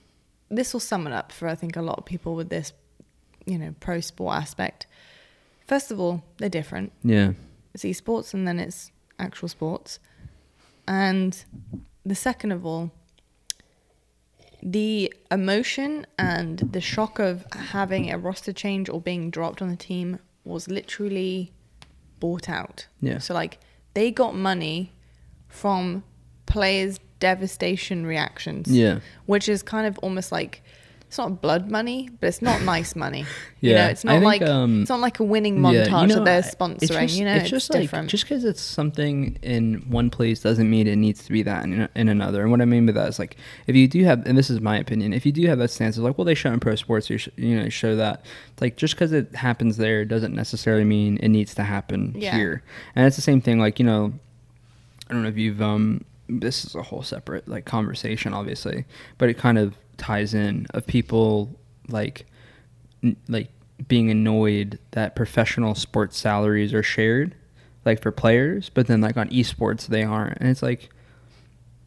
[0.49, 2.71] this will sum it up for I think a lot of people with this,
[3.45, 4.85] you know, pro sport aspect.
[5.67, 6.91] First of all, they're different.
[7.03, 7.31] yeah.
[7.75, 9.99] It's esports and then it's actual sports.
[10.87, 11.43] And
[12.05, 12.91] the second of all,
[14.63, 19.75] the emotion and the shock of having a roster change or being dropped on the
[19.75, 21.51] team was literally
[22.19, 22.87] bought out.
[23.01, 23.17] Yeah.
[23.19, 23.59] So like
[23.93, 24.93] they got money
[25.49, 26.03] from
[26.45, 28.67] players' devastation reactions.
[28.71, 28.99] Yeah.
[29.25, 30.63] Which is kind of almost like
[31.15, 33.23] it's not blood money, but it's not nice money.
[33.61, 36.01] You know, Yeah, it's not think, like um, it's not like a winning Yeah, montage
[36.01, 36.81] you know, that they're sponsoring.
[36.81, 38.05] It's just, you know, it's just different.
[38.07, 41.63] like just because it's something in one place doesn't mean it needs to be that
[41.63, 42.41] in, in another.
[42.41, 44.59] And what I mean by that is like if you do have, and this is
[44.59, 46.75] my opinion, if you do have that stance of like, well, they show in pro
[46.75, 48.25] sports, you, sh- you know, show that.
[48.51, 52.35] It's like just because it happens there doesn't necessarily mean it needs to happen Yeah.
[52.35, 52.61] here.
[52.93, 53.57] And it's the same thing.
[53.57, 54.11] Like you know,
[55.09, 58.83] I don't know if you've um this is a whole separate like conversation obviously,
[59.17, 61.57] but it kind of ties in of people
[61.89, 62.25] like
[63.03, 63.49] n- like
[63.87, 67.35] being annoyed that professional sports salaries are shared
[67.83, 70.37] like for players, but then like on esports they aren't.
[70.39, 70.89] And it's like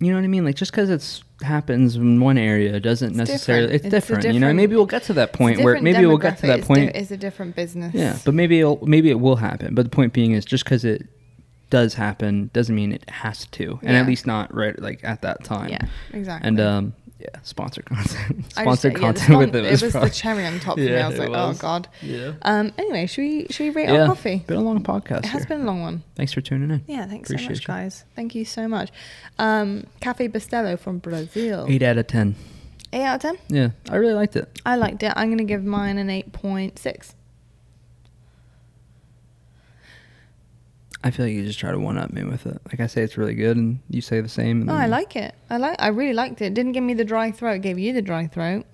[0.01, 0.45] you know what I mean?
[0.45, 3.75] Like just because it's happens in one area doesn't It's necessarily different.
[3.75, 6.19] it's, It's a different, You know, maybe we'll get to that point where maybe we'll
[6.19, 6.93] get to that It's point.
[6.93, 7.95] di- It's a different business.
[7.95, 9.75] Yeah, but maybe it'll, maybe it will happen.
[9.75, 11.07] But the point being is, just because it
[11.71, 14.01] does happen doesn't mean it has to, and Yeah.
[14.01, 15.69] at least not right like at that time.
[15.71, 16.47] Yeah, exactly.
[16.49, 19.83] And um, yeah, sponsored content, I just- sponsored yeah, content spon- with it It was,
[19.83, 20.97] was probably- the cherry on top for me.
[20.97, 21.59] I was like, was.
[21.59, 21.89] oh god.
[22.03, 22.33] Yeah.
[22.43, 22.73] Um.
[22.79, 24.45] Anyway, should we should we rate yeah, our coffee?
[24.47, 25.19] Been a long podcast.
[25.21, 25.49] It has here.
[25.57, 26.03] been a long one.
[26.15, 26.85] Thanks for tuning in.
[26.87, 27.57] Yeah, thanks so much, you.
[27.67, 28.05] guys.
[28.15, 28.91] Thank you so much.
[29.39, 31.67] Um, Cafe Bustelo from Brazil.
[31.69, 32.37] Eight out of ten.
[32.93, 33.39] Eight out of ten.
[33.49, 34.49] Yeah, I really liked it.
[34.65, 35.13] I liked it.
[35.17, 37.15] I'm gonna give mine an eight point six.
[41.05, 42.61] I feel like you just try to one up me with it.
[42.67, 44.63] Like I say, it's really good, and you say the same.
[44.63, 45.35] And Oh, I like it.
[45.49, 45.77] I like.
[45.79, 46.47] I really liked it.
[46.47, 46.55] it.
[46.55, 47.53] Didn't give me the dry throat.
[47.57, 48.67] It gave you the dry throat.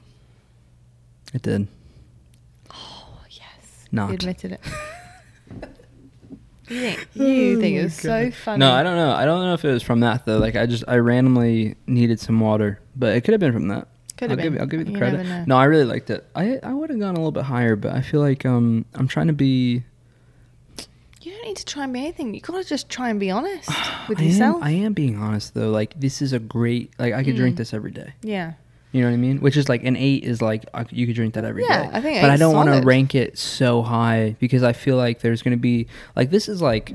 [1.34, 1.68] It did.
[2.70, 3.86] Oh yes.
[3.92, 4.08] Not.
[4.08, 4.60] You admitted it.
[6.68, 8.58] you think you think it was so funny?
[8.60, 9.10] No, I don't know.
[9.12, 10.38] I don't know if it was from that though.
[10.38, 13.88] Like I just I randomly needed some water, but it could have been from that.
[14.16, 14.62] Could I'll have give been.
[14.62, 15.46] I'll give you the You credit.
[15.46, 16.26] No, I really liked it.
[16.34, 19.08] I I would have gone a little bit higher, but I feel like um I'm
[19.08, 19.84] trying to be.
[21.44, 22.34] You don't need to try and be anything.
[22.34, 23.68] You gotta just try and be honest
[24.08, 24.56] with I yourself.
[24.56, 25.70] Am, I am being honest though.
[25.70, 26.92] Like this is a great.
[26.98, 27.58] Like I could drink Mm.
[27.58, 28.14] this every day.
[28.22, 28.54] yeah.
[28.92, 29.40] You know what I mean?
[29.40, 31.68] Which is like an eight is like you could drink that every day.
[31.68, 34.96] Yeah, I think But I don't want to rank it so high because I feel
[34.96, 36.92] like there's to be like this is like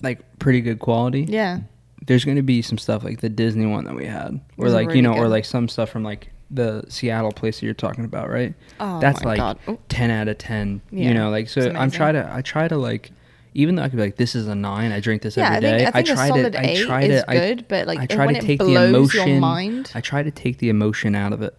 [0.00, 1.26] like pretty good quality.
[1.28, 1.60] Yeah.
[2.06, 4.88] There's to be some stuff like the Disney one that we had, or like you
[4.88, 8.28] really know, or like some stuff from like the Seattle place that you're talking about,
[8.28, 8.54] right?
[8.78, 9.78] Oh That's my like God.
[9.88, 10.82] Ten out of ten.
[10.90, 13.10] Yeah, You know, like so I'm trying to I try to like
[13.54, 15.60] even though I could be like this is a nine, I drink this Yeah, I
[15.60, 15.86] think, day.
[15.86, 18.26] I think solid to I eight try is to I- good, but like I try
[18.26, 19.40] when to it take the emotion.
[19.40, 19.90] mind.
[19.94, 21.58] I try to take the emotion out of it.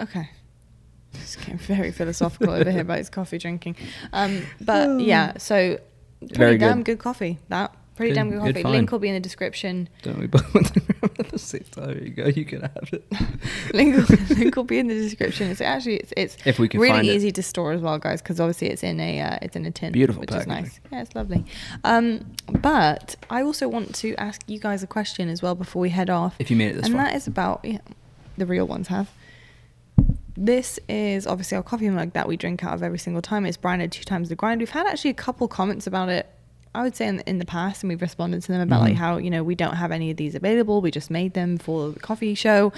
[0.00, 0.30] Okay.
[1.14, 3.76] Just getting very philosophical over here about his coffee drinking.
[4.12, 5.78] Um, but yeah, so
[6.20, 6.84] pretty Very damn good.
[6.96, 6.98] good.
[7.00, 7.38] coffee.
[7.48, 8.62] That pretty Good- damn good coffee.
[8.64, 9.88] Link will be in the description.
[10.02, 10.82] Don't we both want to
[11.18, 11.86] at the same time?
[11.88, 12.26] There you go.
[12.26, 13.04] You can have it.
[13.74, 15.50] link, will, link will be in the description.
[15.50, 17.14] It's actually it's, it's If we can really find it.
[17.14, 19.70] easy to store as well, guys, because obviously it's in a uh, it's in a
[19.70, 20.52] tin, Beautiful which packaging.
[20.52, 20.80] is nice.
[20.90, 21.44] Yeah, it's lovely.
[21.84, 22.24] Um,
[22.60, 26.10] but I also want to ask you guys a question as well before we head
[26.10, 26.34] off.
[26.38, 27.04] If you made it this and far.
[27.04, 27.78] that is about yeah,
[28.38, 29.10] the real ones have.
[30.34, 33.44] This is obviously our coffee mug that we drink out of every single time.
[33.44, 34.60] It's branded two times the grind.
[34.60, 36.26] We've had actually a couple comments about it.
[36.74, 38.98] I would say in, in the past, and we've responded to them about like Mhm.
[38.98, 40.80] how you know we don't have any of these available.
[40.80, 42.72] We just made them for the coffee show.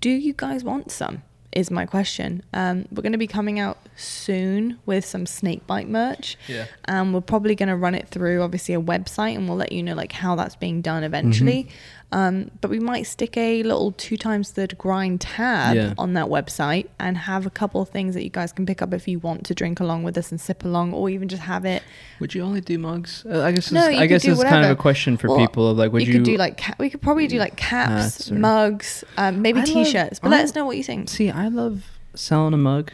[0.00, 1.22] Do you guys want some?
[1.50, 2.42] Is my question.
[2.52, 6.36] Um, we're going to be coming out soon with some snakebite merch.
[6.46, 6.66] Yeah.
[6.86, 9.82] Um, we're probably going to run it through obviously a website, and we'll let you
[9.82, 11.64] know like how that's being done eventually.
[11.64, 11.72] Mm-hmm.
[12.10, 15.92] Um, but we might stick a little two times the grind tab Yeah.
[15.98, 18.94] on that website and have a couple of things that you guys can pick up
[18.94, 21.66] if you want to drink along with us and sip along, or even just have
[21.66, 21.82] it.
[22.20, 23.26] Would you only do mugs?
[23.30, 23.70] Uh, I guess.
[23.70, 26.14] No, I guess it's kind of a question for Well, people of like, would you,
[26.14, 29.60] you could do like ca- we could probably do like caps, or- mugs, um, maybe
[29.60, 30.18] I love- t-shirts.
[30.20, 31.10] but let us know what you think.
[31.10, 32.92] See, I love selling a mug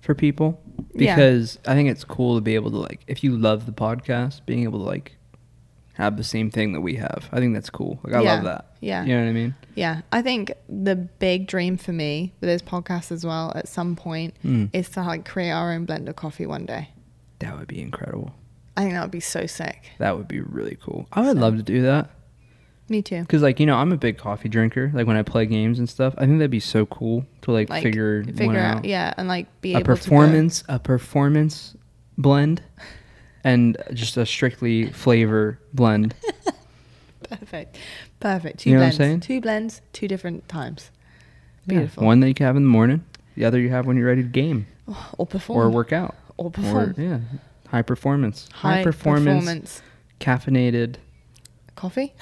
[0.00, 0.60] for people
[0.92, 1.14] Yeah.
[1.14, 4.40] because I think it's cool to be able to like, if you love the podcast,
[4.44, 5.16] being able to like
[6.00, 7.28] have the same thing that we have.
[7.32, 8.00] I think that's cool.
[8.02, 8.34] Like I Yeah.
[8.34, 8.66] love that.
[8.80, 9.04] Yeah.
[9.04, 9.54] You know what I mean?
[9.74, 13.94] Yeah, I think the big dream for me with this podcast as well at some
[13.96, 14.70] point Mm.
[14.72, 16.88] is to like create our own blend of coffee one day.
[17.38, 18.32] That would be incredible.
[18.76, 19.90] I think that would be so sick.
[19.98, 21.06] That would be really cool.
[21.12, 22.10] I would So- love to do that.
[22.88, 23.24] Me too.
[23.28, 24.90] Cause like you know I'm a big coffee drinker.
[24.92, 27.70] Like when I play games and stuff, I think that'd be so cool to like,
[27.70, 28.84] Like figure, figure one out, out.
[28.84, 31.76] yeah, and like be a performance, a performance
[32.18, 32.62] blend,
[33.44, 36.14] and just a strictly flavor blend.
[37.28, 37.78] Perfect,
[38.18, 38.58] perfect.
[38.60, 39.20] Two You know what I'm blends, saying?
[39.20, 40.90] two blends, two different times.
[41.66, 41.74] Yeah.
[41.78, 42.04] Beautiful.
[42.04, 43.04] One that you can have in the morning,
[43.36, 44.66] the other you have when you're ready to game
[45.16, 46.90] or perform or work out or perform.
[46.90, 47.20] or yeah,
[47.68, 49.82] high performance, High, performance, performance
[50.18, 50.96] caffeinated.
[51.76, 52.14] coffee.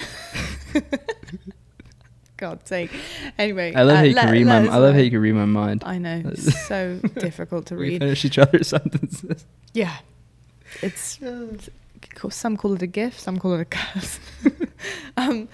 [2.36, 2.90] God's sake.
[3.38, 4.68] Anyway, I love uh, how you let- can read let my.
[4.68, 5.04] us I love how know.
[5.04, 5.82] you can read my mind.
[5.84, 8.00] I know, it's so difficult to we read.
[8.00, 9.44] finish each other's sentences.
[9.74, 9.96] Yeah,
[10.82, 11.18] it's,
[12.30, 14.20] some call it a gift, some call it a curse.
[15.16, 15.48] um,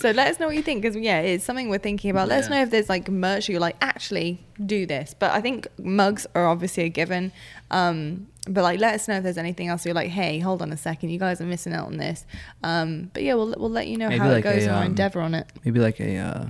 [0.00, 2.28] so let us know what you think because yeah, it's something we're thinking about.
[2.28, 5.14] Let us know if there's like merch you're like actually do this.
[5.18, 7.32] But I think mugs are obviously a given.
[7.70, 10.72] Um, but like let us know if there's anything else you're like, hey, hold on
[10.72, 12.24] a second, you guys are missing out on this.
[12.62, 14.70] Um, but yeah, we'll we'll let you know Maybe how like it goes a, in
[14.70, 15.46] our um, endeavor on it.
[15.66, 16.16] Maybe like a.
[16.16, 16.46] Uh,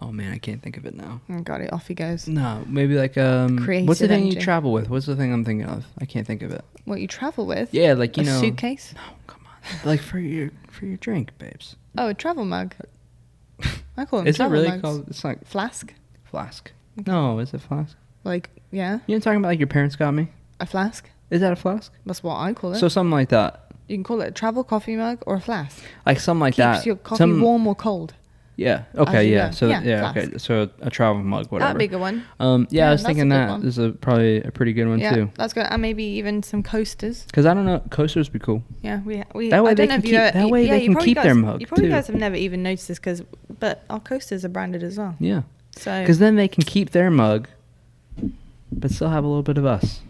[0.00, 1.20] oh man, I can't think of it now.
[1.30, 2.26] Oh god, it off he goes.
[2.26, 3.58] No, maybe like um.
[3.58, 4.90] what's the Creative thing you travel with?
[4.90, 5.84] What's the thing I'm thinking of?
[6.00, 6.64] I can't think of it.
[6.84, 7.72] What you travel with?
[7.72, 8.40] Yeah, like you a know.
[8.40, 8.92] suitcase.
[8.94, 9.78] No, come on.
[9.88, 11.76] like for your for your drink, babes.
[11.96, 12.74] Oh, a travel mug.
[13.96, 14.82] I call them Is it travel really mugs.
[14.82, 15.08] called?
[15.08, 15.92] It's like flask?
[16.24, 16.72] flask.
[17.06, 17.96] No, is it flask?
[18.24, 20.28] Like yeah, You know, talking about like your parents got me.
[20.60, 21.08] a flask.
[21.30, 21.92] Is that a flask?
[22.06, 22.78] That's what I call it.
[22.78, 25.82] So something like that, you can call it a travel coffee mug or a flask.
[26.06, 26.86] like something like Keeps that.
[26.86, 28.14] your coffee Some- warm or cold.
[28.62, 28.84] Yeah.
[28.96, 29.26] Okay.
[29.28, 29.48] you Yeah.
[29.48, 29.52] go.
[29.54, 30.10] So Yeah, yeah.
[30.10, 30.38] okay.
[30.38, 31.68] So a travel mug, whatever.
[31.70, 32.24] that a bigger one.
[32.40, 32.66] Um.
[32.70, 33.64] Yeah, Yeah, I was thinking good that one.
[33.66, 35.30] is a probably a pretty good one yeah, too.
[35.34, 35.66] that's good.
[35.68, 37.24] And maybe even some coasters.
[37.26, 38.62] Because I don't know, coasters would be cool.
[38.82, 39.50] Yeah, we we.
[39.50, 40.96] That way I they don't know can if keep- ever- that way yeah, they can
[40.96, 41.90] keep guys, their mug, You probably too.
[41.92, 43.22] guys have never even noticed this because,
[43.60, 45.14] but our coasters are branded as well.
[45.18, 45.42] Yeah.
[45.76, 47.48] So Because then they can keep their mug,
[48.70, 50.00] but still have a little bit of us.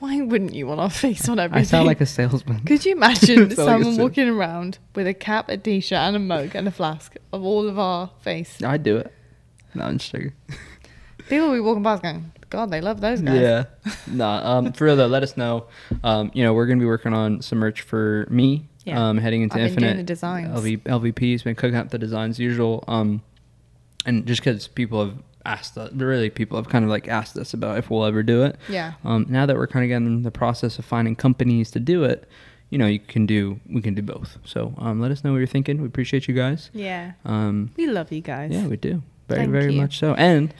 [0.00, 1.60] Why wouldn't you want our face on everything?
[1.60, 2.60] I sound like a salesman.
[2.66, 6.54] Could you imagine like someone walking around with a cap, a t-shirt, and a mug
[6.54, 8.62] and a flask of all of our face?
[8.62, 9.12] I'd do it.
[9.74, 10.32] No, I'm just joking.
[11.28, 13.64] People will be walking past going, "God, they love those guys." Yeah.
[14.08, 15.66] nah, um, for real though, let us know.
[16.02, 18.68] Um, you know, we're gonna be working on some merch for me.
[18.84, 19.08] Yeah.
[19.10, 19.96] Um, heading into I've been doing Infinite.
[19.98, 20.58] the designs.
[20.58, 22.82] LV, LVP's been cooking up the designs usual.
[22.88, 23.22] Um,
[24.06, 25.14] and just because people have
[25.46, 28.42] asked us, really people have kind of like asked us about if we'll ever do
[28.44, 28.56] it.
[28.68, 28.92] Yeah.
[29.04, 32.04] Um, now that we're kind of getting in the process of finding companies to do
[32.04, 32.28] it,
[32.70, 34.38] you know, you can do we can do both.
[34.44, 35.80] So um, let us know what you're thinking.
[35.80, 36.70] We appreciate you guys.
[36.72, 37.12] Yeah.
[37.24, 38.50] Um, We love you guys.
[38.52, 39.80] yeah, we do very Thank very you.
[39.80, 40.14] much so.
[40.14, 40.52] And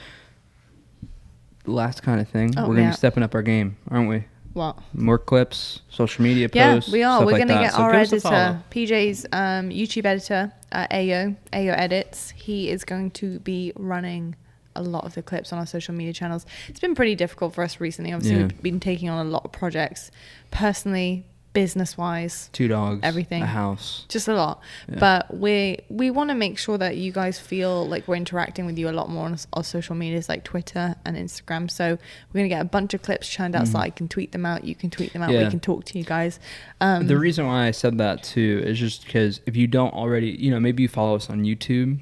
[1.65, 2.89] last kind of thing, Oh, we're gonna yeah.
[2.91, 4.23] be stepping up our game, aren't we?
[4.53, 4.77] What?
[4.93, 6.91] More clips, social media Yeah, posts.
[6.91, 7.19] we are.
[7.21, 8.35] We're like going to get So our give us a follow.
[8.35, 12.31] editor, PJ's um, YouTube editor, uh, Ayo, Ayo Edits.
[12.31, 14.35] He is going to be running
[14.75, 16.45] a lot of the clips on our social media channels.
[16.67, 18.13] It's been pretty difficult for us recently.
[18.13, 18.47] Obviously, Yeah.
[18.47, 20.11] we've been taking on a lot of projects,
[20.51, 22.49] personally, business wise.
[22.53, 23.43] Two dogs, everything.
[23.43, 24.05] a house.
[24.07, 24.99] just a lot Yeah.
[24.99, 28.77] but we we want to make sure that you guys feel like we're interacting with
[28.77, 31.97] you a lot more on our social medias like twitter and instagram so
[32.31, 34.45] we're going to get a bunch of clips churned out so i can tweet them
[34.45, 35.49] out you can tweet them out we Mm-hmm.
[35.49, 36.39] Can talk to you guys
[36.79, 40.29] um the reason why I said that too is just because if you don't already,
[40.29, 41.99] you know, maybe you follow us on YouTube,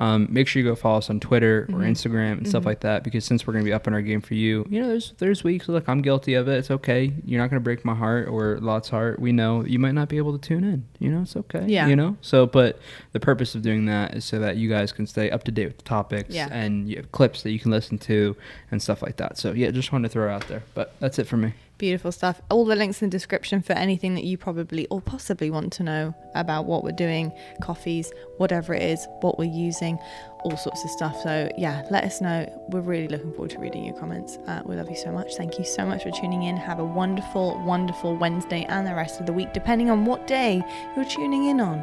[0.00, 1.90] um, make sure you go follow us on Twitter or Mhm.
[1.90, 2.66] Instagram and stuff Mhm.
[2.66, 3.04] like that.
[3.04, 5.44] Because since we're gonna be up in our game for you, you know, there's there's
[5.44, 5.68] weeks.
[5.68, 6.54] Look, I'm guilty of it.
[6.58, 7.12] It's okay.
[7.24, 9.20] You're not gonna break my heart or Lot's heart.
[9.20, 10.84] We know you might not be able to tune in.
[10.98, 11.64] You know, it's okay.
[11.68, 11.86] Yeah.
[11.86, 12.16] You know.
[12.22, 12.80] So, but
[13.12, 15.66] the purpose of doing that is so that you guys can stay up to date
[15.66, 16.48] with the topics Yeah.
[16.50, 18.34] and you have clips that you can listen to
[18.70, 19.36] and stuff like that.
[19.38, 20.62] So yeah, just wanted to throw it out there.
[20.74, 21.52] But that's it for me.
[21.80, 22.42] Beautiful stuff.
[22.50, 25.82] All the links in the description for anything that you probably or possibly want to
[25.82, 27.32] know about what we're doing,
[27.62, 29.98] coffees, whatever it is, what we're using,
[30.44, 31.18] all sorts of stuff.
[31.22, 32.44] So, yeah, let us know.
[32.68, 34.36] We're really looking forward to reading your comments.
[34.46, 35.36] Uh, we love you so much.
[35.36, 36.58] Thank you so much for tuning in.
[36.58, 40.62] Have a wonderful, wonderful Wednesday and the rest of the week, depending on what day
[40.94, 41.82] you're tuning in on.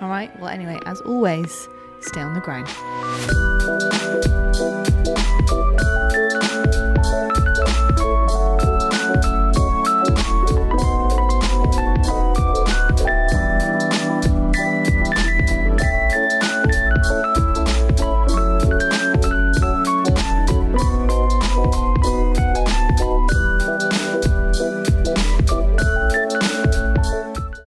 [0.00, 0.30] All right.
[0.38, 1.50] Well, anyway, as always,
[2.02, 2.68] stay on the grind.